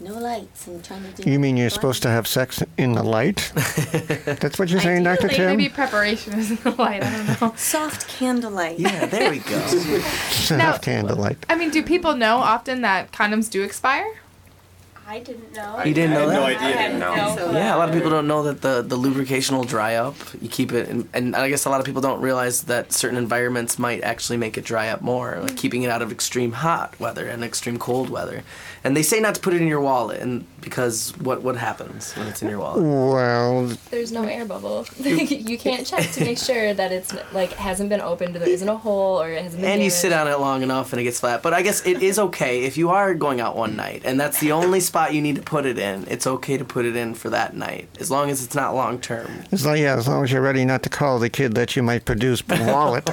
no 0.00 0.18
lights 0.18 0.66
and 0.66 0.82
trying 0.84 1.02
to 1.04 1.22
do. 1.22 1.30
You 1.30 1.38
mean 1.38 1.56
you're 1.56 1.70
supposed 1.70 2.02
to 2.02 2.08
have 2.08 2.26
sex 2.26 2.62
in 2.76 2.92
the 2.92 3.02
light? 3.02 3.52
That's 3.54 4.58
what 4.58 4.68
you're 4.68 4.80
saying, 4.80 5.04
Dr. 5.04 5.28
Maybe, 5.28 5.36
Tim? 5.36 5.56
maybe 5.56 5.68
preparation 5.68 6.38
is 6.38 6.50
in 6.50 6.56
the 6.56 6.70
light. 6.72 7.02
I 7.02 7.10
don't 7.10 7.40
know. 7.40 7.54
Soft 7.56 8.08
candlelight. 8.08 8.78
Yeah, 8.78 9.06
there 9.06 9.30
we 9.30 9.38
go. 9.38 9.58
Have 10.48 10.82
candlelight. 10.82 11.38
I 11.48 11.54
mean, 11.54 11.70
do 11.70 11.82
people 11.82 12.14
know 12.16 12.38
often 12.38 12.82
that 12.82 13.12
condoms 13.12 13.50
do 13.50 13.62
expire? 13.62 14.06
I 15.06 15.18
didn't 15.20 15.52
know. 15.52 15.82
You 15.84 15.94
didn't 15.94 16.14
know 16.14 16.28
that? 16.28 16.42
I 16.42 16.70
had 16.70 16.98
no 16.98 17.14
Yeah, 17.52 17.74
a 17.74 17.78
lot 17.78 17.88
of 17.88 17.94
people 17.94 18.10
don't 18.10 18.26
know 18.26 18.42
that 18.44 18.62
the, 18.62 18.82
the 18.82 18.96
lubrication 18.96 19.56
will 19.56 19.64
dry 19.64 19.96
up. 19.96 20.14
You 20.40 20.48
keep 20.48 20.72
it, 20.72 20.88
in, 20.88 21.08
and 21.12 21.36
I 21.36 21.48
guess 21.48 21.64
a 21.64 21.70
lot 21.70 21.80
of 21.80 21.86
people 21.86 22.00
don't 22.00 22.20
realize 22.20 22.62
that 22.64 22.92
certain 22.92 23.18
environments 23.18 23.78
might 23.78 24.02
actually 24.02 24.38
make 24.38 24.56
it 24.56 24.64
dry 24.64 24.88
up 24.88 25.02
more, 25.02 25.36
like 25.38 25.50
mm-hmm. 25.50 25.56
keeping 25.56 25.82
it 25.82 25.90
out 25.90 26.02
of 26.02 26.10
extreme 26.10 26.52
hot 26.52 26.98
weather 26.98 27.26
and 27.26 27.44
extreme 27.44 27.78
cold 27.78 28.10
weather. 28.10 28.42
And 28.82 28.96
they 28.96 29.02
say 29.02 29.20
not 29.20 29.34
to 29.34 29.40
put 29.40 29.54
it 29.54 29.62
in 29.62 29.68
your 29.68 29.80
wallet, 29.80 30.20
and 30.20 30.46
because 30.60 31.16
what 31.18 31.42
what 31.42 31.56
happens 31.56 32.12
when 32.12 32.26
it's 32.26 32.42
in 32.42 32.50
your 32.50 32.58
wallet? 32.58 32.82
Well, 32.82 33.78
There's 33.90 34.12
no 34.12 34.24
air 34.24 34.44
bubble. 34.44 34.86
you 34.98 35.56
can't 35.56 35.86
check 35.86 36.10
to 36.12 36.20
make 36.20 36.38
sure 36.38 36.74
that 36.74 36.92
it's 36.92 37.14
like 37.32 37.52
hasn't 37.52 37.88
been 37.88 38.02
opened, 38.02 38.36
or 38.36 38.40
there 38.40 38.48
isn't 38.48 38.68
a 38.68 38.76
hole, 38.76 39.22
or 39.22 39.30
it 39.30 39.42
hasn't 39.42 39.62
been. 39.62 39.70
And 39.70 39.82
you 39.82 39.88
damaged. 39.88 40.02
sit 40.02 40.12
on 40.12 40.28
it 40.28 40.38
long 40.38 40.62
enough 40.62 40.92
and 40.92 41.00
it 41.00 41.04
gets 41.04 41.20
flat. 41.20 41.42
But 41.42 41.54
I 41.54 41.62
guess 41.62 41.86
it 41.86 42.02
is 42.02 42.18
okay 42.18 42.64
if 42.64 42.76
you 42.76 42.90
are 42.90 43.14
going 43.14 43.40
out 43.40 43.56
one 43.56 43.74
night 43.74 44.02
and 44.04 44.20
that's 44.20 44.38
the 44.40 44.52
only 44.52 44.80
spot 44.94 45.12
you 45.12 45.20
need 45.20 45.34
to 45.34 45.42
put 45.42 45.66
it 45.66 45.76
in. 45.76 46.06
It's 46.06 46.24
okay 46.24 46.56
to 46.56 46.64
put 46.64 46.84
it 46.84 46.94
in 46.94 47.14
for 47.14 47.28
that 47.30 47.56
night 47.56 47.88
as 47.98 48.12
long 48.12 48.30
as 48.30 48.44
it's 48.44 48.54
not 48.54 48.76
long 48.76 49.00
term. 49.00 49.28
As 49.50 49.66
long, 49.66 49.76
yeah, 49.76 49.96
as 49.96 50.06
long 50.06 50.22
as 50.22 50.30
you're 50.30 50.40
ready 50.40 50.64
not 50.64 50.84
to 50.84 50.88
call 50.88 51.18
the 51.18 51.28
kid 51.28 51.56
that 51.56 51.74
you 51.74 51.82
might 51.82 52.04
produce 52.04 52.46
wallet. 52.48 53.10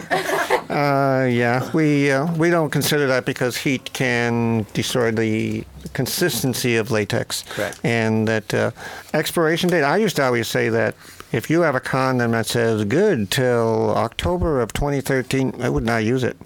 uh, 0.70 1.26
yeah, 1.28 1.72
we 1.74 2.12
uh, 2.12 2.32
we 2.36 2.52
don't 2.52 2.70
consider 2.70 3.08
that 3.08 3.26
because 3.26 3.58
heat 3.58 3.92
can 3.94 4.68
destroy 4.74 5.10
the 5.10 5.66
consistency 5.94 6.76
of 6.76 6.92
latex. 6.92 7.44
Correct. 7.50 7.80
And 7.84 8.28
that 8.28 8.54
uh, 8.54 8.70
expiration 9.16 9.68
date. 9.72 9.82
I 9.82 9.98
used 9.98 10.18
to 10.18 10.24
always 10.24 10.48
say 10.48 10.70
that 10.70 10.94
if 11.32 11.50
you 11.50 11.62
have 11.62 11.76
a 11.76 11.80
condom 11.80 12.32
that 12.32 12.46
says 12.46 12.84
good 12.86 13.32
till 13.32 13.92
October 13.96 14.60
of 14.60 14.74
2013, 14.74 15.62
I 15.62 15.70
would 15.70 15.84
not 15.84 16.04
use 16.04 16.24
it. 16.24 16.38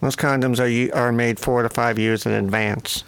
Most 0.00 0.18
condoms 0.18 0.60
are 0.60 0.94
are 0.94 1.12
made 1.12 1.38
four 1.38 1.62
to 1.62 1.68
five 1.68 1.98
years 1.98 2.26
in 2.26 2.32
advance 2.32 3.04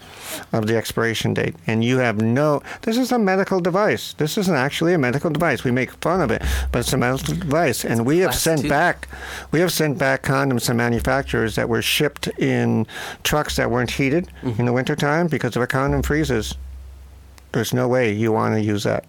of 0.51 0.67
the 0.67 0.75
expiration 0.75 1.33
date, 1.33 1.55
and 1.67 1.83
you 1.83 1.99
have 1.99 2.21
no. 2.21 2.61
This 2.81 2.97
is 2.97 3.11
a 3.11 3.19
medical 3.19 3.59
device. 3.59 4.13
This 4.13 4.37
isn't 4.37 4.55
actually 4.55 4.93
a 4.93 4.97
medical 4.97 5.29
device. 5.29 5.63
We 5.63 5.71
make 5.71 5.91
fun 6.01 6.21
of 6.21 6.31
it, 6.31 6.41
but 6.71 6.79
it's 6.79 6.93
a 6.93 6.97
medical 6.97 7.35
device, 7.35 7.85
and 7.85 8.05
we 8.05 8.19
have 8.19 8.35
sent 8.35 8.67
back. 8.67 9.07
We 9.51 9.59
have 9.59 9.71
sent 9.71 9.97
back 9.97 10.23
condoms 10.23 10.65
to 10.65 10.73
manufacturers 10.73 11.55
that 11.55 11.69
were 11.69 11.81
shipped 11.81 12.27
in 12.39 12.87
trucks 13.23 13.57
that 13.57 13.69
weren't 13.69 13.91
heated 13.91 14.29
mm-hmm. 14.41 14.59
in 14.59 14.65
the 14.65 14.73
wintertime 14.73 15.27
because 15.27 15.55
if 15.55 15.61
a 15.61 15.67
condom 15.67 16.01
freezes, 16.01 16.55
there's 17.57 17.73
no 17.73 17.87
way 17.87 18.13
you 18.13 18.31
want 18.31 18.53
to 18.53 18.61
use 18.61 18.83
that. 18.83 19.03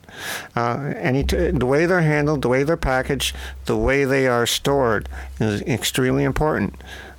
Uh, 0.56 0.92
any 0.96 1.22
t- 1.22 1.50
the 1.50 1.66
way 1.66 1.84
they're 1.84 2.00
handled, 2.00 2.40
the 2.42 2.48
way 2.48 2.62
they're 2.62 2.78
packaged, 2.78 3.36
the 3.66 3.76
way 3.76 4.04
they 4.06 4.26
are 4.26 4.46
stored 4.46 5.06
is 5.38 5.60
extremely 5.62 6.24
important. 6.24 6.74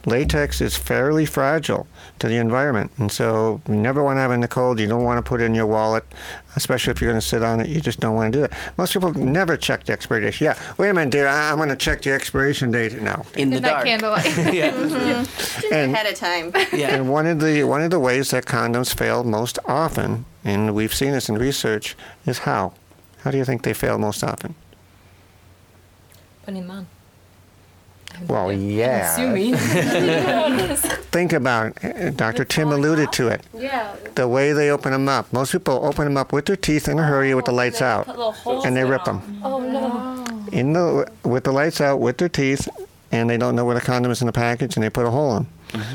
Latex 0.05 0.61
is 0.61 0.75
fairly 0.77 1.25
fragile 1.25 1.85
to 2.19 2.27
the 2.29 2.37
environment, 2.37 2.89
and 2.97 3.11
so 3.11 3.61
you 3.67 3.75
never 3.75 4.01
want 4.01 4.15
to 4.15 4.21
have 4.21 4.31
it 4.31 4.35
in 4.35 4.39
the 4.39 4.47
cold. 4.47 4.79
You 4.79 4.87
don't 4.87 5.03
want 5.03 5.23
to 5.23 5.29
put 5.29 5.41
it 5.41 5.43
in 5.43 5.53
your 5.53 5.67
wallet, 5.67 6.05
especially 6.55 6.91
if 6.91 7.01
you're 7.01 7.11
going 7.11 7.19
to 7.19 7.25
sit 7.27 7.43
on 7.43 7.59
it. 7.59 7.67
You 7.67 7.81
just 7.81 7.99
don't 7.99 8.15
want 8.15 8.31
to 8.31 8.37
do 8.37 8.41
that. 8.47 8.53
Most 8.77 8.93
people 8.93 9.13
never 9.13 9.57
check 9.57 9.83
the 9.83 9.91
expiration 9.91 10.31
date. 10.31 10.41
Yeah, 10.41 10.57
wait 10.77 10.89
a 10.89 10.93
minute, 10.93 11.11
dear. 11.11 11.27
I- 11.27 11.51
I'm 11.51 11.57
going 11.57 11.67
to 11.69 11.75
check 11.75 12.01
the 12.01 12.11
expiration 12.13 12.71
date 12.71 12.99
now. 13.01 13.25
In 13.35 13.51
In 13.51 13.61
that 13.61 13.83
candlelight. 13.85 14.25
yeah. 14.53 14.71
Just 14.71 15.65
And- 15.65 15.93
ahead 15.93 16.07
of 16.11 16.15
time. 16.17 16.53
Yeah. 16.73 16.95
And 16.95 17.09
one 17.11 17.27
of 17.27 17.41
the 17.41 17.65
one 17.65 17.81
of 17.83 17.91
the 17.91 17.99
ways 17.99 18.31
that 18.31 18.45
condoms 18.45 18.95
fail 18.95 19.25
most 19.25 19.59
often, 19.65 20.23
and 20.43 20.73
we've 20.73 20.93
seen 20.93 21.11
this 21.11 21.29
in 21.29 21.37
research, 21.37 21.95
is 22.25 22.39
how. 22.39 22.73
How 23.19 23.31
do 23.31 23.37
you 23.37 23.45
think 23.45 23.63
they 23.63 23.73
fail 23.73 23.97
most 23.97 24.23
often? 24.23 24.55
Putting 26.43 26.61
them 26.61 26.71
on. 26.71 26.87
Well, 28.27 28.51
yeah. 28.51 29.13
Assuming. 29.13 29.55
Think 31.11 31.31
about 31.33 31.77
it. 31.83 31.95
Uh, 31.95 32.09
Dr. 32.11 32.43
Tim 32.43 32.71
alluded 32.71 33.11
to 33.13 33.27
it. 33.27 33.45
Yeah. 33.53 33.95
The 34.15 34.27
way 34.27 34.51
they 34.51 34.69
open 34.71 34.91
them 34.91 35.07
up. 35.07 35.31
Most 35.31 35.51
people 35.51 35.85
open 35.85 36.05
them 36.05 36.17
up 36.17 36.33
with 36.33 36.45
their 36.45 36.55
teeth 36.55 36.87
in 36.87 36.97
a 36.99 37.03
hurry 37.03 37.33
with 37.33 37.45
the 37.45 37.51
lights 37.51 37.81
out, 37.81 38.05
Put 38.05 38.17
little 38.17 38.31
holes 38.31 38.65
and 38.65 38.75
they 38.75 38.83
rip 38.83 39.05
them. 39.05 39.19
them 39.19 39.41
oh 39.43 39.59
no. 39.59 40.47
in 40.51 40.73
the 40.73 41.09
with 41.23 41.43
the 41.43 41.51
lights 41.51 41.79
out 41.81 41.99
with 41.99 42.17
their 42.17 42.29
teeth, 42.29 42.67
and 43.11 43.29
they 43.29 43.37
don't 43.37 43.55
know 43.55 43.63
where 43.65 43.75
the 43.75 43.81
condom 43.81 44.11
is 44.11 44.21
in 44.21 44.25
the 44.27 44.33
package, 44.33 44.75
and 44.75 44.83
they 44.83 44.89
put 44.89 45.05
a 45.05 45.11
hole 45.11 45.37
in. 45.37 45.47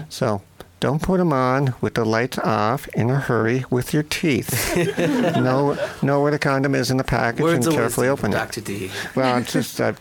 So. 0.09 0.41
Don't 0.81 1.01
put 1.01 1.19
them 1.19 1.33
on 1.33 1.75
with 1.81 1.95
the 1.95 2.05
lights 2.05 2.39
off 2.39 2.87
in 2.89 3.09
a 3.09 3.19
hurry 3.19 3.65
with 3.71 3.95
your 3.95 4.03
teeth. 4.03 4.77
know, 5.37 5.79
know 6.03 6.21
where 6.21 6.31
the 6.31 6.39
condom 6.39 6.75
is 6.75 6.91
in 6.91 6.99
the 6.99 7.05
package 7.05 7.41
Words 7.41 7.67
and 7.67 7.75
carefully 7.75 8.09
wisdom, 8.09 8.31
open 8.31 8.33
it. 8.33 8.45
Dr. 8.45 8.61
D. 8.61 8.91
Well, 9.15 9.39
it's 9.39 9.53
just 9.53 9.81
I've 9.81 10.01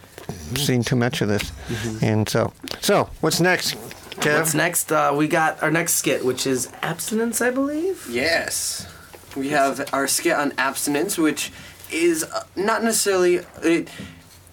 seen 0.56 0.84
too 0.84 0.96
much 0.96 1.22
of 1.22 1.30
this, 1.30 1.52
and 2.02 2.28
so 2.28 2.54
so 2.82 3.10
what's 3.22 3.40
next, 3.40 3.76
Kev? 4.16 4.40
What's 4.40 4.54
next? 4.54 4.92
Uh, 4.92 5.14
we 5.16 5.28
got 5.28 5.62
our 5.64 5.72
next 5.72 5.94
skit, 5.94 6.26
which 6.26 6.46
is 6.46 6.70
abstinence, 6.82 7.42
I 7.42 7.52
believe. 7.52 8.08
Yes. 8.10 8.88
We 9.36 9.50
have 9.50 9.90
our 9.94 10.08
skit 10.08 10.36
on 10.36 10.54
abstinence, 10.58 11.18
which 11.18 11.52
is 11.92 12.24
uh, 12.24 12.44
not 12.56 12.84
necessarily. 12.84 13.42
It, 13.62 13.90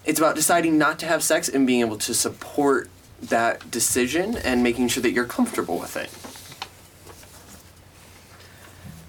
it's 0.03 0.19
about 0.19 0.35
deciding 0.35 0.77
not 0.77 0.97
to 0.99 1.05
have 1.05 1.23
sex 1.23 1.47
and 1.47 1.67
being 1.67 1.81
able 1.81 1.97
to 1.99 2.13
support 2.13 2.89
that 3.21 3.69
decision 3.71 4.35
and 4.37 4.63
making 4.63 4.87
sure 4.89 5.01
that 5.03 5.11
you're 5.11 5.25
comfortable 5.25 5.77
with 5.79 5.95
it. 5.97 6.09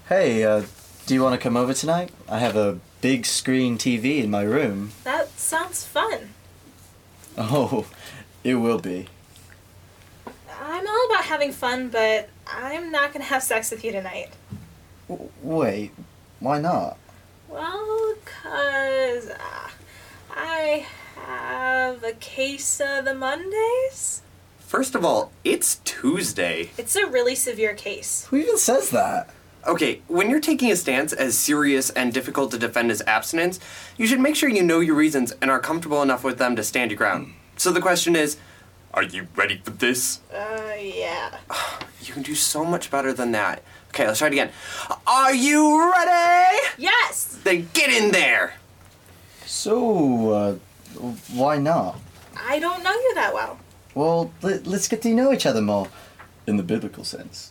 Hey, 0.09 0.43
uh, 0.43 0.63
do 1.05 1.13
you 1.13 1.23
want 1.23 1.33
to 1.33 1.41
come 1.41 1.57
over 1.57 1.73
tonight? 1.73 2.11
I 2.29 2.39
have 2.39 2.55
a 2.55 2.79
big 3.01 3.25
screen 3.25 3.77
TV 3.77 4.23
in 4.23 4.29
my 4.29 4.43
room. 4.43 4.91
That 5.03 5.29
sounds 5.39 5.85
fun. 5.85 6.29
Oh, 7.37 7.85
it 8.43 8.55
will 8.55 8.79
be. 8.79 9.07
I'm 10.61 10.87
all 10.87 11.05
about 11.09 11.25
having 11.25 11.51
fun, 11.51 11.89
but 11.89 12.29
I'm 12.47 12.91
not 12.91 13.11
gonna 13.11 13.25
have 13.25 13.43
sex 13.43 13.71
with 13.71 13.83
you 13.83 13.91
tonight. 13.91 14.29
W- 15.09 15.29
wait, 15.41 15.91
why 16.39 16.59
not? 16.59 16.97
Well, 17.49 18.13
cause 18.25 19.29
uh, 19.29 19.69
I 20.31 20.85
have 21.15 22.03
a 22.03 22.13
case 22.13 22.79
of 22.79 23.05
the 23.05 23.13
Mondays. 23.13 24.21
First 24.59 24.95
of 24.95 25.05
all, 25.05 25.31
it's 25.43 25.79
Tuesday. 25.85 26.71
It's 26.77 26.95
a 26.95 27.05
really 27.05 27.35
severe 27.35 27.73
case. 27.73 28.25
Who 28.29 28.37
even 28.37 28.57
says 28.57 28.89
that? 28.89 29.29
Okay, 29.65 30.01
when 30.07 30.29
you're 30.29 30.41
taking 30.41 30.71
a 30.71 30.75
stance 30.75 31.13
as 31.13 31.37
serious 31.37 31.89
and 31.91 32.11
difficult 32.11 32.51
to 32.51 32.57
defend 32.57 32.91
as 32.91 33.01
abstinence, 33.07 33.59
you 33.97 34.07
should 34.07 34.19
make 34.19 34.35
sure 34.35 34.49
you 34.49 34.63
know 34.63 34.81
your 34.81 34.95
reasons 34.95 35.31
and 35.41 35.49
are 35.49 35.59
comfortable 35.59 36.01
enough 36.01 36.23
with 36.23 36.37
them 36.37 36.55
to 36.57 36.63
stand 36.63 36.91
your 36.91 36.97
ground. 36.97 37.33
So 37.55 37.71
the 37.71 37.79
question 37.79 38.15
is, 38.15 38.37
are 38.93 39.03
you 39.03 39.27
ready 39.35 39.61
for 39.63 39.71
this? 39.71 40.19
Uh, 40.33 40.73
yeah. 40.79 41.37
You 42.03 42.11
can 42.11 42.23
do 42.23 42.35
so 42.35 42.65
much 42.65 42.91
better 42.91 43.13
than 43.13 43.31
that. 43.31 43.63
Okay, 43.87 44.05
let's 44.05 44.19
try 44.19 44.27
it 44.27 44.33
again. 44.33 44.49
Are 45.07 45.33
you 45.33 45.89
ready? 45.89 46.57
Yes! 46.77 47.39
Then 47.45 47.69
get 47.71 47.89
in 47.89 48.11
there! 48.11 48.55
So, 49.45 50.31
uh, 50.33 50.55
why 50.93 51.57
not? 51.57 51.99
I 52.37 52.59
don't 52.59 52.83
know 52.83 52.93
you 52.93 53.13
that 53.15 53.33
well. 53.33 53.59
Well, 53.95 54.31
let, 54.41 54.65
let's 54.65 54.87
get 54.87 55.01
to 55.03 55.09
know 55.13 55.31
each 55.31 55.45
other 55.45 55.61
more. 55.61 55.87
In 56.45 56.57
the 56.57 56.63
biblical 56.63 57.03
sense. 57.05 57.49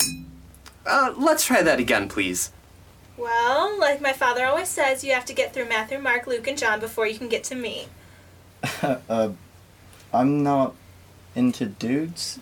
Uh, 0.84 1.14
let's 1.16 1.46
try 1.46 1.62
that 1.62 1.78
again, 1.78 2.08
please. 2.08 2.52
Well, 3.16 3.78
like 3.78 4.00
my 4.00 4.12
father 4.12 4.44
always 4.44 4.68
says, 4.68 5.04
you 5.04 5.12
have 5.12 5.24
to 5.26 5.34
get 5.34 5.54
through 5.54 5.68
Matthew, 5.68 5.98
Mark, 5.98 6.26
Luke, 6.26 6.46
and 6.46 6.58
John 6.58 6.80
before 6.80 7.06
you 7.06 7.16
can 7.16 7.28
get 7.28 7.44
to 7.44 7.54
me. 7.54 7.86
uh, 8.82 9.30
I'm 10.12 10.42
not 10.42 10.74
into 11.34 11.66
dudes. 11.66 12.38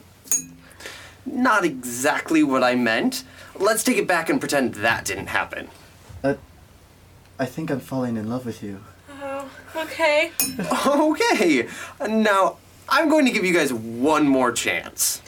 Not 1.26 1.64
exactly 1.64 2.42
what 2.42 2.64
I 2.64 2.74
meant. 2.74 3.24
Let's 3.55 3.84
take 3.84 3.98
it 3.98 4.07
back 4.07 4.28
and 4.30 4.40
pretend 4.40 4.74
that 4.76 5.05
didn't 5.05 5.28
happen. 5.28 5.68
Uh, 6.24 6.34
I 7.38 7.46
think 7.46 7.70
I'm 7.70 7.80
falling 7.80 8.16
in 8.16 8.28
love 8.28 8.46
with 8.46 8.62
you. 8.62 8.82
Okay. 9.77 10.33
Okay, 10.87 11.68
now 12.09 12.57
I'm 12.89 13.09
going 13.09 13.25
to 13.27 13.33
give 13.33 13.45
you 13.45 13.55
guys 13.55 13.73
one 13.73 14.27
more 14.27 14.53
chance. 14.53 15.23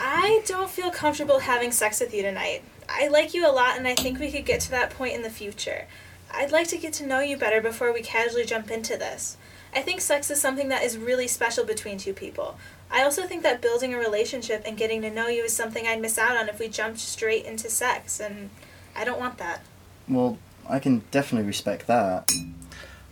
I 0.00 0.42
don't 0.46 0.70
feel 0.70 0.90
comfortable 0.90 1.40
having 1.40 1.72
sex 1.72 2.00
with 2.00 2.14
you 2.14 2.22
tonight. 2.22 2.62
I 2.88 3.08
like 3.08 3.34
you 3.34 3.48
a 3.48 3.52
lot, 3.52 3.76
and 3.76 3.86
I 3.86 3.94
think 3.94 4.18
we 4.18 4.30
could 4.30 4.44
get 4.44 4.60
to 4.62 4.70
that 4.70 4.90
point 4.90 5.14
in 5.14 5.22
the 5.22 5.30
future. 5.30 5.86
I'd 6.32 6.52
like 6.52 6.68
to 6.68 6.78
get 6.78 6.92
to 6.94 7.06
know 7.06 7.20
you 7.20 7.36
better 7.36 7.60
before 7.60 7.92
we 7.92 8.02
casually 8.02 8.44
jump 8.44 8.70
into 8.70 8.96
this. 8.96 9.36
I 9.74 9.82
think 9.82 10.00
sex 10.00 10.30
is 10.30 10.40
something 10.40 10.68
that 10.68 10.82
is 10.82 10.96
really 10.96 11.28
special 11.28 11.64
between 11.64 11.98
two 11.98 12.12
people. 12.12 12.58
I 12.90 13.02
also 13.02 13.26
think 13.26 13.42
that 13.42 13.60
building 13.60 13.92
a 13.92 13.98
relationship 13.98 14.62
and 14.64 14.76
getting 14.76 15.02
to 15.02 15.10
know 15.10 15.28
you 15.28 15.44
is 15.44 15.52
something 15.54 15.86
I'd 15.86 16.00
miss 16.00 16.16
out 16.18 16.36
on 16.36 16.48
if 16.48 16.58
we 16.58 16.68
jumped 16.68 16.98
straight 16.98 17.44
into 17.44 17.68
sex, 17.68 18.20
and 18.20 18.50
I 18.96 19.04
don't 19.04 19.20
want 19.20 19.38
that. 19.38 19.62
Well, 20.08 20.38
I 20.68 20.78
can 20.78 21.02
definitely 21.10 21.46
respect 21.46 21.86
that. 21.86 22.30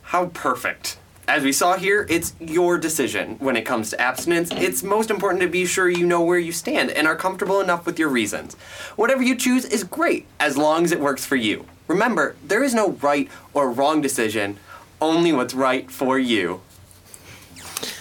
How 0.07 0.27
perfect. 0.27 0.97
As 1.27 1.43
we 1.43 1.51
saw 1.51 1.75
here, 1.75 2.07
it's 2.09 2.33
your 2.39 2.77
decision. 2.77 3.35
When 3.39 3.57
it 3.57 3.63
comes 3.63 3.89
to 3.89 3.99
abstinence, 3.99 4.49
it's 4.51 4.81
most 4.81 5.11
important 5.11 5.41
to 5.41 5.49
be 5.49 5.65
sure 5.65 5.89
you 5.89 6.05
know 6.05 6.21
where 6.21 6.39
you 6.39 6.53
stand 6.53 6.91
and 6.91 7.05
are 7.05 7.15
comfortable 7.17 7.59
enough 7.59 7.85
with 7.85 7.99
your 7.99 8.07
reasons. 8.07 8.53
Whatever 8.95 9.21
you 9.21 9.35
choose 9.35 9.65
is 9.65 9.83
great, 9.83 10.25
as 10.39 10.55
long 10.55 10.85
as 10.85 10.93
it 10.93 11.01
works 11.01 11.25
for 11.25 11.35
you. 11.35 11.65
Remember, 11.89 12.37
there 12.41 12.63
is 12.63 12.73
no 12.73 12.91
right 13.01 13.27
or 13.53 13.69
wrong 13.69 13.99
decision, 13.99 14.59
only 15.01 15.33
what's 15.33 15.53
right 15.53 15.91
for 15.91 16.17
you. 16.17 16.61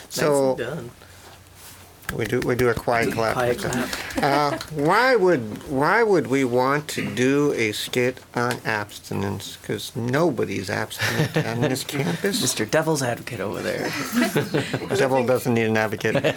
So 0.09 0.55
done. 0.55 0.93
We 2.15 2.25
do 2.25 2.41
we 2.41 2.55
do 2.55 2.69
a 2.69 2.75
quiet 2.75 3.13
clap. 3.13 3.35
Quiet 3.35 3.65
Uh, 4.23 4.57
why 4.75 5.17
would 5.17 5.41
why 5.69 6.03
would 6.03 6.29
we 6.29 6.45
want 6.45 6.89
to 6.89 7.15
do 7.15 7.53
a 7.55 7.73
skit 7.73 8.19
on 8.35 8.59
abstinence? 8.65 9.57
Because 9.61 9.95
nobody's 9.97 10.71
abstinent 10.71 11.37
on 11.47 11.61
this 11.63 11.85
campus. 11.95 12.43
Mr. 12.43 12.69
Devil's 12.71 13.03
Advocate 13.03 13.41
over 13.41 13.61
there. 13.61 13.91
Devil 14.97 15.27
doesn't 15.27 15.55
need 15.55 15.67
an 15.67 15.77
advocate. 15.77 16.35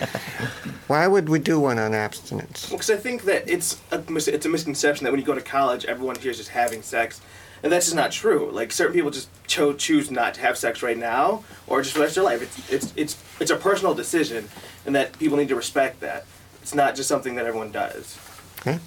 Why 0.87 1.07
would 1.07 1.29
we 1.29 1.39
do 1.39 1.59
one 1.59 1.77
on 1.77 1.93
abstinence? 1.93 2.69
Because 2.69 2.89
I 2.89 2.95
think 2.97 3.23
that 3.23 3.47
it's 3.47 3.79
a, 3.91 3.99
mis- 4.09 4.27
it's 4.27 4.45
a 4.45 4.49
misconception 4.49 5.03
that 5.05 5.11
when 5.11 5.19
you 5.19 5.25
go 5.25 5.35
to 5.35 5.41
college, 5.41 5.85
everyone 5.85 6.15
here 6.15 6.31
is 6.31 6.37
just 6.37 6.49
having 6.49 6.81
sex, 6.81 7.21
and 7.61 7.71
that's 7.71 7.85
just 7.85 7.95
not 7.95 8.11
true. 8.11 8.49
Like 8.51 8.71
certain 8.71 8.93
people 8.93 9.11
just 9.11 9.29
cho- 9.45 9.73
choose 9.73 10.09
not 10.09 10.33
to 10.35 10.41
have 10.41 10.57
sex 10.57 10.81
right 10.81 10.97
now, 10.97 11.43
or 11.67 11.81
just 11.83 11.93
for 11.93 11.99
the 11.99 12.05
rest 12.05 12.17
of 12.17 12.23
their 12.23 12.33
life. 12.37 12.41
It's 12.41 12.71
it's 12.71 12.93
it's 12.95 13.23
it's 13.39 13.51
a 13.51 13.55
personal 13.55 13.93
decision, 13.93 14.49
and 14.89 14.95
that 14.95 15.19
people 15.19 15.37
need 15.37 15.49
to 15.49 15.55
respect 15.55 15.99
that. 15.99 16.25
It's 16.63 16.73
not 16.73 16.95
just 16.95 17.07
something 17.07 17.35
that 17.35 17.45
everyone 17.45 17.71
does. 17.71 18.17
Okay. 18.61 18.79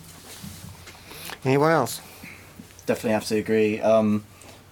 Anyone 1.45 1.71
else? 1.71 2.01
Definitely 2.87 3.13
have 3.13 3.25
to 3.27 3.37
agree. 3.37 3.81
Um, 3.81 4.25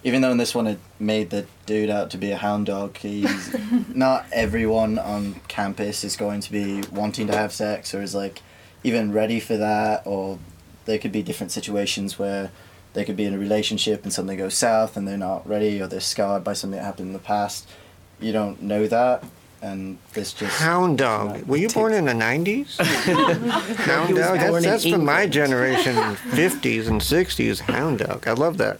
even 0.03 0.21
though 0.21 0.31
in 0.31 0.37
this 0.37 0.53
one 0.53 0.67
it 0.67 0.79
made 0.99 1.29
the 1.29 1.45
dude 1.65 1.89
out 1.89 2.09
to 2.09 2.17
be 2.17 2.31
a 2.31 2.35
hound 2.35 2.65
dog, 2.65 2.97
he's 2.97 3.55
not 3.95 4.25
everyone 4.33 4.99
on 4.99 5.35
campus 5.47 6.03
is 6.03 6.17
going 6.17 6.41
to 6.41 6.51
be 6.51 6.83
wanting 6.91 7.27
to 7.27 7.33
have 7.33 7.53
sex 7.53 7.93
or 7.95 8.01
is 8.01 8.13
like 8.13 8.41
even 8.83 9.13
ready 9.13 9.39
for 9.39 9.55
that. 9.55 10.05
Or 10.05 10.37
there 10.83 10.97
could 10.97 11.13
be 11.13 11.23
different 11.23 11.53
situations 11.53 12.19
where 12.19 12.51
they 12.91 13.05
could 13.05 13.15
be 13.15 13.23
in 13.23 13.33
a 13.33 13.39
relationship 13.39 14.03
and 14.03 14.11
something 14.11 14.37
goes 14.37 14.57
south 14.57 14.97
and 14.97 15.07
they're 15.07 15.17
not 15.17 15.47
ready 15.47 15.81
or 15.81 15.87
they're 15.87 16.01
scarred 16.01 16.43
by 16.43 16.51
something 16.51 16.77
that 16.77 16.83
happened 16.83 17.07
in 17.07 17.13
the 17.13 17.19
past. 17.19 17.69
You 18.19 18.33
don't 18.33 18.61
know 18.61 18.85
that, 18.87 19.23
and 19.61 19.97
this 20.13 20.33
just 20.33 20.57
Hound 20.59 20.97
dog. 20.97 21.43
Were 21.43 21.57
you 21.57 21.69
born 21.69 21.93
in 21.93 22.05
the 22.05 22.13
nineties? 22.13 22.77
Hound 22.79 24.07
He 24.07 24.13
was 24.13 24.23
dog. 24.23 24.39
That's, 24.39 24.63
that's 24.65 24.89
from 24.89 25.05
my 25.05 25.27
generation, 25.27 26.15
fifties 26.15 26.87
and 26.87 27.01
sixties. 27.01 27.59
Hound 27.61 27.99
dog. 27.99 28.27
I 28.27 28.33
love 28.33 28.57
that. 28.57 28.79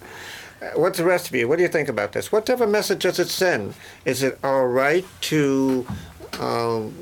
Uh, 0.62 0.66
What's 0.80 0.98
the 0.98 1.06
rest 1.06 1.28
of 1.30 1.36
you? 1.36 1.48
What 1.48 1.58
do 1.58 1.64
you 1.64 1.70
think 1.70 1.90
about 1.90 2.14
this? 2.14 2.32
What 2.32 2.46
type 2.46 2.62
of 2.62 2.70
message 2.70 3.04
does 3.04 3.20
it 3.20 3.30
send? 3.30 3.74
Is 4.06 4.24
it 4.24 4.40
all 4.44 4.68
right 4.68 5.06
to 5.22 5.86
um, 6.40 6.94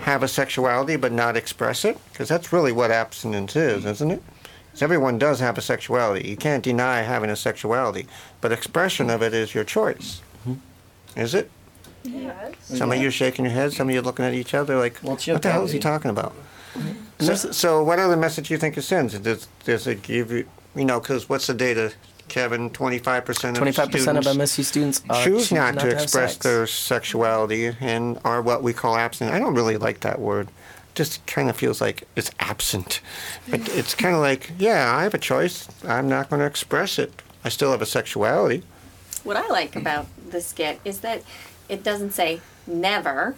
have 0.00 0.22
a 0.22 0.28
sexuality 0.28 0.96
but 0.96 1.12
not 1.12 1.36
express 1.36 1.84
it? 1.84 1.98
Because 2.12 2.28
that's 2.28 2.52
really 2.52 2.72
what 2.72 2.90
abstinence 2.90 3.54
is, 3.56 3.84
isn't 3.84 4.10
it? 4.10 4.22
'Cause 4.72 4.82
everyone 4.82 5.16
does 5.18 5.40
have 5.40 5.56
a 5.56 5.62
sexuality. 5.62 6.28
You 6.28 6.36
can't 6.36 6.62
deny 6.62 7.00
having 7.00 7.30
a 7.30 7.36
sexuality, 7.36 8.06
but 8.42 8.52
expression 8.52 9.08
of 9.08 9.22
it 9.22 9.32
is 9.32 9.54
your 9.54 9.64
choice. 9.64 10.20
Is 11.16 11.34
it? 11.34 11.50
Yes. 12.06 12.54
Some 12.64 12.92
of 12.92 12.98
you 12.98 13.08
are 13.08 13.12
shaking 13.12 13.44
your 13.44 13.54
head. 13.54 13.72
Some 13.72 13.88
of 13.88 13.94
you 13.94 14.00
are 14.00 14.04
looking 14.04 14.24
at 14.24 14.34
each 14.34 14.54
other 14.54 14.78
like, 14.78 15.02
your 15.02 15.12
"What 15.34 15.42
the 15.42 15.52
hell 15.52 15.64
is 15.64 15.72
he 15.72 15.78
body?" 15.78 15.82
talking 15.82 16.10
about?" 16.10 16.34
So, 17.18 17.34
so 17.34 17.82
what 17.82 17.98
other 17.98 18.16
message 18.16 18.48
do 18.48 18.54
you 18.54 18.58
think 18.58 18.76
it 18.76 18.82
sends? 18.82 19.18
Does, 19.18 19.48
does 19.64 19.86
it 19.86 20.02
give 20.02 20.30
you, 20.30 20.46
you 20.74 20.84
know, 20.84 21.00
because 21.00 21.28
what's 21.28 21.46
the 21.46 21.54
data, 21.54 21.92
Kevin? 22.28 22.70
Twenty-five 22.70 23.24
percent 23.24 23.56
of 23.56 23.64
25% 23.64 23.84
of 24.18 24.24
students 24.24 24.28
MSU 24.28 24.64
students 24.64 25.02
uh, 25.08 25.24
choose 25.24 25.50
not, 25.50 25.78
to 25.78 25.86
have 25.86 25.92
express 25.92 26.32
sex. 26.32 26.44
their 26.44 26.66
sexuality 26.66 27.74
and 27.80 28.18
are 28.24 28.42
what 28.42 28.62
we 28.62 28.72
call 28.72 28.96
absent. 28.96 29.32
I 29.32 29.38
don't 29.38 29.54
really 29.54 29.78
like 29.78 30.00
that 30.00 30.20
word. 30.20 30.48
Just 30.94 31.24
kind 31.26 31.48
of 31.50 31.56
feels 31.56 31.80
like 31.80 32.04
it's 32.16 32.30
absent. 32.40 33.00
But 33.50 33.68
it's 33.70 33.94
kind 33.94 34.14
of 34.14 34.20
like, 34.20 34.52
yeah, 34.58 34.94
I 34.94 35.02
have 35.02 35.12
a 35.14 35.18
choice. 35.18 35.68
I'm 35.84 36.08
not 36.08 36.30
going 36.30 36.40
to 36.40 36.46
express 36.46 36.98
it. 36.98 37.22
I 37.44 37.48
still 37.50 37.70
have 37.70 37.82
a 37.82 37.86
sexuality. 37.86 38.62
What 39.22 39.36
I 39.36 39.46
like 39.48 39.76
about 39.76 40.06
the 40.30 40.40
skit 40.40 40.80
is 40.84 41.00
that 41.00 41.22
it 41.68 41.82
doesn't 41.82 42.12
say 42.12 42.40
never, 42.66 43.36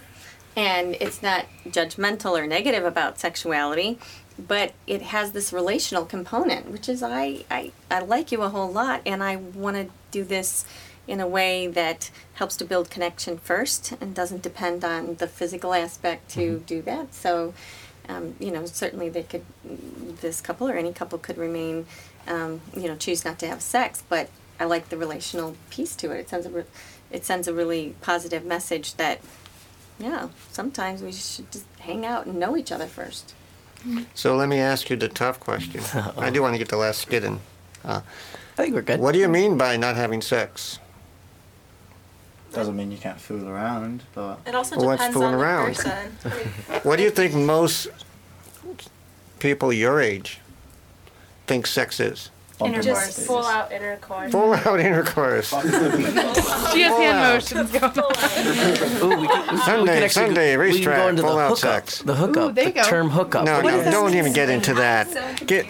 and 0.55 0.95
it's 0.99 1.21
not 1.21 1.45
judgmental 1.67 2.37
or 2.37 2.47
negative 2.47 2.83
about 2.83 3.19
sexuality, 3.19 3.99
but 4.47 4.73
it 4.87 5.01
has 5.01 5.31
this 5.31 5.51
relational 5.53 6.05
component, 6.05 6.69
which 6.71 6.89
is 6.89 7.03
I, 7.03 7.45
I, 7.51 7.71
I 7.91 7.99
like 7.99 8.31
you 8.31 8.41
a 8.41 8.49
whole 8.49 8.71
lot, 8.71 9.01
and 9.05 9.23
I 9.23 9.35
want 9.35 9.75
to 9.77 9.87
do 10.11 10.23
this 10.23 10.65
in 11.07 11.19
a 11.19 11.27
way 11.27 11.67
that 11.67 12.11
helps 12.35 12.55
to 12.57 12.65
build 12.65 12.89
connection 12.89 13.37
first 13.37 13.93
and 13.99 14.13
doesn't 14.13 14.43
depend 14.43 14.85
on 14.85 15.15
the 15.15 15.27
physical 15.27 15.73
aspect 15.73 16.29
to 16.29 16.59
do 16.67 16.81
that. 16.83 17.13
So, 17.15 17.53
um, 18.07 18.35
you 18.39 18.51
know, 18.51 18.65
certainly 18.65 19.09
they 19.09 19.23
could, 19.23 19.43
this 20.21 20.39
couple 20.39 20.69
or 20.69 20.73
any 20.73 20.93
couple 20.93 21.17
could 21.17 21.37
remain, 21.37 21.87
um, 22.27 22.61
you 22.75 22.87
know, 22.87 22.95
choose 22.95 23.25
not 23.25 23.39
to 23.39 23.47
have 23.47 23.61
sex, 23.61 24.03
but 24.07 24.29
I 24.59 24.65
like 24.65 24.89
the 24.89 24.97
relational 24.97 25.55
piece 25.69 25.95
to 25.97 26.11
it. 26.11 26.19
It 26.19 26.29
sounds 26.29 26.47
it 27.11 27.25
sends 27.25 27.47
a 27.47 27.53
really 27.53 27.95
positive 28.01 28.45
message 28.45 28.95
that, 28.95 29.19
yeah, 29.99 30.29
sometimes 30.51 31.01
we 31.01 31.11
should 31.11 31.51
just 31.51 31.65
hang 31.79 32.05
out 32.05 32.25
and 32.25 32.39
know 32.39 32.55
each 32.57 32.71
other 32.71 32.87
first. 32.87 33.33
So 34.13 34.35
let 34.35 34.49
me 34.49 34.59
ask 34.59 34.89
you 34.89 34.95
the 34.97 35.07
tough 35.07 35.39
question. 35.39 35.81
I 36.17 36.29
do 36.29 36.41
want 36.41 36.53
to 36.53 36.57
get 36.59 36.67
the 36.69 36.77
last 36.77 37.01
skit 37.01 37.23
in. 37.23 37.39
Uh, 37.83 38.01
I 38.57 38.61
think 38.63 38.75
we're 38.75 38.81
good. 38.81 38.99
What 38.99 39.13
do 39.13 39.19
you 39.19 39.29
mean 39.29 39.57
by 39.57 39.77
not 39.77 39.95
having 39.95 40.21
sex? 40.21 40.79
doesn't 42.51 42.75
mean 42.75 42.91
you 42.91 42.97
can't 42.97 43.21
fool 43.21 43.47
around, 43.47 44.01
but 44.15 44.39
It 44.45 44.55
also 44.55 44.75
Well, 44.75 44.87
what's 44.87 45.01
depends 45.03 45.13
fooling 45.13 45.33
on 45.35 45.37
the 45.37 45.43
around? 45.45 45.75
person. 45.75 46.81
What 46.83 46.95
do 46.97 47.03
you 47.03 47.11
think 47.11 47.35
most 47.35 47.87
people 49.37 49.71
your 49.71 50.01
age 50.01 50.39
think 51.45 51.67
sex 51.67 51.99
is? 51.99 52.31
Just 52.81 53.21
full 53.25 53.45
out 53.45 53.71
intercourse. 53.71 54.31
Full 54.31 54.53
out 54.53 54.79
intercourse. 54.81 55.49
She 55.49 56.81
has 56.81 56.97
hand 56.97 57.19
motions 57.33 57.71
going 57.71 57.83
on. 57.99 59.03
Ooh, 59.13 59.21
we 59.21 59.27
can, 59.27 59.53
we 59.55 59.57
Sunday, 59.61 59.93
can 59.93 60.03
actually 60.03 60.07
Sunday, 60.09 60.53
go, 60.55 60.59
we 60.59 60.65
racetrack, 60.65 61.17
full 61.17 61.37
out 61.37 61.43
hookup. 61.51 61.57
sex. 61.57 61.99
The 62.01 62.15
hookup. 62.15 62.55
there 62.55 62.65
you 62.65 62.71
the 62.71 62.79
go. 62.81 62.83
term 62.85 63.09
hookup. 63.09 63.45
No, 63.45 63.61
What 63.61 63.85
no, 63.85 63.91
don't 63.91 64.13
even 64.15 64.33
get 64.33 64.49
into 64.49 64.73
that. 64.73 65.07
Get. 65.47 65.65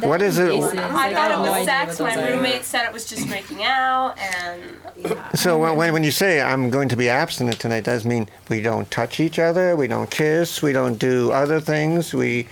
What 0.00 0.20
is 0.20 0.38
it? 0.38 0.52
I 0.52 1.12
thought 1.14 1.30
it 1.32 1.38
was 1.50 1.64
sex. 1.64 2.00
My 2.00 2.28
roommate 2.30 2.64
said 2.64 2.84
it 2.86 2.92
was 2.92 3.06
just 3.06 3.26
making 3.28 3.62
out, 3.62 4.16
and 4.18 4.62
Yeah. 4.96 5.30
So 5.34 5.58
when, 5.58 5.76
when 5.76 5.92
when 5.92 6.04
you 6.04 6.10
say 6.10 6.40
I'm 6.42 6.68
going 6.70 6.88
to 6.90 6.96
be 6.96 7.08
abstinent 7.08 7.58
tonight, 7.58 7.84
does 7.84 8.04
mean 8.04 8.28
we 8.48 8.60
don't 8.60 8.90
touch 8.90 9.18
each 9.20 9.38
other, 9.38 9.76
we 9.76 9.86
don't 9.86 10.10
kiss, 10.10 10.60
we 10.62 10.72
don't 10.72 10.98
do 10.98 11.30
other 11.32 11.60
things, 11.60 12.12
we, 12.14 12.48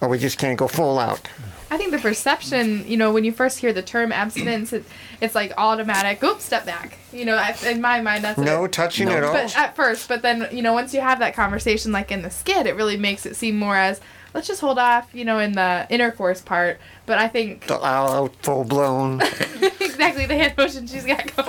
or 0.00 0.08
we 0.08 0.18
just 0.18 0.38
can't 0.38 0.58
go 0.58 0.68
full 0.68 0.98
out. 0.98 1.28
I 1.74 1.76
think 1.76 1.90
the 1.90 1.98
perception, 1.98 2.86
you 2.86 2.96
know, 2.96 3.12
when 3.12 3.24
you 3.24 3.32
first 3.32 3.58
hear 3.58 3.72
the 3.72 3.82
term 3.82 4.12
abstinence, 4.12 4.72
it, 4.72 4.84
it's 5.20 5.34
like 5.34 5.52
automatic. 5.58 6.22
Oops, 6.22 6.42
step 6.42 6.64
back. 6.64 6.98
You 7.12 7.24
know, 7.24 7.36
I- 7.36 7.56
in 7.66 7.80
my 7.80 8.00
mind, 8.00 8.22
that's 8.22 8.38
No 8.38 8.64
it- 8.64 8.72
touching 8.72 9.08
at 9.08 9.24
all. 9.24 9.32
But 9.32 9.56
at 9.56 9.74
first, 9.74 10.08
but 10.08 10.22
then 10.22 10.46
you 10.52 10.62
know, 10.62 10.72
once 10.72 10.94
you 10.94 11.00
have 11.00 11.18
that 11.18 11.34
conversation, 11.34 11.90
like 11.90 12.12
in 12.12 12.22
the 12.22 12.30
skit, 12.30 12.66
it 12.66 12.76
really 12.76 12.96
makes 12.96 13.26
it 13.26 13.34
seem 13.34 13.56
more 13.58 13.76
as 13.76 14.00
let's 14.34 14.46
just 14.46 14.60
hold 14.60 14.78
off, 14.78 15.08
you 15.12 15.24
know, 15.24 15.38
in 15.40 15.52
the 15.52 15.86
intercourse 15.90 16.40
part. 16.40 16.78
But 17.06 17.18
I 17.18 17.26
think 17.28 17.66
The 17.66 17.84
out, 17.84 18.34
full 18.42 18.62
blown. 18.64 19.20
exactly 19.80 20.26
the 20.26 20.36
hand 20.36 20.54
motion 20.56 20.86
she's 20.86 21.04
got 21.04 21.24
going. 21.34 21.48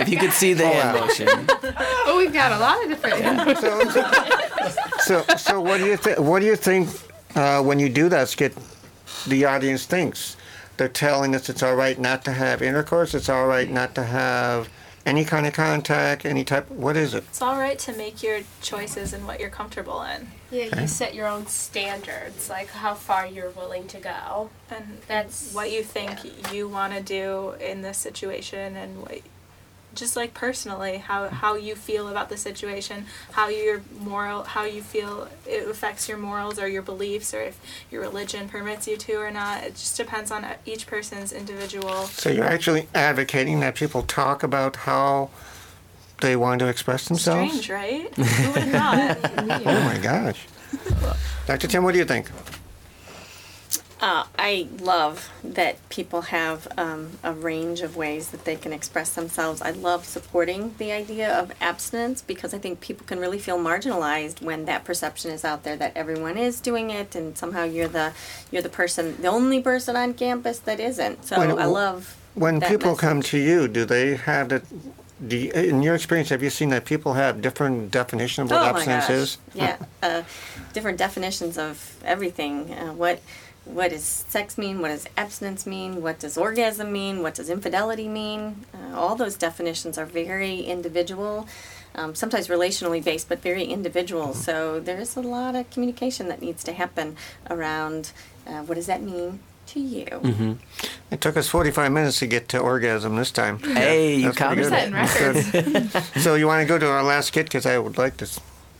If 0.00 0.08
you 0.08 0.16
could 0.18 0.32
see 0.42 0.52
the 0.52 0.66
hand 0.68 0.98
motion. 1.00 1.28
oh, 2.06 2.14
we've 2.18 2.32
got 2.32 2.52
a 2.52 2.58
lot 2.58 2.82
of 2.84 2.88
different 2.88 3.16
hand 3.20 3.36
motions. 3.38 3.94
So 5.00 5.22
so 5.36 5.60
what 5.60 5.78
do 5.78 5.86
you 5.86 5.96
think? 5.96 6.18
What 6.20 6.38
do 6.40 6.46
you 6.46 6.56
think 6.56 6.88
uh, 7.34 7.62
when 7.62 7.78
you 7.80 7.88
do 7.88 8.08
that 8.08 8.28
skit? 8.28 8.56
The 9.26 9.44
audience 9.44 9.86
thinks 9.86 10.36
they're 10.76 10.88
telling 10.88 11.34
us 11.34 11.48
it's 11.48 11.62
all 11.62 11.74
right 11.74 11.98
not 11.98 12.24
to 12.26 12.32
have 12.32 12.62
intercourse. 12.62 13.14
It's 13.14 13.28
all 13.28 13.46
right 13.46 13.68
not 13.70 13.94
to 13.96 14.04
have 14.04 14.68
any 15.04 15.24
kind 15.24 15.46
of 15.46 15.52
contact, 15.52 16.24
any 16.24 16.44
type. 16.44 16.68
What 16.70 16.96
is 16.96 17.14
it? 17.14 17.24
It's 17.28 17.40
all 17.42 17.56
right 17.58 17.78
to 17.80 17.92
make 17.92 18.22
your 18.22 18.40
choices 18.60 19.12
and 19.12 19.26
what 19.26 19.38
you're 19.40 19.50
comfortable 19.50 20.02
in. 20.02 20.28
yeah, 20.50 20.64
Okay. 20.66 20.82
you 20.82 20.86
set 20.88 21.14
your 21.14 21.28
own 21.28 21.46
standards, 21.46 22.48
like 22.50 22.68
how 22.70 22.94
far 22.94 23.26
you're 23.26 23.50
willing 23.50 23.86
to 23.88 23.98
go. 23.98 24.50
And 24.70 24.98
That's 25.06 25.52
what 25.52 25.70
you 25.70 25.82
think 25.82 26.52
you 26.52 26.68
want 26.68 26.92
to 26.94 27.00
do 27.00 27.52
in 27.60 27.82
this 27.82 27.98
situation 27.98 28.76
and 28.76 29.00
what 29.02 29.20
just 29.96 30.16
like 30.16 30.34
personally 30.34 30.98
how 30.98 31.28
how 31.28 31.54
you 31.54 31.74
feel 31.74 32.08
about 32.08 32.28
the 32.28 32.36
situation 32.36 33.06
how 33.32 33.48
your 33.48 33.82
moral 34.00 34.44
how 34.44 34.64
you 34.64 34.82
feel 34.82 35.28
it 35.46 35.68
affects 35.68 36.08
your 36.08 36.18
morals 36.18 36.58
or 36.58 36.68
your 36.68 36.82
beliefs 36.82 37.32
or 37.34 37.40
if 37.40 37.58
your 37.90 38.00
religion 38.00 38.48
permits 38.48 38.86
you 38.86 38.96
to 38.96 39.14
or 39.14 39.30
not 39.30 39.64
it 39.64 39.74
just 39.74 39.96
depends 39.96 40.30
on 40.30 40.46
each 40.64 40.86
person's 40.86 41.32
individual 41.32 42.04
So 42.04 42.30
you're 42.30 42.44
actually 42.44 42.88
advocating 42.94 43.60
that 43.60 43.74
people 43.74 44.02
talk 44.02 44.42
about 44.42 44.76
how 44.76 45.30
they 46.20 46.36
want 46.36 46.60
to 46.60 46.68
express 46.68 47.08
themselves? 47.08 47.52
strange 47.62 47.70
right 47.70 48.14
who 48.14 48.52
would 48.52 48.68
not 48.68 49.16
Oh 49.66 49.80
my 49.84 49.98
gosh. 49.98 50.46
Dr. 51.46 51.68
Tim, 51.68 51.84
what 51.84 51.92
do 51.92 51.98
you 51.98 52.04
think? 52.04 52.30
Uh, 53.98 54.24
I 54.38 54.68
love 54.78 55.30
that 55.42 55.76
people 55.88 56.22
have 56.22 56.68
um, 56.76 57.12
a 57.24 57.32
range 57.32 57.80
of 57.80 57.96
ways 57.96 58.28
that 58.28 58.44
they 58.44 58.54
can 58.56 58.72
express 58.74 59.14
themselves. 59.14 59.62
I 59.62 59.70
love 59.70 60.04
supporting 60.04 60.74
the 60.76 60.92
idea 60.92 61.32
of 61.32 61.50
abstinence 61.62 62.20
because 62.20 62.52
I 62.52 62.58
think 62.58 62.80
people 62.80 63.06
can 63.06 63.18
really 63.18 63.38
feel 63.38 63.58
marginalized 63.58 64.42
when 64.42 64.66
that 64.66 64.84
perception 64.84 65.30
is 65.30 65.46
out 65.46 65.62
there 65.64 65.76
that 65.76 65.92
everyone 65.96 66.36
is 66.36 66.60
doing 66.60 66.90
it 66.90 67.14
and 67.14 67.38
somehow 67.38 67.64
you're 67.64 67.88
the 67.88 68.12
you're 68.50 68.60
the 68.62 68.68
person, 68.68 69.20
the 69.22 69.28
only 69.28 69.62
person 69.62 69.96
on 69.96 70.12
campus 70.12 70.58
that 70.60 70.78
isn't. 70.78 71.24
So 71.24 71.38
When- 71.38 71.58
I 71.58 71.64
love 71.64 72.16
When 72.34 72.60
people 72.60 72.90
message. 72.90 73.00
come 73.00 73.22
to 73.22 73.38
you, 73.38 73.66
do 73.66 73.86
they 73.86 74.16
have 74.16 74.50
the, 74.50 74.62
do 75.26 75.38
you, 75.38 75.50
in 75.52 75.82
your 75.82 75.94
experience, 75.94 76.28
have 76.28 76.42
you 76.42 76.50
seen 76.50 76.68
that 76.68 76.84
people 76.84 77.14
have 77.14 77.40
different 77.40 77.90
definition 77.90 78.42
of 78.44 78.50
what 78.50 78.60
oh 78.60 78.66
abstinence 78.66 79.08
is? 79.08 79.38
Yeah, 79.54 79.78
uh, 80.02 80.22
different 80.74 80.98
definitions 80.98 81.56
of 81.56 81.96
everything. 82.04 82.74
Uh, 82.74 82.92
what 82.92 83.20
what 83.66 83.90
does 83.90 84.04
sex 84.04 84.56
mean? 84.56 84.80
What 84.80 84.88
does 84.88 85.06
abstinence 85.16 85.66
mean? 85.66 86.00
What 86.00 86.20
does 86.20 86.38
orgasm 86.38 86.92
mean? 86.92 87.22
What 87.22 87.34
does 87.34 87.50
infidelity 87.50 88.08
mean? 88.08 88.64
Uh, 88.72 88.96
all 88.96 89.16
those 89.16 89.36
definitions 89.36 89.98
are 89.98 90.06
very 90.06 90.60
individual. 90.60 91.46
Um, 91.94 92.14
sometimes 92.14 92.48
relationally 92.48 93.02
based, 93.02 93.28
but 93.28 93.40
very 93.40 93.64
individual. 93.64 94.28
Mm-hmm. 94.28 94.40
So 94.40 94.80
there's 94.80 95.16
a 95.16 95.20
lot 95.20 95.56
of 95.56 95.68
communication 95.70 96.28
that 96.28 96.40
needs 96.40 96.62
to 96.64 96.72
happen 96.72 97.16
around 97.50 98.12
uh, 98.46 98.62
what 98.62 98.74
does 98.74 98.86
that 98.86 99.02
mean 99.02 99.40
to 99.68 99.80
you. 99.80 100.04
Mm-hmm. 100.04 100.52
It 101.10 101.20
took 101.20 101.36
us 101.36 101.48
45 101.48 101.90
minutes 101.90 102.18
to 102.20 102.26
get 102.26 102.48
to 102.50 102.58
orgasm 102.58 103.16
this 103.16 103.30
time. 103.30 103.58
Hey, 103.58 104.16
you 104.16 104.32
That's 104.32 104.38
pretty 104.38 104.62
counted 104.62 104.92
good. 104.92 105.56
it. 105.56 105.92
That's 105.92 106.12
good. 106.14 106.22
so 106.22 106.34
you 106.34 106.46
want 106.46 106.62
to 106.62 106.68
go 106.68 106.78
to 106.78 106.86
our 106.86 107.02
last 107.02 107.28
skit? 107.28 107.46
Because 107.46 107.66
I 107.66 107.78
would 107.78 107.98
like 107.98 108.16
to. 108.18 108.28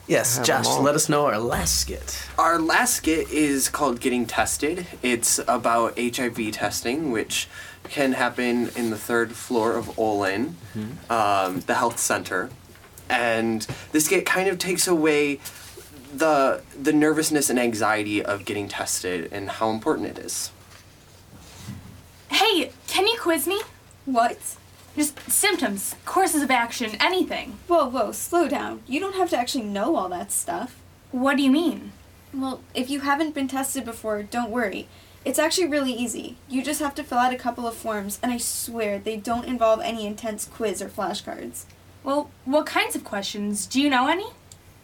S- 0.08 0.38
Yes, 0.38 0.38
Josh, 0.46 0.66
let 0.68 0.94
us 0.94 1.08
know 1.08 1.26
our 1.26 1.38
last 1.38 1.80
skit. 1.80 2.18
Our 2.38 2.58
last 2.58 2.94
skit 2.94 3.28
is 3.30 3.68
called 3.68 4.00
Getting 4.00 4.26
Tested. 4.26 4.86
It's 5.02 5.38
about 5.48 5.98
HIV 5.98 6.52
testing, 6.52 7.10
which 7.10 7.48
can 7.84 8.12
happen 8.12 8.70
in 8.76 8.90
the 8.90 8.98
third 8.98 9.32
floor 9.32 9.72
of 9.72 9.98
Olin, 9.98 10.56
um, 11.10 11.60
the 11.66 11.74
health 11.74 11.98
center. 11.98 12.50
And 13.08 13.66
this 13.92 14.06
skit 14.06 14.26
kind 14.26 14.48
of 14.48 14.58
takes 14.58 14.86
away 14.88 15.40
the 16.14 16.62
the 16.80 16.92
nervousness 16.92 17.50
and 17.50 17.58
anxiety 17.58 18.24
of 18.24 18.44
getting 18.44 18.68
tested 18.68 19.28
and 19.32 19.50
how 19.50 19.70
important 19.70 20.08
it 20.08 20.18
is. 20.18 20.50
Hey, 22.30 22.70
can 22.86 23.06
you 23.06 23.18
quiz 23.20 23.46
me? 23.46 23.60
What? 24.04 24.38
Just 24.96 25.30
symptoms, 25.30 25.94
courses 26.06 26.40
of 26.40 26.50
action, 26.50 26.96
anything. 26.98 27.58
Whoa, 27.68 27.84
whoa, 27.84 28.12
slow 28.12 28.48
down. 28.48 28.82
You 28.86 28.98
don't 28.98 29.14
have 29.14 29.28
to 29.30 29.36
actually 29.36 29.64
know 29.64 29.94
all 29.94 30.08
that 30.08 30.32
stuff. 30.32 30.80
What 31.12 31.36
do 31.36 31.42
you 31.42 31.50
mean? 31.50 31.92
Well, 32.32 32.62
if 32.72 32.88
you 32.88 33.00
haven't 33.00 33.34
been 33.34 33.46
tested 33.46 33.84
before, 33.84 34.22
don't 34.22 34.50
worry. 34.50 34.88
It's 35.22 35.38
actually 35.38 35.68
really 35.68 35.92
easy. 35.92 36.38
You 36.48 36.62
just 36.62 36.80
have 36.80 36.94
to 36.94 37.04
fill 37.04 37.18
out 37.18 37.34
a 37.34 37.38
couple 37.38 37.66
of 37.66 37.74
forms, 37.74 38.18
and 38.22 38.32
I 38.32 38.38
swear 38.38 38.98
they 38.98 39.18
don't 39.18 39.44
involve 39.44 39.80
any 39.82 40.06
intense 40.06 40.46
quiz 40.46 40.80
or 40.80 40.88
flashcards. 40.88 41.64
Well, 42.02 42.30
what 42.46 42.64
kinds 42.64 42.96
of 42.96 43.04
questions? 43.04 43.66
Do 43.66 43.82
you 43.82 43.90
know 43.90 44.08
any? 44.08 44.28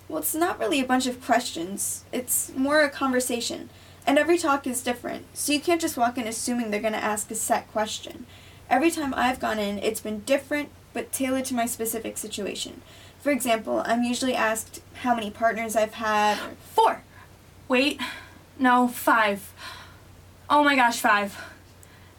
Well, 0.09 0.19
it's 0.19 0.35
not 0.35 0.59
really 0.59 0.81
a 0.81 0.87
bunch 0.87 1.07
of 1.07 1.25
questions. 1.25 2.05
It's 2.13 2.53
more 2.55 2.83
a 2.83 2.91
conversation. 2.91 3.71
And 4.07 4.19
every 4.19 4.37
talk 4.37 4.67
is 4.67 4.83
different, 4.83 5.25
so 5.33 5.53
you 5.53 5.61
can't 5.61 5.81
just 5.81 5.97
walk 5.97 6.19
in 6.19 6.27
assuming 6.27 6.71
they're 6.71 6.81
going 6.81 6.93
to 6.93 6.99
ask 7.03 7.31
a 7.31 7.35
set 7.35 7.71
question. 7.73 8.27
Every 8.71 8.91
time 8.91 9.13
I've 9.15 9.41
gone 9.41 9.59
in, 9.59 9.79
it's 9.79 10.01
been 10.01 10.21
different, 10.21 10.71
but 10.93 11.13
tailored 11.13 11.45
to 11.47 11.55
my 11.55 11.67
specific 11.67 12.19
situation. 12.19 12.83
For 13.21 13.31
example, 13.31 13.83
I'm 13.85 14.03
usually 14.03 14.35
asked 14.35 14.81
how 15.03 15.15
many 15.15 15.31
partners 15.31 15.77
I've 15.77 15.95
had. 15.95 16.39
Four. 16.75 17.03
Wait, 17.69 18.01
no, 18.59 18.89
five. 18.89 19.53
Oh 20.51 20.65
my 20.65 20.75
gosh, 20.75 20.99
five. 20.99 21.39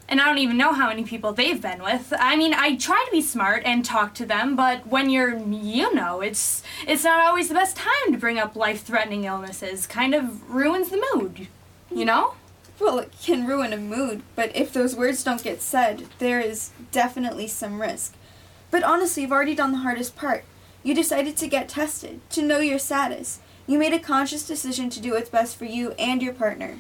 And 0.08 0.22
I 0.22 0.26
don't 0.26 0.38
even 0.38 0.58
know 0.58 0.74
how 0.74 0.90
many 0.90 1.04
people 1.04 1.34
they've 1.34 1.62
been 1.62 1.82
with. 1.82 2.14
I 2.20 2.36
mean, 2.36 2.54
I 2.54 2.76
try 2.76 3.04
to 3.06 3.12
be 3.12 3.22
smart 3.22 3.64
and 3.66 3.84
talk 3.84 4.14
to 4.16 4.26
them, 4.26 4.56
but 4.56 4.86
when 4.88 5.10
you're, 5.10 5.38
you 5.38 5.94
know, 5.94 6.22
it's 6.22 6.62
it's 6.86 7.04
not 7.04 7.26
always 7.26 7.48
the 7.48 7.56
best 7.56 7.78
time 7.78 8.12
to 8.12 8.18
bring 8.18 8.38
up 8.38 8.56
life-threatening 8.56 9.24
illnesses. 9.24 9.88
Kind 9.88 10.14
of 10.14 10.50
ruins 10.50 10.90
the 10.90 11.04
mood, 11.14 11.48
you 11.90 12.06
know? 12.06 12.36
Well, 12.84 13.00
it 13.00 13.14
can 13.24 13.48
ruin 13.48 13.72
a 13.72 13.78
mood, 13.78 14.24
but 14.36 14.54
if 14.54 14.74
those 14.74 14.94
words 14.94 15.24
don't 15.24 15.42
get 15.42 15.62
said, 15.62 16.04
there 16.20 16.42
is 16.42 16.72
definitely 16.92 17.48
some 17.48 17.82
risk. 17.82 18.14
But 18.72 18.84
honestly, 18.84 19.24
you've 19.24 19.32
already 19.32 19.56
done 19.56 19.72
the 19.72 19.78
hardest 19.78 20.18
part. 20.18 20.44
You 20.84 20.94
decided 20.94 21.38
to 21.38 21.48
get 21.48 21.70
tested, 21.70 22.20
to 22.32 22.42
know 22.42 22.60
your 22.60 22.80
status. 22.80 23.40
You 23.68 23.80
made 23.80 23.94
a 23.94 24.00
conscious 24.00 24.46
decision 24.46 24.90
to 24.90 25.00
do 25.00 25.14
what's 25.14 25.30
best 25.30 25.56
for 25.56 25.64
you 25.64 25.92
and 25.92 26.22
your 26.22 26.34
partner. 26.34 26.80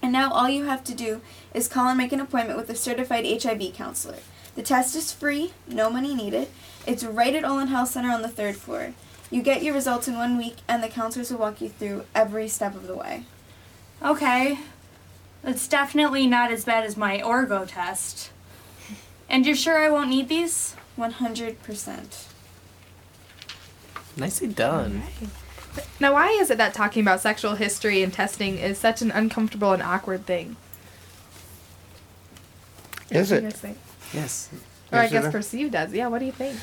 And 0.00 0.10
now 0.10 0.32
all 0.32 0.48
you 0.48 0.64
have 0.64 0.82
to 0.84 0.94
do 0.94 1.20
is 1.52 1.68
call 1.68 1.88
and 1.88 1.98
make 1.98 2.12
an 2.12 2.20
appointment 2.20 2.58
with 2.58 2.70
a 2.70 2.74
certified 2.74 3.26
HIV 3.26 3.74
counselor. 3.74 4.20
The 4.54 4.62
test 4.62 4.96
is 4.96 5.12
free, 5.12 5.52
no 5.68 5.90
money 5.90 6.14
needed. 6.14 6.48
It's 6.86 7.04
right 7.04 7.34
at 7.34 7.44
Olin 7.44 7.68
Health 7.68 7.90
Center 7.90 8.10
on 8.10 8.22
the 8.22 8.28
third 8.28 8.56
floor. 8.56 8.94
You 9.30 9.42
get 9.42 9.62
your 9.62 9.74
results 9.74 10.08
in 10.08 10.16
one 10.16 10.38
week, 10.38 10.56
and 10.66 10.82
the 10.82 10.88
counselors 10.88 11.30
will 11.30 11.40
walk 11.40 11.60
you 11.60 11.68
through 11.68 12.06
every 12.14 12.48
step 12.48 12.74
of 12.74 12.86
the 12.86 12.96
way. 12.96 13.24
Okay. 14.02 14.60
It's 15.46 15.68
definitely 15.68 16.26
not 16.26 16.50
as 16.50 16.64
bad 16.64 16.84
as 16.84 16.96
my 16.96 17.18
Orgo 17.20 17.66
test. 17.66 18.30
And 19.28 19.46
you're 19.46 19.54
sure 19.56 19.78
I 19.78 19.88
won't 19.88 20.10
need 20.10 20.28
these? 20.28 20.74
100%. 20.98 22.24
Nicely 24.16 24.48
done. 24.48 25.02
Now, 26.00 26.14
why 26.14 26.30
is 26.30 26.50
it 26.50 26.58
that 26.58 26.74
talking 26.74 27.02
about 27.02 27.20
sexual 27.20 27.54
history 27.54 28.02
and 28.02 28.12
testing 28.12 28.58
is 28.58 28.78
such 28.78 29.02
an 29.02 29.10
uncomfortable 29.10 29.72
and 29.72 29.82
awkward 29.82 30.26
thing? 30.26 30.56
Is 33.10 33.30
What 33.30 33.38
do 33.38 33.42
you 33.44 33.50
it? 33.50 33.76
Yes. 34.12 34.48
Or 34.90 34.98
I 34.98 35.04
Is 35.04 35.10
it 35.12 35.14
guess 35.14 35.24
a- 35.26 35.30
perceived 35.30 35.74
as. 35.74 35.92
Yeah, 35.92 36.08
what 36.08 36.18
do 36.20 36.24
you 36.24 36.32
think? 36.32 36.58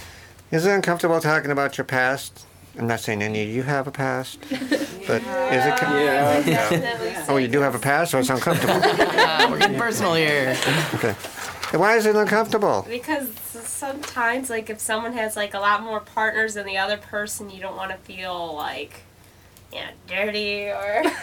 Is 0.51 0.65
it 0.65 0.71
uncomfortable 0.71 1.19
talking 1.21 1.51
about 1.51 1.77
your 1.77 1.85
past? 1.85 2.45
I'm 2.77 2.87
not 2.87 2.99
saying 3.01 3.21
any 3.21 3.43
of 3.43 3.49
you 3.49 3.61
have 3.63 3.87
a 3.87 3.91
past, 3.91 4.39
but 4.49 4.51
is 4.59 5.65
it? 5.65 5.77
co- 5.77 5.97
Yeah. 5.97 7.25
Oh, 7.29 7.37
you 7.37 7.47
do 7.47 7.59
have 7.61 7.75
a 7.75 7.79
past, 7.79 8.11
so 8.11 8.19
it's 8.19 8.29
uncomfortable. 8.29 8.73
We're 9.51 9.59
getting 9.59 9.77
personal 9.77 10.15
here. 10.15 10.57
Okay. 10.95 11.13
Why 11.77 11.95
is 11.97 12.05
it 12.05 12.15
uncomfortable? 12.15 12.85
Because 12.89 13.29
sometimes, 13.63 14.49
like, 14.49 14.69
if 14.69 14.79
someone 14.79 15.13
has 15.13 15.35
like 15.35 15.53
a 15.53 15.59
lot 15.59 15.83
more 15.83 15.99
partners 15.99 16.55
than 16.55 16.65
the 16.65 16.77
other 16.77 16.97
person, 16.97 17.49
you 17.49 17.61
don't 17.61 17.75
want 17.75 17.91
to 17.91 17.97
feel 17.97 18.55
like, 18.55 19.01
yeah, 19.71 19.89
dirty 20.07 20.65
or. 20.69 21.03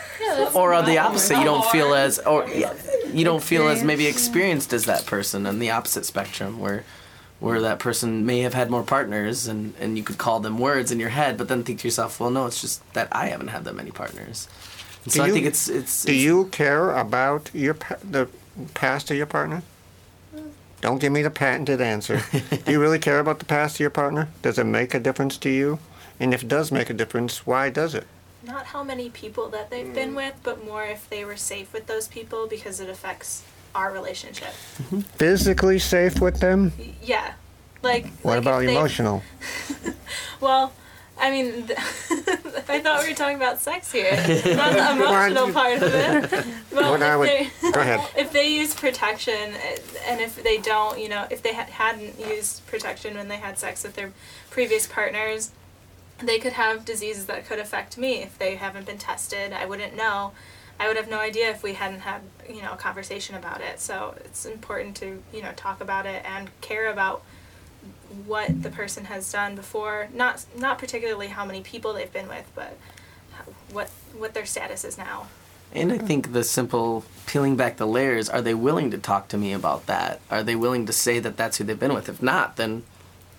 Or 0.55 0.75
on 0.75 0.85
the 0.85 0.99
opposite, 0.99 1.39
you 1.39 1.45
don't 1.45 1.65
feel 1.67 1.95
as 1.95 2.19
or 2.19 2.47
you 2.49 3.25
don't 3.25 3.43
feel 3.43 3.69
as 3.69 3.83
maybe 3.83 4.07
experienced 4.07 4.73
as 4.75 4.85
that 4.85 5.07
person 5.07 5.47
on 5.47 5.59
the 5.61 5.71
opposite 5.71 6.05
spectrum 6.05 6.59
where 6.61 6.85
where 7.41 7.61
that 7.61 7.79
person 7.79 8.25
may 8.27 8.41
have 8.41 8.55
had 8.55 8.71
more 8.71 8.83
partners 8.83 9.47
and, 9.47 9.75
and 9.81 9.97
you 9.97 10.05
could 10.05 10.19
call 10.19 10.41
them 10.41 10.59
words 10.59 10.93
in 10.93 11.01
your 11.01 11.09
head, 11.09 11.37
but 11.37 11.49
then 11.49 11.65
think 11.65 11.81
to 11.81 11.89
yourself, 11.89 12.21
well 12.21 12.31
no, 12.31 12.47
it's 12.47 12.61
just 12.61 12.93
that 12.95 13.09
I 13.11 13.27
haven't 13.27 13.49
had 13.49 13.65
that 13.65 13.75
many 13.75 13.91
partners. 13.91 14.49
And 15.05 15.13
so 15.13 15.25
Do 15.25 15.31
I 15.31 15.33
think 15.33 15.47
it's 15.47 15.69
it's 15.69 16.05
Do 16.05 16.15
you 16.15 16.47
care 16.47 16.95
about 16.97 17.51
your 17.55 17.75
pa- 17.75 17.97
the 18.09 18.29
past 18.75 19.11
of 19.11 19.17
your 19.17 19.27
partner? 19.27 19.63
Don't 20.83 20.99
give 20.99 21.13
me 21.13 21.21
the 21.21 21.31
patented 21.31 21.83
answer. 21.83 22.23
do 22.65 22.73
you 22.73 22.81
really 22.81 22.99
care 22.99 23.19
about 23.19 23.39
the 23.39 23.45
past 23.45 23.77
of 23.77 23.81
your 23.81 23.91
partner? 23.91 24.29
Does 24.41 24.59
it 24.59 24.65
make 24.65 24.95
a 24.95 24.99
difference 24.99 25.37
to 25.39 25.51
you? 25.51 25.79
And 26.19 26.33
if 26.33 26.43
it 26.43 26.49
does 26.49 26.73
make 26.73 26.89
a 26.89 26.95
difference, 26.95 27.47
why 27.47 27.69
does 27.69 27.95
it? 27.95 28.07
not 28.43 28.67
how 28.67 28.83
many 28.83 29.11
people 29.11 29.49
that 29.49 29.71
they've 29.71 29.95
been 29.95 30.13
mm. 30.13 30.17
with, 30.17 30.35
but 30.43 30.65
more 30.65 30.85
if 30.85 31.09
they 31.09 31.25
were 31.25 31.37
safe 31.37 31.73
with 31.73 31.87
those 31.87 32.09
people 32.09 32.47
because 32.47 32.81
it 32.81 32.89
affects 32.89 33.43
our 33.75 33.93
relationship. 33.93 34.51
Physically 35.17 35.79
safe 35.79 36.21
with 36.21 36.41
them? 36.41 36.73
Yeah, 37.03 37.33
like. 37.83 38.07
What 38.23 38.33
like 38.35 38.39
about 38.43 38.61
they- 38.65 38.73
emotional? 38.75 39.23
Well, 40.41 40.73
I 41.21 41.31
mean, 41.31 41.65
I 42.69 42.81
thought 42.81 43.03
we 43.03 43.11
were 43.11 43.15
talking 43.15 43.37
about 43.37 43.59
sex 43.61 43.93
here, 43.93 44.11
not 44.13 44.73
the 44.73 44.93
emotional 45.05 45.53
part 45.53 45.75
of 45.77 45.83
it. 45.83 46.47
Well, 46.73 47.03
I 47.03 47.13
if 47.13 47.19
would- 47.19 47.29
they- 47.29 47.71
go 47.73 47.81
ahead. 47.81 48.01
If 48.17 48.33
they 48.33 48.49
use 48.49 48.75
protection, 48.75 49.53
and 50.09 50.21
if 50.21 50.43
they 50.43 50.57
don't, 50.57 50.99
you 50.99 51.11
know, 51.11 51.27
if 51.31 51.43
they 51.43 51.53
ha- 51.55 51.67
hadn't 51.71 52.19
used 52.19 52.67
protection 52.67 53.17
when 53.19 53.29
they 53.29 53.37
had 53.37 53.59
sex 53.59 53.83
with 53.85 53.97
their 53.97 54.13
previous 54.49 54.87
partners, 54.87 55.51
they 56.19 56.39
could 56.39 56.55
have 56.55 56.85
diseases 56.87 57.27
that 57.27 57.47
could 57.47 57.59
affect 57.59 57.99
me 57.99 58.23
if 58.23 58.39
they 58.39 58.57
haven't 58.57 58.87
been 58.87 58.99
tested. 58.99 59.53
I 59.53 59.67
wouldn't 59.67 59.95
know. 59.95 60.33
I 60.81 60.89
would 60.89 60.97
have 60.97 61.11
no 61.11 61.19
idea 61.19 61.51
if 61.51 61.63
we 61.63 61.75
hadn't 61.75 62.01
had, 62.01 62.23
you 62.49 62.63
know, 62.63 62.73
a 62.73 62.77
conversation 62.77 63.37
about 63.37 63.61
it. 63.61 63.81
So 63.81 64.15
it's 64.25 64.47
important 64.47 64.97
to, 64.97 65.23
you 65.33 65.43
know, 65.43 65.53
talk 65.55 65.83
about 65.83 66.07
it 66.07 66.25
and 66.25 66.49
care 66.63 66.91
about 66.91 67.23
what 68.25 68.63
the 68.63 68.71
person 68.71 69.05
has 69.05 69.31
done 69.31 69.55
before. 69.55 70.09
Not 70.15 70.47
not 70.57 70.79
particularly 70.79 71.29
how 71.29 71.45
many 71.45 71.61
people 71.61 71.93
they've 71.93 72.11
been 72.11 72.29
with, 72.29 72.51
but 72.55 72.79
what 73.71 73.91
what 74.17 74.33
their 74.33 74.47
status 74.47 74.83
is 74.83 74.97
now. 74.97 75.29
And 75.73 75.93
I 75.93 75.99
think 75.99 76.33
the 76.33 76.43
simple 76.43 77.05
peeling 77.27 77.57
back 77.57 77.77
the 77.77 77.87
layers 77.87 78.31
are 78.31 78.41
they 78.41 78.55
willing 78.55 78.91
to 78.91 78.99
talk 78.99 79.29
to 79.29 79.39
me 79.39 79.53
about 79.53 79.85
that? 79.87 80.21
Are 80.31 80.43
they 80.43 80.57
willing 80.57 80.87
to 80.87 80.95
say 80.95 81.19
that 81.19 81.37
that's 81.37 81.59
who 81.59 81.65
they've 81.65 81.79
been 81.79 81.95
with? 81.95 82.09
If 82.09 82.23
not, 82.23 82.57
then 82.57 82.85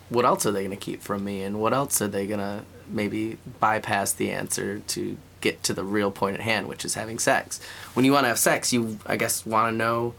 what 0.10 0.26
else 0.26 0.46
are 0.46 0.52
they 0.52 0.62
going 0.62 0.78
to 0.78 0.78
keep 0.78 1.02
from 1.02 1.24
me? 1.24 1.42
And 1.42 1.60
what 1.60 1.74
else 1.74 2.02
are 2.04 2.08
they 2.08 2.28
going 2.28 2.40
to 2.40 2.64
maybe 2.88 3.40
bypass 3.60 4.14
the 4.14 4.30
answer 4.30 4.80
to 4.80 5.18
get 5.42 5.64
to 5.64 5.74
the 5.74 5.84
real 5.84 6.12
point 6.12 6.36
at 6.36 6.42
hand, 6.42 6.68
which 6.68 6.86
is 6.86 6.94
having 6.94 7.20
sex? 7.20 7.60
When 7.94 8.06
you 8.06 8.12
want 8.12 8.24
to 8.26 8.30
have 8.30 8.40
sex, 8.40 8.72
you, 8.72 9.00
I 9.06 9.18
guess, 9.18 9.46
want 9.46 9.74
to 9.74 9.78
know 9.78 10.14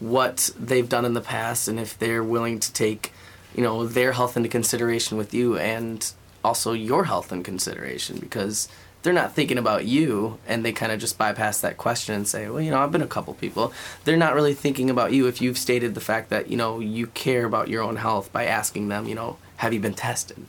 what 0.00 0.50
they've 0.58 0.88
done 0.88 1.04
in 1.04 1.14
the 1.14 1.20
past 1.20 1.68
and 1.68 1.78
if 1.78 1.98
they're 1.98 2.22
willing 2.22 2.60
to 2.60 2.72
take, 2.72 3.12
you 3.54 3.62
know, 3.62 3.86
their 3.86 4.12
health 4.12 4.36
into 4.36 4.48
consideration 4.48 5.18
with 5.18 5.34
you 5.34 5.58
and 5.58 6.12
also 6.44 6.72
your 6.72 7.04
health 7.04 7.32
in 7.32 7.42
consideration 7.42 8.18
because 8.18 8.68
they're 9.02 9.12
not 9.12 9.34
thinking 9.34 9.58
about 9.58 9.84
you 9.84 10.38
and 10.46 10.64
they 10.64 10.72
kind 10.72 10.92
of 10.92 11.00
just 11.00 11.18
bypass 11.18 11.60
that 11.60 11.76
question 11.76 12.14
and 12.14 12.26
say 12.26 12.48
well 12.48 12.60
you 12.60 12.70
know 12.70 12.78
i've 12.78 12.92
been 12.92 13.02
a 13.02 13.06
couple 13.06 13.32
people 13.34 13.72
they're 14.04 14.16
not 14.16 14.34
really 14.34 14.54
thinking 14.54 14.90
about 14.90 15.12
you 15.12 15.26
if 15.26 15.40
you've 15.40 15.58
stated 15.58 15.94
the 15.94 16.00
fact 16.00 16.30
that 16.30 16.48
you 16.48 16.56
know 16.56 16.80
you 16.80 17.06
care 17.08 17.44
about 17.44 17.68
your 17.68 17.82
own 17.82 17.96
health 17.96 18.32
by 18.32 18.44
asking 18.44 18.88
them 18.88 19.06
you 19.06 19.14
know 19.14 19.36
have 19.56 19.72
you 19.72 19.80
been 19.80 19.94
tested 19.94 20.44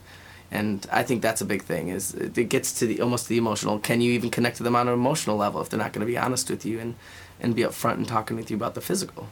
and 0.51 0.87
i 0.91 1.03
think 1.03 1.21
that's 1.21 1.41
a 1.41 1.45
big 1.45 1.61
thing 1.63 1.89
is 1.89 2.13
it 2.13 2.49
gets 2.49 2.77
to 2.77 2.85
the 2.85 3.01
almost 3.01 3.27
the 3.27 3.37
emotional 3.37 3.79
can 3.79 4.01
you 4.01 4.11
even 4.11 4.29
connect 4.29 4.57
to 4.57 4.63
them 4.63 4.75
on 4.75 4.87
an 4.87 4.93
emotional 4.93 5.37
level 5.37 5.61
if 5.61 5.69
they're 5.69 5.79
not 5.79 5.93
going 5.93 6.05
to 6.05 6.11
be 6.11 6.17
honest 6.17 6.49
with 6.49 6.65
you 6.65 6.79
and 6.79 6.95
and 7.39 7.55
be 7.55 7.61
upfront 7.61 7.93
and 7.93 8.07
talking 8.07 8.35
with 8.35 8.49
you 8.49 8.57
about 8.57 8.75
the 8.75 8.81
physical 8.81 9.27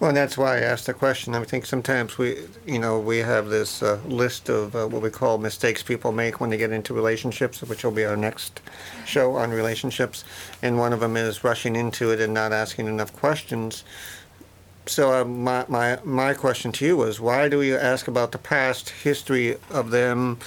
Well, 0.00 0.08
and 0.08 0.16
that's 0.16 0.38
why 0.38 0.56
I 0.56 0.60
asked 0.60 0.86
the 0.86 0.94
question. 0.94 1.34
I 1.34 1.44
think 1.44 1.66
sometimes 1.66 2.16
we, 2.16 2.38
you 2.66 2.78
know, 2.78 2.98
we 2.98 3.18
have 3.18 3.48
this 3.48 3.82
uh, 3.82 4.00
list 4.06 4.48
of 4.48 4.74
uh, 4.74 4.86
what 4.86 5.02
we 5.02 5.10
call 5.10 5.36
mistakes 5.38 5.82
people 5.82 6.12
make 6.12 6.40
when 6.40 6.48
they 6.50 6.56
get 6.56 6.72
into 6.72 6.94
relationships, 6.94 7.62
which 7.62 7.84
will 7.84 7.92
be 7.92 8.04
our 8.04 8.16
next 8.16 8.62
show 9.04 9.36
on 9.36 9.50
relationships. 9.50 10.24
And 10.62 10.78
one 10.78 10.94
of 10.94 11.00
them 11.00 11.16
is 11.16 11.44
rushing 11.44 11.76
into 11.76 12.10
it 12.10 12.20
and 12.20 12.32
not 12.32 12.52
asking 12.52 12.86
enough 12.86 13.12
questions. 13.14 13.84
So 14.88 15.12
uh, 15.12 15.24
my, 15.24 15.64
my 15.68 15.98
my 16.04 16.32
question 16.32 16.70
to 16.72 16.86
you 16.86 16.96
was, 16.96 17.18
why 17.18 17.48
do 17.48 17.58
we 17.58 17.74
ask 17.74 18.06
about 18.06 18.30
the 18.30 18.38
past 18.38 18.90
history 18.90 19.56
of 19.68 19.90
them 19.90 20.38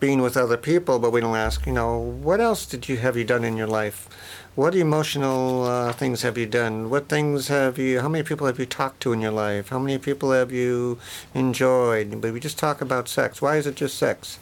being 0.00 0.20
with 0.20 0.36
other 0.36 0.58
people, 0.58 0.98
but 0.98 1.12
we 1.12 1.22
don't 1.22 1.34
ask, 1.34 1.66
you 1.66 1.72
know, 1.72 1.98
what 1.98 2.38
else 2.38 2.66
did 2.66 2.90
you 2.90 2.98
have 2.98 3.16
you 3.16 3.24
done 3.24 3.42
in 3.42 3.56
your 3.56 3.66
life? 3.66 4.06
What 4.54 4.74
emotional 4.74 5.64
uh, 5.64 5.92
things 5.94 6.20
have 6.22 6.36
you 6.36 6.44
done? 6.44 6.90
What 6.90 7.08
things 7.08 7.48
have 7.48 7.78
you? 7.78 8.00
How 8.00 8.08
many 8.08 8.22
people 8.22 8.46
have 8.46 8.58
you 8.58 8.66
talked 8.66 9.00
to 9.00 9.14
in 9.14 9.22
your 9.22 9.32
life? 9.32 9.70
How 9.70 9.78
many 9.78 9.96
people 9.96 10.30
have 10.32 10.52
you 10.52 10.98
enjoyed? 11.34 12.20
But 12.20 12.34
we 12.34 12.40
just 12.40 12.58
talk 12.58 12.82
about 12.82 13.08
sex. 13.08 13.40
Why 13.40 13.56
is 13.56 13.66
it 13.66 13.76
just 13.76 13.96
sex? 13.96 14.38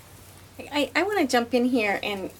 I, 0.59 0.91
I 0.95 1.03
want 1.03 1.19
to 1.19 1.27
jump 1.27 1.53
in 1.53 1.65
here 1.65 1.99
and, 2.03 2.31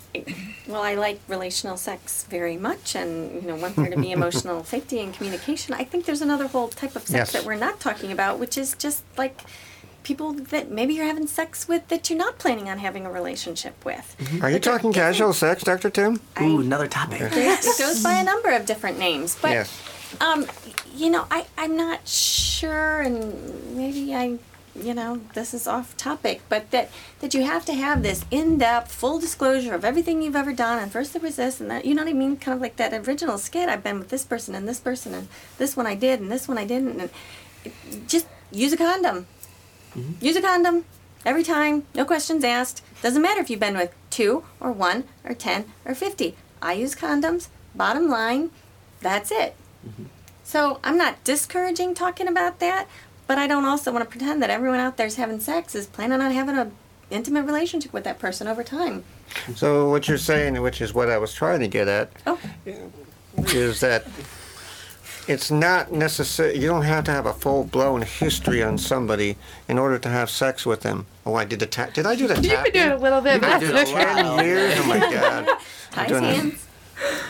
well, 0.69 0.83
I 0.83 0.95
like 0.95 1.21
relational 1.29 1.77
sex 1.77 2.25
very 2.25 2.57
much 2.57 2.95
and, 2.95 3.35
you 3.43 3.49
know, 3.49 3.57
want 3.57 3.75
there 3.77 3.91
to 3.91 3.97
be 4.01 4.13
emotional 4.13 4.63
safety 4.65 5.01
and 5.01 5.13
communication. 5.13 5.75
I 5.75 5.85
think 5.85 6.05
there's 6.07 6.23
another 6.23 6.47
whole 6.47 6.69
type 6.69 6.95
of 6.97 7.03
sex 7.03 7.13
Yes. 7.13 7.33
that 7.33 7.45
we're 7.45 7.57
not 7.57 7.81
talking 7.81 8.13
about, 8.13 8.39
which 8.39 8.57
is 8.57 8.75
just 8.77 9.03
like 9.19 9.41
people 10.05 10.33
that 10.35 10.71
maybe 10.71 10.95
you're 10.95 11.07
having 11.07 11.27
sex 11.27 11.67
with 11.67 11.89
that 11.89 12.09
you're 12.11 12.19
not 12.19 12.39
planning 12.39 12.69
on 12.69 12.79
having 12.79 13.05
a 13.07 13.11
relationship 13.11 13.85
with. 13.85 14.15
Are 14.43 14.51
you 14.51 14.59
talking 14.61 14.93
casual 14.93 15.33
sex, 15.33 15.65
Dr. 15.65 15.91
Tim? 15.91 16.21
Ooh, 16.41 16.61
another 16.61 16.87
topic. 16.87 17.21
It 17.23 17.79
goes 17.79 18.03
by 18.03 18.15
a 18.21 18.25
number 18.25 18.51
of 18.51 18.65
different 18.67 18.99
names. 18.99 19.37
But, 19.41 19.51
Yes. 19.53 19.83
um, 20.21 20.47
you 20.95 21.11
know, 21.11 21.27
I, 21.31 21.47
I'm 21.59 21.77
not 21.77 22.07
sure, 22.07 23.01
and 23.01 23.77
maybe 23.77 24.15
I, 24.15 24.39
you 24.75 24.95
know, 24.95 25.21
this 25.35 25.55
is 25.55 25.67
off 25.67 25.97
topic, 25.97 26.43
but 26.49 26.71
that, 26.71 26.91
that 27.21 27.35
you 27.35 27.45
have 27.45 27.65
to 27.67 27.75
have 27.75 28.03
this 28.03 28.25
in 28.31 28.59
depth, 28.59 28.93
full 28.93 29.19
disclosure 29.19 29.75
of 29.75 29.85
everything 29.85 30.23
you've 30.23 30.37
ever 30.37 30.53
done, 30.53 30.79
and 30.79 30.91
first 30.91 31.13
there 31.13 31.23
was 31.23 31.37
this, 31.37 31.61
and 31.61 31.71
that, 31.71 31.85
you 31.85 31.95
know 31.95 32.03
what 32.03 32.11
I 32.11 32.15
mean? 32.15 32.37
Kind 32.37 32.57
of 32.57 32.63
like 32.63 32.77
that 32.77 32.93
original 33.07 33.39
skit 33.39 33.69
I've 33.69 33.85
been 33.85 33.99
with 33.99 34.09
this 34.09 34.25
person, 34.25 34.55
and 34.55 34.69
this 34.69 34.81
person, 34.81 35.15
and 35.15 35.29
this 35.59 35.77
one 35.77 35.87
I 35.87 35.95
did, 35.95 36.21
and 36.21 36.31
this 36.31 36.49
one 36.49 36.59
I 36.59 36.65
didn't, 36.65 37.01
and 37.01 38.09
just 38.09 38.27
use 38.51 38.73
a 38.73 38.77
condom. 38.77 39.27
Mm-hmm. 39.95 40.25
Use 40.25 40.37
a 40.37 40.43
condom 40.43 40.85
every 41.25 41.45
time, 41.45 41.85
no 41.95 42.05
questions 42.05 42.45
asked. 42.45 42.83
Doesn't 43.01 43.23
matter 43.23 43.41
if 43.41 43.49
you've 43.49 43.61
been 43.61 43.77
with 43.77 43.95
two 44.11 44.45
or 44.61 44.73
one 44.73 45.05
or 45.25 45.35
ten 45.35 45.73
or 45.85 45.95
fifty. 45.95 46.37
I 46.61 46.73
use 46.75 46.95
condoms. 46.95 47.49
Bottom 47.75 48.09
line, 48.09 48.51
that's 49.01 49.31
it. 49.31 49.55
Mm-hmm. 49.87 50.05
So 50.43 50.79
I'm 50.85 50.99
not 50.99 51.23
discouraging 51.25 51.95
talking 51.95 52.29
about 52.29 52.59
that, 52.61 52.87
but 53.27 53.39
I 53.39 53.47
don't 53.47 53.65
also 53.65 53.93
want 53.93 54.05
to 54.05 54.11
pretend 54.11 54.43
that 54.43 54.51
everyone 54.51 54.81
out 54.81 54.97
there's 54.97 55.17
having 55.17 55.41
sex 55.41 55.75
is 55.75 55.87
planning 55.87 56.21
on 56.21 56.31
having 56.31 56.57
a 56.57 56.71
intimate 57.11 57.45
relationship 57.45 57.93
with 57.93 58.05
that 58.05 58.19
person 58.19 58.47
over 58.47 58.63
time. 58.63 59.05
So 59.55 59.91
what 59.91 60.09
you're 60.09 60.19
saying, 60.19 60.61
which 60.61 60.81
is 60.81 60.95
what 60.95 61.11
I 61.11 61.19
was 61.19 61.33
trying 61.33 61.61
to 61.61 61.69
get 61.69 61.89
at, 61.89 62.11
oh. 62.27 62.39
is 63.37 63.81
that 63.81 64.07
it's 65.27 65.51
not 65.51 65.93
necessary. 65.93 66.59
You 66.59 66.69
don't 66.69 66.83
have 66.83 67.05
to 67.05 67.11
have 67.11 67.27
a 67.27 67.33
full-blown 67.33 68.03
history 68.03 68.63
on 68.63 68.77
somebody 68.79 69.37
in 69.69 69.79
order 69.79 69.99
to 69.99 70.09
have 70.09 70.29
sex 70.29 70.67
with 70.67 70.83
them. 70.83 71.07
Oh, 71.25 71.35
I 71.35 71.45
did 71.45 71.61
the 71.61 71.67
tap. 71.67 71.95
Did 71.95 72.07
I 72.07 72.15
do 72.15 72.27
the 72.27 72.35
You've 72.35 72.65
been 72.65 72.73
doing 72.73 72.91
a 72.91 72.97
little 72.97 73.21
bit 73.21 73.35
You've 73.35 73.43
been 73.43 73.61
doing 73.61 73.77
it 73.77 73.95
better. 73.95 74.13
ten 74.23 74.45
years. 74.45 74.75
Oh 74.77 74.87
my 74.87 74.99
God. 74.99 75.49
Ties 75.93 76.09
Doing 76.09 76.59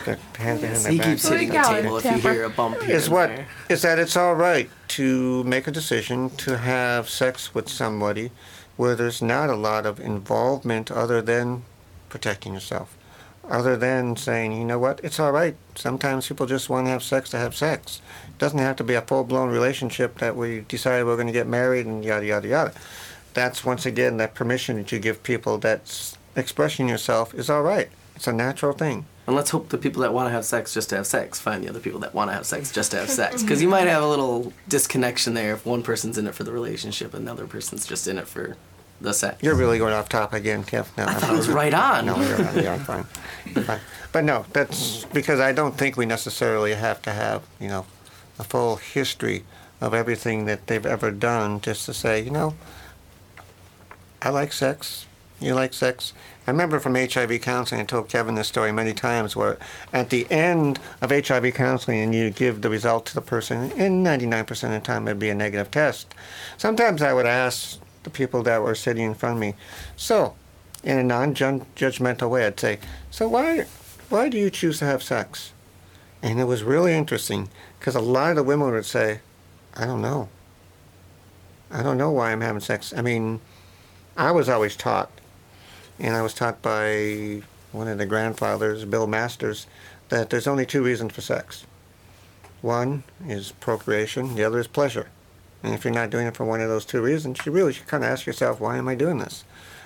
it. 0.07 0.19
hands. 0.37 0.61
Behind 0.61 0.83
my 0.83 0.89
he 0.89 0.97
back. 0.97 1.07
keeps 1.07 1.27
hitting 1.27 1.49
the 1.49 1.61
table 1.61 1.97
if 1.97 2.05
you 2.05 2.17
hear 2.17 2.43
a 2.43 2.49
bump 2.49 2.81
here 2.81 2.95
is 2.95 3.05
and 3.05 3.13
what 3.13 3.27
there. 3.29 3.47
is 3.69 3.81
that 3.81 3.99
it's 3.99 4.15
all 4.15 4.35
right 4.35 4.69
to 4.89 5.43
make 5.43 5.67
a 5.67 5.71
decision 5.71 6.29
to 6.37 6.57
have 6.57 7.09
sex 7.09 7.53
with 7.53 7.69
somebody 7.69 8.31
where 8.77 8.95
there's 8.95 9.21
not 9.21 9.49
a 9.49 9.55
lot 9.55 9.85
of 9.85 9.99
involvement 9.99 10.91
other 10.91 11.21
than 11.21 11.63
protecting 12.09 12.53
yourself 12.53 12.95
other 13.49 13.77
than 13.77 14.15
saying 14.15 14.51
you 14.51 14.65
know 14.65 14.79
what 14.79 14.99
it's 15.03 15.19
all 15.19 15.31
right 15.31 15.55
sometimes 15.75 16.27
people 16.27 16.45
just 16.45 16.69
want 16.69 16.87
to 16.87 16.91
have 16.91 17.03
sex 17.03 17.29
to 17.29 17.37
have 17.37 17.55
sex 17.55 18.01
it 18.27 18.37
doesn't 18.37 18.59
have 18.59 18.75
to 18.75 18.83
be 18.83 18.93
a 18.93 19.01
full-blown 19.01 19.49
relationship 19.49 20.17
that 20.17 20.35
we 20.35 20.61
decide 20.61 21.05
we're 21.05 21.15
going 21.15 21.27
to 21.27 21.33
get 21.33 21.47
married 21.47 21.85
and 21.85 22.03
yada 22.03 22.25
yada 22.25 22.47
yada 22.47 22.73
that's 23.33 23.63
once 23.63 23.85
again 23.85 24.17
that 24.17 24.33
permission 24.33 24.77
that 24.77 24.91
you 24.91 24.99
give 24.99 25.21
people 25.23 25.57
that's 25.57 26.17
expressing 26.35 26.89
yourself 26.89 27.33
is 27.33 27.49
all 27.49 27.61
right 27.61 27.89
it's 28.15 28.27
a 28.27 28.33
natural 28.33 28.73
thing 28.73 29.05
And 29.27 29.35
let's 29.35 29.49
hope 29.49 29.69
the 29.69 29.77
people 29.77 30.03
that 30.03 30.13
want 30.13 30.27
to 30.27 30.31
have 30.31 30.45
sex 30.45 30.73
just 30.73 30.89
to 30.89 30.97
have 30.97 31.07
sex 31.07 31.39
find 31.39 31.63
the 31.63 31.69
other 31.69 31.79
people 31.79 31.99
that 32.01 32.13
want 32.13 32.29
to 32.29 32.33
have 32.35 32.45
sex 32.45 32.71
just 32.71 32.91
to 32.91 32.97
have 32.97 33.09
sex. 33.09 33.41
Because 33.41 33.61
you 33.61 33.67
might 33.67 33.87
have 33.87 34.03
a 34.03 34.07
little 34.07 34.53
disconnection 34.67 35.33
there 35.33 35.53
if 35.53 35.65
one 35.65 35.81
person's 35.81 36.17
in 36.17 36.27
it 36.27 36.35
for 36.35 36.43
the 36.43 36.51
relationship 36.51 37.13
and 37.13 37.27
the 37.27 37.31
other 37.31 37.47
person's 37.47 37.87
just 37.87 38.07
in 38.07 38.19
it 38.19 38.27
for 38.27 38.55
the 39.01 39.13
sex. 39.13 39.41
You're 39.41 39.55
really 39.55 39.79
going 39.79 39.93
off 39.93 40.09
topic 40.09 40.41
again, 40.41 40.63
Kev. 40.63 40.95
No, 40.97 41.05
I 41.05 41.13
thought 41.15 41.33
it 41.33 41.37
was 41.37 41.49
right 41.49 41.73
on. 41.73 42.05
No, 42.05 42.17
you're, 42.17 42.63
you're 42.63 42.77
fine. 42.77 43.05
You're 43.53 43.63
fine. 43.63 43.79
But 44.11 44.23
no, 44.23 44.45
that's 44.53 45.05
because 45.05 45.39
I 45.39 45.51
don't 45.51 45.77
think 45.77 45.97
we 45.97 46.05
necessarily 46.05 46.73
have 46.75 47.01
to 47.01 47.11
have, 47.11 47.43
you 47.59 47.67
know, 47.67 47.85
a 48.39 48.43
full 48.43 48.77
history 48.77 49.43
of 49.81 49.93
everything 49.93 50.45
that 50.45 50.67
they've 50.67 50.85
ever 50.85 51.11
done 51.11 51.61
just 51.61 51.85
to 51.87 51.93
say, 51.93 52.21
you 52.21 52.31
know, 52.31 52.55
I 54.21 54.29
like 54.29 54.53
sex. 54.53 55.05
You 55.41 55.53
like 55.53 55.73
sex. 55.73 56.13
I 56.47 56.51
remember 56.51 56.79
from 56.79 56.93
HIV 56.93 57.41
counseling, 57.41 57.81
I 57.81 57.85
told 57.85 58.07
Kevin 58.07 58.35
this 58.35 58.47
story 58.47 58.71
many 58.71 58.93
times, 58.93 59.35
where 59.35 59.57
at 59.91 60.11
the 60.11 60.29
end 60.31 60.79
of 61.01 61.09
HIV 61.09 61.55
counseling, 61.55 62.01
and 62.01 62.13
you 62.13 62.29
give 62.29 62.61
the 62.61 62.69
result 62.69 63.07
to 63.07 63.15
the 63.15 63.21
person, 63.21 63.71
and 63.71 64.05
99% 64.05 64.51
of 64.51 64.69
the 64.71 64.79
time 64.79 65.07
it'd 65.07 65.17
be 65.17 65.29
a 65.29 65.35
negative 65.35 65.71
test. 65.71 66.13
Sometimes 66.57 67.01
I 67.01 67.13
would 67.13 67.25
ask 67.25 67.79
the 68.03 68.11
people 68.11 68.43
that 68.43 68.61
were 68.61 68.75
sitting 68.75 69.05
in 69.05 69.15
front 69.15 69.37
of 69.37 69.41
me, 69.41 69.55
so, 69.95 70.35
in 70.83 70.99
a 70.99 71.03
non-judgmental 71.03 72.29
way, 72.29 72.45
I'd 72.45 72.59
say, 72.59 72.77
so 73.09 73.27
why, 73.27 73.65
why 74.09 74.29
do 74.29 74.37
you 74.37 74.51
choose 74.51 74.77
to 74.79 74.85
have 74.85 75.01
sex? 75.01 75.51
And 76.21 76.39
it 76.39 76.45
was 76.45 76.61
really 76.61 76.93
interesting, 76.93 77.49
because 77.79 77.95
a 77.95 78.01
lot 78.01 78.29
of 78.29 78.35
the 78.35 78.43
women 78.43 78.69
would 78.71 78.85
say, 78.85 79.21
I 79.73 79.85
don't 79.85 80.01
know. 80.01 80.29
I 81.71 81.81
don't 81.81 81.97
know 81.97 82.11
why 82.11 82.31
I'm 82.31 82.41
having 82.41 82.61
sex. 82.61 82.93
I 82.95 83.01
mean, 83.01 83.41
I 84.15 84.29
was 84.29 84.47
always 84.47 84.75
taught, 84.75 85.09
and 85.99 86.15
I 86.15 86.21
was 86.21 86.33
taught 86.33 86.61
by 86.61 87.41
one 87.71 87.87
of 87.87 87.97
the 87.97 88.05
grandfathers, 88.05 88.85
Bill 88.85 89.07
Masters, 89.07 89.67
that 90.09 90.29
there's 90.29 90.47
only 90.47 90.65
two 90.65 90.83
reasons 90.83 91.13
for 91.13 91.21
sex. 91.21 91.65
One 92.61 93.03
is 93.27 93.51
procreation, 93.53 94.35
the 94.35 94.43
other 94.43 94.59
is 94.59 94.67
pleasure. 94.67 95.07
And 95.63 95.73
if 95.73 95.83
you're 95.83 95.93
not 95.93 96.09
doing 96.09 96.27
it 96.27 96.35
for 96.35 96.45
one 96.45 96.61
of 96.61 96.69
those 96.69 96.85
two 96.85 97.01
reasons, 97.01 97.45
you 97.45 97.51
really 97.51 97.73
should 97.73 97.87
kind 97.87 98.03
of 98.03 98.09
ask 98.09 98.25
yourself, 98.25 98.59
why 98.59 98.77
am 98.77 98.87
I 98.87 98.95
doing 98.95 99.17
this? 99.17 99.43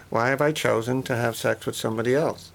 Why 0.10 0.30
have 0.30 0.42
I 0.42 0.52
chosen 0.52 1.04
to 1.04 1.16
have 1.16 1.36
sex 1.36 1.66
with 1.66 1.76
somebody 1.76 2.16
else? 2.16 2.52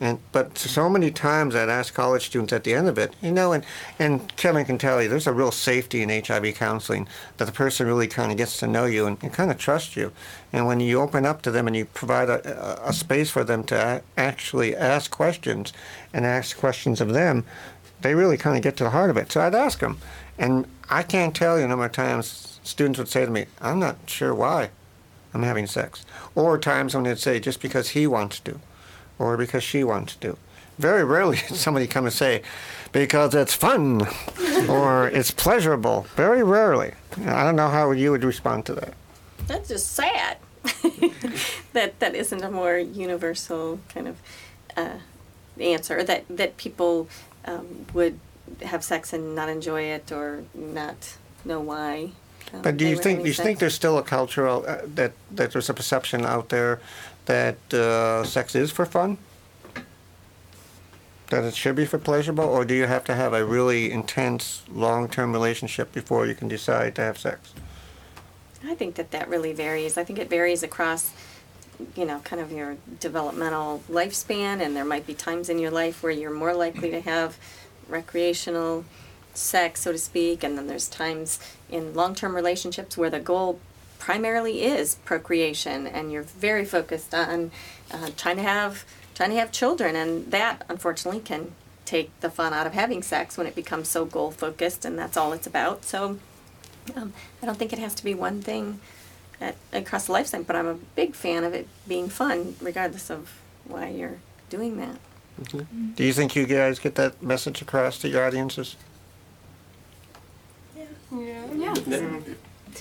And 0.00 0.18
but 0.32 0.58
so 0.58 0.88
many 0.88 1.10
times 1.10 1.54
I'd 1.54 1.68
ask 1.68 1.94
college 1.94 2.26
students 2.26 2.52
at 2.52 2.64
the 2.64 2.74
end 2.74 2.88
of 2.88 2.98
it, 2.98 3.14
you 3.22 3.30
know, 3.30 3.52
and 3.52 3.64
and 3.98 4.34
Kevin 4.36 4.64
can 4.64 4.78
tell 4.78 5.02
you 5.02 5.08
there's 5.08 5.26
a 5.26 5.32
real 5.32 5.50
safety 5.50 6.02
in 6.02 6.08
HIV 6.08 6.54
counseling 6.54 7.08
that 7.36 7.44
the 7.44 7.52
person 7.52 7.86
really 7.86 8.08
kind 8.08 8.32
of 8.32 8.38
gets 8.38 8.58
to 8.58 8.66
know 8.66 8.84
you 8.84 9.06
and, 9.06 9.18
and 9.22 9.32
kind 9.32 9.50
of 9.50 9.58
trust 9.58 9.96
you. 9.96 10.12
And 10.52 10.66
when 10.66 10.80
you 10.80 11.00
open 11.00 11.24
up 11.24 11.42
to 11.42 11.50
them 11.50 11.66
and 11.66 11.76
you 11.76 11.84
provide 11.84 12.28
a, 12.28 12.88
a, 12.88 12.92
space 12.92 13.30
for 13.30 13.44
them 13.44 13.64
to 13.64 14.02
actually 14.16 14.76
ask 14.76 15.10
questions 15.10 15.72
and 16.12 16.24
ask 16.24 16.56
questions 16.56 17.00
of 17.00 17.12
them, 17.12 17.44
they 18.00 18.14
really 18.14 18.36
kind 18.36 18.56
of 18.56 18.62
get 18.62 18.76
to 18.78 18.84
the 18.84 18.90
heart 18.90 19.10
of 19.10 19.16
it. 19.16 19.32
So 19.32 19.40
I'd 19.40 19.54
ask 19.54 19.80
them, 19.80 19.98
and 20.38 20.66
I 20.90 21.02
can't 21.02 21.34
tell 21.34 21.58
you 21.58 21.64
a 21.64 21.68
number 21.68 21.86
of 21.86 21.92
times 21.92 22.58
students 22.62 22.98
would 22.98 23.08
say 23.08 23.24
to 23.24 23.30
me, 23.30 23.46
"I'm 23.60 23.78
not 23.78 23.96
sure 24.06 24.34
why." 24.34 24.70
I'm 25.34 25.42
having 25.42 25.66
sex. 25.66 26.06
Or 26.36 26.56
times 26.56 26.94
when 26.94 27.04
they'd 27.04 27.18
say, 27.18 27.40
just 27.40 27.60
because 27.60 27.90
he 27.90 28.06
wants 28.06 28.38
to, 28.40 28.60
or 29.18 29.36
because 29.36 29.62
she 29.62 29.84
wants 29.84 30.16
to. 30.16 30.36
Very 30.78 31.04
rarely 31.04 31.36
somebody 31.36 31.86
come 31.86 32.04
and 32.04 32.12
say, 32.12 32.42
because 32.92 33.34
it's 33.34 33.54
fun, 33.54 34.06
or 34.68 35.08
it's 35.08 35.30
pleasurable. 35.30 36.06
Very 36.16 36.42
rarely. 36.42 36.92
I 37.26 37.44
don't 37.44 37.56
know 37.56 37.68
how 37.68 37.90
you 37.92 38.10
would 38.10 38.24
respond 38.24 38.66
to 38.66 38.74
that. 38.74 38.94
That's 39.46 39.68
just 39.68 39.92
sad. 39.92 40.38
that 41.74 41.98
that 42.00 42.14
isn't 42.14 42.42
a 42.42 42.50
more 42.50 42.78
universal 42.78 43.80
kind 43.88 44.08
of 44.08 44.16
uh, 44.76 44.98
answer. 45.60 46.02
That 46.02 46.24
that 46.30 46.56
people 46.56 47.08
um, 47.44 47.86
would 47.92 48.18
have 48.62 48.82
sex 48.82 49.12
and 49.12 49.34
not 49.34 49.48
enjoy 49.48 49.82
it 49.82 50.10
or 50.12 50.44
not 50.54 51.16
know 51.44 51.60
why. 51.60 52.10
um, 52.52 52.62
But 52.62 52.76
do 52.76 52.86
you 52.86 52.96
think 52.96 53.22
do 53.22 53.28
you 53.28 53.34
think 53.34 53.58
there's 53.58 53.74
still 53.74 53.98
a 53.98 54.02
cultural 54.02 54.64
uh, 54.66 54.78
that 54.94 55.12
that 55.32 55.52
there's 55.52 55.68
a 55.68 55.74
perception 55.74 56.24
out 56.24 56.48
there 56.48 56.80
that 57.26 57.72
uh, 57.72 58.24
sex 58.24 58.54
is 58.54 58.70
for 58.70 58.86
fun? 58.86 59.18
That 61.30 61.44
it 61.44 61.54
should 61.54 61.74
be 61.74 61.86
for 61.86 61.98
pleasurable, 61.98 62.44
or 62.44 62.64
do 62.64 62.74
you 62.74 62.86
have 62.86 63.04
to 63.04 63.14
have 63.14 63.32
a 63.32 63.44
really 63.44 63.90
intense 63.90 64.62
long-term 64.70 65.32
relationship 65.32 65.92
before 65.92 66.26
you 66.26 66.34
can 66.34 66.48
decide 66.48 66.94
to 66.96 67.02
have 67.02 67.18
sex? 67.18 67.54
I 68.66 68.74
think 68.74 68.94
that 68.96 69.10
that 69.10 69.28
really 69.28 69.52
varies. 69.52 69.98
I 69.98 70.04
think 70.04 70.18
it 70.18 70.30
varies 70.30 70.62
across, 70.62 71.12
you 71.96 72.04
know, 72.04 72.20
kind 72.20 72.40
of 72.40 72.52
your 72.52 72.76
developmental 73.00 73.82
lifespan, 73.90 74.60
and 74.60 74.76
there 74.76 74.84
might 74.84 75.06
be 75.06 75.14
times 75.14 75.48
in 75.48 75.58
your 75.58 75.70
life 75.70 76.02
where 76.02 76.12
you're 76.12 76.30
more 76.30 76.54
likely 76.54 76.90
to 76.90 77.00
have 77.00 77.38
recreational 77.88 78.84
sex, 79.34 79.82
so 79.82 79.92
to 79.92 79.98
speak, 79.98 80.44
and 80.44 80.56
then 80.56 80.66
there's 80.66 80.88
times 80.88 81.40
in 81.70 81.94
long 81.94 82.14
term 82.14 82.34
relationships 82.34 82.96
where 82.96 83.10
the 83.10 83.20
goal 83.20 83.58
primarily 84.04 84.62
is 84.62 84.96
procreation, 85.06 85.86
and 85.86 86.12
you're 86.12 86.22
very 86.22 86.66
focused 86.66 87.14
on 87.14 87.50
uh, 87.90 88.10
trying 88.18 88.36
to 88.36 88.42
have 88.42 88.84
trying 89.14 89.30
to 89.30 89.36
have 89.36 89.50
children, 89.50 89.96
and 89.96 90.30
that 90.30 90.62
unfortunately 90.68 91.20
can 91.20 91.52
take 91.86 92.10
the 92.20 92.28
fun 92.28 92.52
out 92.52 92.66
of 92.66 92.74
having 92.74 93.02
sex 93.02 93.38
when 93.38 93.46
it 93.46 93.54
becomes 93.54 93.88
so 93.88 94.04
goal 94.04 94.30
focused, 94.30 94.84
and 94.84 94.98
that's 94.98 95.16
all 95.16 95.32
it's 95.32 95.46
about. 95.46 95.84
So. 95.84 96.18
Um, 96.94 97.14
I 97.42 97.46
don't 97.46 97.56
think 97.56 97.72
it 97.72 97.78
has 97.78 97.94
to 97.94 98.04
be 98.04 98.12
one 98.12 98.42
thing 98.42 98.78
at, 99.40 99.56
across 99.72 100.04
the 100.04 100.12
lifetime, 100.12 100.42
but 100.42 100.54
I'm 100.54 100.66
a 100.66 100.74
big 100.74 101.14
fan 101.14 101.42
of 101.42 101.54
it 101.54 101.66
being 101.88 102.10
fun, 102.10 102.56
regardless 102.60 103.08
of 103.10 103.40
why 103.64 103.88
you're 103.88 104.18
doing 104.50 104.76
that. 104.76 104.98
Do 105.96 106.04
you 106.04 106.12
think 106.12 106.36
you 106.36 106.44
guys 106.44 106.78
get 106.78 106.94
that 106.96 107.22
message 107.22 107.62
across 107.62 107.98
to 108.00 108.08
your 108.10 108.26
audiences? 108.26 108.76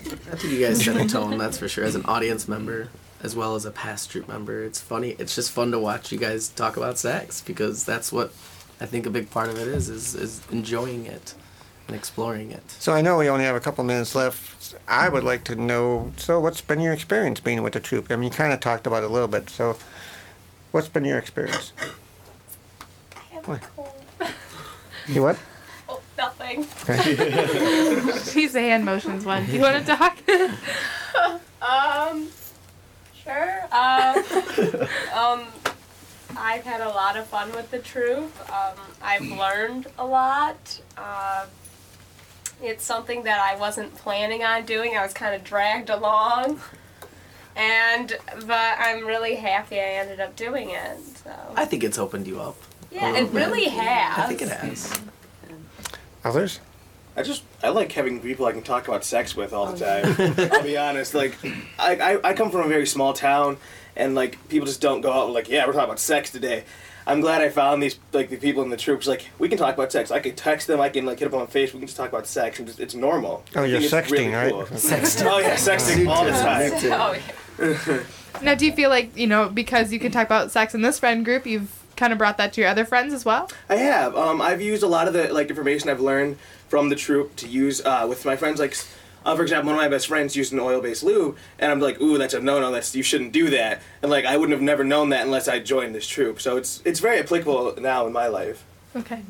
I 0.01 0.35
think 0.35 0.53
you 0.53 0.65
guys 0.65 0.83
set 0.83 0.95
a 0.95 1.07
tone, 1.07 1.37
that's 1.37 1.57
for 1.57 1.67
sure. 1.67 1.83
As 1.83 1.95
an 1.95 2.05
audience 2.05 2.47
member, 2.47 2.89
as 3.21 3.35
well 3.35 3.55
as 3.55 3.65
a 3.65 3.71
past 3.71 4.09
troupe 4.11 4.27
member, 4.27 4.63
it's 4.63 4.81
funny. 4.81 5.15
It's 5.19 5.35
just 5.35 5.51
fun 5.51 5.71
to 5.71 5.79
watch 5.79 6.11
you 6.11 6.17
guys 6.17 6.49
talk 6.49 6.77
about 6.77 6.97
sex 6.97 7.41
because 7.41 7.83
that's 7.83 8.11
what 8.11 8.33
I 8.81 8.85
think 8.85 9.05
a 9.05 9.09
big 9.09 9.29
part 9.29 9.49
of 9.49 9.57
it 9.57 9.67
is 9.67 9.89
is, 9.89 10.15
is 10.15 10.41
enjoying 10.51 11.05
it 11.05 11.35
and 11.87 11.95
exploring 11.95 12.51
it. 12.51 12.63
So 12.67 12.93
I 12.93 13.01
know 13.01 13.17
we 13.17 13.29
only 13.29 13.45
have 13.45 13.55
a 13.55 13.59
couple 13.59 13.83
minutes 13.83 14.15
left. 14.15 14.75
I 14.87 15.09
would 15.09 15.23
like 15.23 15.43
to 15.45 15.55
know. 15.55 16.11
So, 16.17 16.39
what's 16.39 16.61
been 16.61 16.79
your 16.79 16.93
experience 16.93 17.39
being 17.39 17.61
with 17.61 17.73
the 17.73 17.79
troupe? 17.79 18.11
I 18.11 18.15
mean, 18.15 18.31
you 18.31 18.37
kind 18.37 18.53
of 18.53 18.59
talked 18.59 18.87
about 18.87 19.03
it 19.03 19.09
a 19.09 19.13
little 19.13 19.27
bit. 19.27 19.49
So, 19.49 19.77
what's 20.71 20.87
been 20.87 21.05
your 21.05 21.17
experience? 21.17 21.73
I 23.15 23.35
have 23.35 23.47
What? 23.47 23.61
You 25.07 25.21
what? 25.21 25.37
Nothing. 26.57 28.13
She's 28.33 28.53
the 28.53 28.61
hand 28.61 28.85
motions 28.85 29.25
one. 29.25 29.45
Do 29.45 29.51
you 29.53 29.61
want 29.61 29.85
to 29.85 29.95
talk? 29.95 30.17
um, 31.61 32.27
sure. 33.23 33.63
Um, 33.71 34.17
um, 35.15 35.47
I've 36.37 36.63
had 36.63 36.81
a 36.81 36.89
lot 36.89 37.17
of 37.17 37.27
fun 37.27 37.51
with 37.51 37.71
the 37.71 37.79
troupe. 37.79 38.33
Um, 38.51 38.77
I've 39.01 39.21
learned 39.21 39.87
a 39.97 40.05
lot. 40.05 40.81
Um, 40.97 41.47
it's 42.61 42.83
something 42.83 43.23
that 43.23 43.39
I 43.39 43.57
wasn't 43.57 43.95
planning 43.95 44.43
on 44.43 44.65
doing. 44.65 44.95
I 44.97 45.03
was 45.03 45.13
kind 45.13 45.35
of 45.35 45.43
dragged 45.43 45.89
along. 45.89 46.59
And, 47.55 48.17
but 48.47 48.77
I'm 48.79 49.05
really 49.05 49.35
happy 49.35 49.79
I 49.79 49.83
ended 49.83 50.19
up 50.19 50.35
doing 50.35 50.71
it. 50.71 50.99
So. 51.23 51.31
I 51.55 51.65
think 51.65 51.83
it's 51.83 51.99
opened 51.99 52.25
you 52.25 52.41
up. 52.41 52.55
Yeah, 52.91 53.11
little 53.11 53.27
it 53.27 53.33
bit. 53.33 53.47
really 53.47 53.65
has. 53.65 54.17
I 54.17 54.27
think 54.27 54.41
it 54.41 54.49
has. 54.49 55.01
Others? 56.23 56.59
I 57.15 57.21
just 57.21 57.43
I 57.61 57.69
like 57.69 57.91
having 57.91 58.19
people 58.19 58.45
I 58.45 58.51
can 58.53 58.63
talk 58.63 58.87
about 58.87 59.03
sex 59.03 59.35
with 59.35 59.53
all 59.53 59.71
the 59.71 59.85
time. 59.85 60.51
I'll 60.51 60.63
be 60.63 60.77
honest. 60.77 61.13
Like 61.13 61.37
I, 61.77 61.95
I 61.95 62.29
I 62.29 62.33
come 62.33 62.49
from 62.49 62.61
a 62.61 62.67
very 62.67 62.87
small 62.87 63.13
town, 63.13 63.57
and 63.95 64.15
like 64.15 64.49
people 64.49 64.65
just 64.65 64.81
don't 64.81 65.01
go 65.01 65.11
out 65.11 65.29
like 65.31 65.47
yeah 65.47 65.65
we're 65.65 65.73
talking 65.73 65.85
about 65.85 65.99
sex 65.99 66.31
today. 66.31 66.63
I'm 67.05 67.21
glad 67.21 67.41
I 67.41 67.49
found 67.49 67.83
these 67.83 67.99
like 68.13 68.29
the 68.29 68.37
people 68.37 68.63
in 68.63 68.69
the 68.69 68.77
troupes. 68.77 69.05
Like 69.05 69.29
we 69.37 69.47
can 69.47 69.57
talk 69.57 69.75
about 69.75 69.91
sex. 69.91 70.09
I 70.09 70.19
can 70.19 70.35
text 70.35 70.67
them. 70.67 70.81
I 70.81 70.89
can 70.89 71.05
like 71.05 71.19
hit 71.19 71.29
them 71.29 71.39
on 71.39 71.47
Facebook. 71.47 71.73
We 71.73 71.79
can 71.79 71.87
just 71.87 71.97
talk 71.97 72.09
about 72.09 72.25
sex, 72.25 72.57
and 72.57 72.67
just, 72.67 72.79
it's 72.79 72.95
normal. 72.95 73.43
Oh, 73.55 73.63
you're 73.63 73.79
think 73.79 73.93
it's 73.93 74.11
really 74.11 74.25
sexting, 74.25 74.33
right? 74.33 74.51
cool. 74.51 74.63
Sexting. 74.63 75.31
Oh 75.31 75.39
yeah, 75.39 75.55
sexting 75.55 76.07
all 76.07 76.25
the 76.25 76.31
time. 76.31 76.71
Oh, 76.85 77.15
yeah. 77.59 78.03
now, 78.41 78.55
do 78.55 78.65
you 78.65 78.71
feel 78.71 78.89
like 78.89 79.15
you 79.15 79.27
know 79.27 79.49
because 79.49 79.93
you 79.93 79.99
can 79.99 80.11
talk 80.11 80.25
about 80.25 80.51
sex 80.51 80.73
in 80.73 80.81
this 80.81 80.97
friend 80.97 81.25
group, 81.25 81.45
you've 81.45 81.82
kind 81.95 82.11
of 82.11 82.19
brought 82.19 82.37
that 82.37 82.53
to 82.53 82.61
your 82.61 82.69
other 82.69 82.85
friends 82.85 83.13
as 83.13 83.25
well? 83.25 83.49
I 83.69 83.75
have. 83.75 84.15
Um, 84.15 84.41
I've 84.41 84.61
used 84.61 84.83
a 84.83 84.87
lot 84.87 85.07
of 85.07 85.13
the 85.13 85.33
like 85.33 85.49
information 85.49 85.89
I've 85.89 85.99
learned 86.01 86.37
from 86.67 86.89
the 86.89 86.95
troupe 86.95 87.35
to 87.37 87.47
use 87.47 87.81
uh, 87.85 88.05
with 88.07 88.25
my 88.25 88.35
friends. 88.35 88.59
Like, 88.59 88.75
uh, 89.25 89.35
for 89.35 89.43
example, 89.43 89.67
one 89.73 89.75
of 89.75 89.81
my 89.81 89.93
best 89.95 90.07
friends 90.07 90.35
used 90.35 90.51
an 90.53 90.59
oil-based 90.59 91.03
lube, 91.03 91.37
and 91.59 91.71
I'm 91.71 91.79
like, 91.79 92.01
"Ooh, 92.01 92.17
that's 92.17 92.33
a 92.33 92.39
no-no. 92.39 92.71
That's 92.71 92.95
you 92.95 93.03
shouldn't 93.03 93.31
do 93.31 93.49
that." 93.51 93.81
And 94.01 94.11
like, 94.11 94.25
I 94.25 94.37
wouldn't 94.37 94.53
have 94.53 94.61
never 94.61 94.83
known 94.83 95.09
that 95.09 95.25
unless 95.25 95.47
I 95.47 95.59
joined 95.59 95.95
this 95.95 96.07
troupe. 96.07 96.41
So 96.41 96.57
it's 96.57 96.81
it's 96.83 96.99
very 96.99 97.19
applicable 97.19 97.75
now 97.79 98.05
in 98.07 98.13
my 98.13 98.27
life. 98.27 98.63
Okay. 98.95 99.21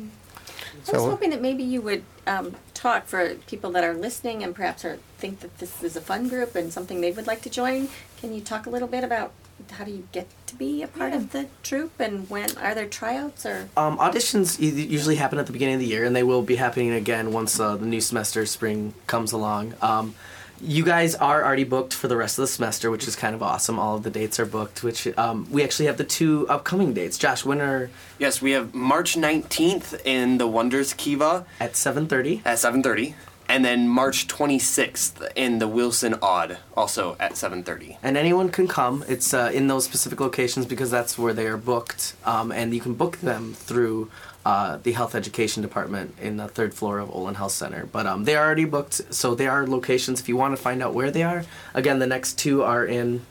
I 0.88 0.98
was 0.98 1.06
hoping 1.06 1.30
that 1.30 1.42
maybe 1.42 1.64
you 1.64 1.82
would 1.82 2.04
um, 2.28 2.56
talk 2.74 3.06
for 3.06 3.36
people 3.48 3.72
that 3.72 3.84
are 3.84 3.94
listening 3.94 4.44
and 4.44 4.54
perhaps 4.54 4.84
are, 4.84 4.98
think 5.18 5.40
that 5.40 5.58
this 5.60 5.82
is 5.84 5.96
a 5.96 6.02
fun 6.02 6.28
group 6.28 6.56
and 6.56 6.74
something 6.74 7.00
they 7.00 7.12
would 7.12 7.28
like 7.28 7.42
to 7.44 7.50
join. 7.50 7.88
Can 8.18 8.34
you 8.34 8.42
talk 8.42 8.66
a 8.66 8.70
little 8.70 8.88
bit 8.88 9.04
about 9.04 9.32
how 9.72 9.84
do 9.84 9.92
you 9.92 10.08
get 10.12 10.28
to 10.48 10.56
be 10.56 10.84
a 10.84 10.88
part 10.88 11.14
of 11.14 11.32
the 11.32 11.48
troupe 11.64 12.00
and 12.00 12.30
when 12.30 12.58
are 12.58 12.76
there 12.76 12.88
tryouts 12.88 13.46
or? 13.46 13.70
Um, 13.76 13.98
auditions 13.98 14.60
usually 14.60 15.16
happen 15.16 15.40
at 15.40 15.48
the 15.48 15.54
beginning 15.54 15.76
of 15.76 15.82
the 15.82 15.88
year, 15.88 16.04
and 16.04 16.16
they 16.16 16.24
will 16.24 16.42
be 16.42 16.56
happening 16.56 16.92
again 16.92 17.32
once 17.32 17.60
uh, 17.60 17.76
the 17.76 17.86
new 17.86 18.02
semester 18.02 18.46
spring 18.46 18.94
comes 19.08 19.32
along. 19.32 19.74
Um, 19.82 20.16
you 20.62 20.86
guys 20.86 21.16
are 21.16 21.44
already 21.44 21.64
booked 21.66 21.94
for 21.94 22.08
the 22.08 22.16
rest 22.16 22.38
of 22.38 22.44
the 22.44 22.48
semester, 22.48 22.90
which 22.90 23.08
is 23.08 23.16
kind 23.16 23.36
of 23.36 23.44
awesome. 23.44 23.78
All 23.78 23.98
of 23.98 24.04
the 24.04 24.10
dates 24.10 24.40
are 24.40 24.46
booked. 24.46 24.84
Which 24.84 25.08
um, 25.18 25.48
we 25.52 25.64
actually 25.64 25.88
have 25.88 25.98
the 25.98 26.06
two 26.06 26.48
upcoming 26.48 26.94
dates. 26.94 27.18
Josh, 27.18 27.44
when 27.44 27.60
are 27.60 27.90
Yes, 28.18 28.42
we 28.42 28.52
have 28.52 28.74
March 28.74 29.16
19th 29.16 30.00
in 30.06 30.38
the 30.38 30.48
Wonders 30.48 30.94
Kiva 30.94 31.46
at 31.60 31.74
7:30. 31.74 32.42
At 32.46 32.60
7:30, 32.60 33.16
and 33.54 33.64
then 33.64 33.88
March 33.88 34.28
26th 34.28 35.32
in 35.36 35.60
the 35.60 35.68
Wilson 35.68 36.14
Aud, 36.22 36.58
also 36.76 37.16
at 37.20 37.34
7:30. 37.34 37.98
and 38.02 38.18
anyone 38.18 38.50
can 38.50 38.68
come. 38.68 39.04
It's 39.08 39.32
uh, 39.34 39.52
in 39.54 39.68
those 39.68 39.86
specific 39.86 40.20
locations 40.20 40.66
because 40.66 40.90
that's 40.90 41.18
where 41.22 41.34
they 41.34 41.46
are 41.46 41.58
booked, 41.58 42.16
um, 42.26 42.52
and 42.52 42.74
you 42.74 42.82
can 42.82 42.94
book 42.96 43.18
them 43.18 43.54
through 43.54 44.10
uh, 44.46 44.78
the 44.82 44.94
health 44.94 45.14
education 45.16 45.62
department 45.62 46.16
in 46.20 46.38
the 46.38 46.48
third 46.48 46.74
floor 46.74 46.98
of 47.00 47.08
Olin 47.16 47.36
Health 47.36 47.52
Center. 47.54 47.86
But 47.92 48.06
um, 48.08 48.24
they 48.26 48.36
are 48.36 48.44
already 48.46 48.66
booked, 48.66 49.14
so 49.14 49.36
they 49.36 49.48
are 49.48 49.68
locations. 49.68 50.20
If 50.20 50.28
you 50.28 50.36
want 50.36 50.56
to 50.58 50.62
find 50.62 50.82
out 50.84 50.94
where 50.96 51.12
they 51.12 51.24
are, 51.24 51.46
again, 51.76 52.00
the 52.00 52.08
next 52.08 52.40
two 52.40 52.64
are 52.64 52.86
in. 52.86 53.22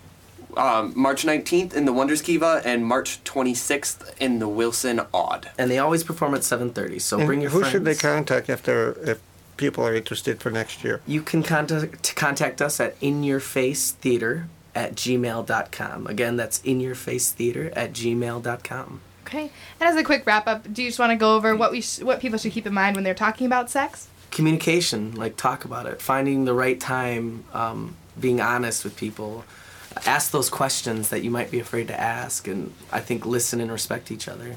Um, 0.55 0.93
March 0.95 1.25
19th 1.25 1.73
in 1.73 1.87
the 1.87 1.95
Wonders 1.95 2.21
Kiva 2.21 2.61
and 2.65 2.85
March 2.85 3.25
26th 3.25 4.13
in 4.21 4.39
the 4.39 4.47
Wilson 4.47 5.01
Aud. 5.11 5.49
And 5.57 5.71
they 5.71 5.79
always 5.79 6.05
perform 6.05 6.35
at 6.35 6.43
7:30. 6.43 7.01
So 7.01 7.17
And 7.19 7.27
bring 7.27 7.41
your 7.41 7.51
who 7.51 7.61
friends. 7.61 7.73
should 7.73 7.87
they 7.87 7.95
contact 7.95 8.51
if 8.51 8.63
they're 8.63 8.93
if 9.13 9.19
people 9.57 9.85
are 9.87 9.95
interested 9.95 10.41
for 10.41 10.51
next 10.51 10.85
year? 10.85 11.01
You 11.07 11.23
can 11.23 11.43
contact 11.43 12.15
contact 12.17 12.61
us 12.61 12.81
at 12.81 12.99
inyourfacetheater 13.01 14.47
at 14.75 14.95
gmail.com. 14.95 16.07
Again, 16.07 16.37
that's 16.37 16.61
inyourfacetheater 16.61 17.73
at 17.77 17.93
gmail.com. 17.93 19.01
Okay. 19.27 19.51
And 19.81 19.89
as 19.89 19.97
a 19.97 20.05
quick 20.05 20.27
wrap 20.27 20.47
up, 20.47 20.73
do 20.73 20.83
you 20.83 20.89
just 20.89 20.99
want 20.99 21.11
to 21.11 21.17
go 21.17 21.37
over 21.37 21.57
what 21.57 21.73
we 21.73 21.81
sh- 21.81 22.01
what 22.01 22.21
people 22.21 22.39
should 22.39 22.53
keep 22.53 22.67
in 22.67 22.75
mind 22.75 22.97
when 22.97 23.05
they're 23.05 23.15
talking 23.15 23.47
about 23.47 23.71
sex? 23.71 24.09
Communication, 24.31 25.15
like 25.15 25.37
talk 25.37 25.65
about 25.65 25.87
it, 25.87 26.01
finding 26.01 26.45
the 26.45 26.55
right 26.55 26.81
time, 26.81 27.45
um, 27.53 27.97
being 28.19 28.41
honest 28.41 28.85
with 28.85 28.97
people, 28.97 29.45
ask 30.07 30.31
those 30.31 30.49
questions 30.49 31.11
that 31.11 31.23
you 31.23 31.31
might 31.31 31.51
be 31.51 31.61
afraid 31.61 31.89
to 31.89 31.99
ask, 31.99 32.49
and 32.49 32.73
I 32.91 33.01
think 33.01 33.27
listen 33.27 33.61
and 33.61 33.71
respect 33.71 34.11
each 34.11 34.29
other. 34.29 34.57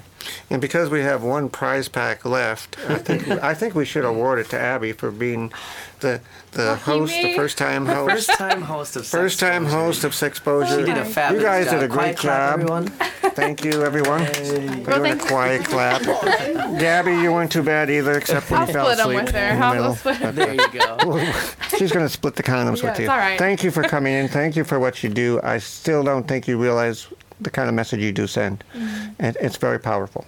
And 0.50 0.62
because 0.62 0.90
we 0.90 1.02
have 1.02 1.24
one 1.24 1.50
prize 1.50 1.88
pack 1.88 2.26
left, 2.26 2.78
I 2.90 2.98
think 2.98 3.28
I 3.28 3.54
think 3.54 3.76
we 3.76 3.86
should 3.86 4.06
award 4.06 4.40
it 4.40 4.50
to 4.50 4.60
Abby 4.60 4.92
for 4.94 5.12
being 5.12 5.52
the 6.00 6.22
the 6.52 6.76
host, 6.76 7.14
the 7.14 7.36
first 7.36 7.58
time 7.58 7.86
host, 7.86 8.28
First 8.28 8.40
time 8.40 8.62
host 8.62 8.96
of 8.96 9.06
first 9.08 9.40
time 9.40 9.66
host 9.66 10.04
of 10.04 10.14
Sexposure. 10.14 10.80
She 10.80 10.86
did 10.86 10.98
a 10.98 11.06
fabulous 11.06 11.42
You 11.42 11.48
guys 11.48 11.66
job. 11.66 11.74
did 11.76 11.84
a 11.84 11.88
great 11.88 12.18
Quiet 12.18 12.18
clap, 12.18 12.52
job. 12.52 12.60
everyone. 12.60 12.88
Thank 13.36 13.66
you, 13.66 13.84
everyone. 13.84 14.22
We're 14.22 14.84
Well, 14.84 14.98
doing 15.00 15.12
a 15.12 15.16
thank- 15.16 15.28
quiet 15.28 15.66
clap. 15.66 16.02
Gabby, 16.80 17.12
you 17.12 17.34
weren't 17.34 17.52
too 17.52 17.64
bad 17.64 17.90
either, 17.90 18.14
except 18.18 18.50
when 18.50 18.62
I'll 18.62 18.68
you 18.68 18.74
fell 18.74 18.86
split 18.86 19.00
'em 19.00 19.10
asleep 19.10 19.26
with 19.26 19.36
her. 19.36 19.48
in 19.50 19.60
the 19.60 19.66
I'll 19.66 19.74
middle. 19.74 20.32
There 20.32 20.54
you 20.54 20.68
go. 20.80 21.34
She's 21.78 21.92
going 21.92 22.06
to 22.06 22.10
split 22.10 22.36
the 22.36 22.44
condoms 22.44 22.82
Yeah, 22.82 22.90
with 22.92 23.00
you. 23.00 23.06
it's 23.06 23.10
all 23.12 23.18
right. 23.18 23.38
Thank 23.38 23.64
you 23.64 23.72
for 23.72 23.84
coming 23.84 24.14
in. 24.14 24.28
Thank 24.30 24.56
you 24.56 24.64
for 24.64 24.80
what 24.80 25.04
you 25.04 25.10
do. 25.10 25.42
I 25.44 25.58
still 25.58 26.04
don't 26.04 26.26
think 26.28 26.48
you 26.48 26.58
realize 26.62 27.08
the 27.40 27.50
kind 27.50 27.68
of 27.70 27.76
message 27.76 28.00
you 28.00 28.12
do 28.12 28.28
send. 28.28 28.64
Mhm. 28.76 29.16
And 29.20 29.38
it's 29.42 29.58
very 29.58 29.80
powerful. 29.80 30.26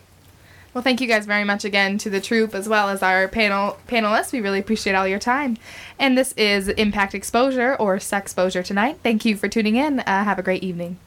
Well, 0.74 0.84
thank 0.84 1.02
you 1.02 1.08
guys 1.08 1.26
very 1.26 1.44
much 1.44 1.66
again 1.66 1.98
to 2.00 2.10
the 2.10 2.22
troupe 2.22 2.54
as 2.54 2.70
well 2.70 2.90
as 2.90 3.02
our 3.02 3.28
panel 3.28 3.78
panelists. 3.88 4.32
We 4.32 4.42
really 4.42 4.60
appreciate 4.60 4.94
all 4.94 5.08
your 5.08 5.18
time. 5.18 5.58
And 5.98 6.16
this 6.16 6.34
is 6.34 6.68
Impact 6.68 7.16
Exposure 7.16 7.76
or 7.76 7.98
Sexposure 7.98 8.64
tonight. 8.64 9.00
Thank 9.02 9.26
you 9.26 9.36
for 9.36 9.48
tuning 9.48 9.76
in. 9.76 10.02
Uh, 10.02 10.24
have 10.24 10.38
a 10.38 10.44
great 10.44 10.62
evening. 10.64 10.98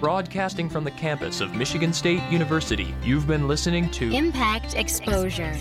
Broadcasting 0.00 0.70
from 0.70 0.84
the 0.84 0.90
campus 0.92 1.40
of 1.40 1.54
Michigan 1.54 1.92
State 1.92 2.22
University, 2.30 2.94
you've 3.02 3.26
been 3.26 3.48
listening 3.48 3.90
to 3.90 4.10
Impact 4.12 4.74
Exposure. 4.76 5.54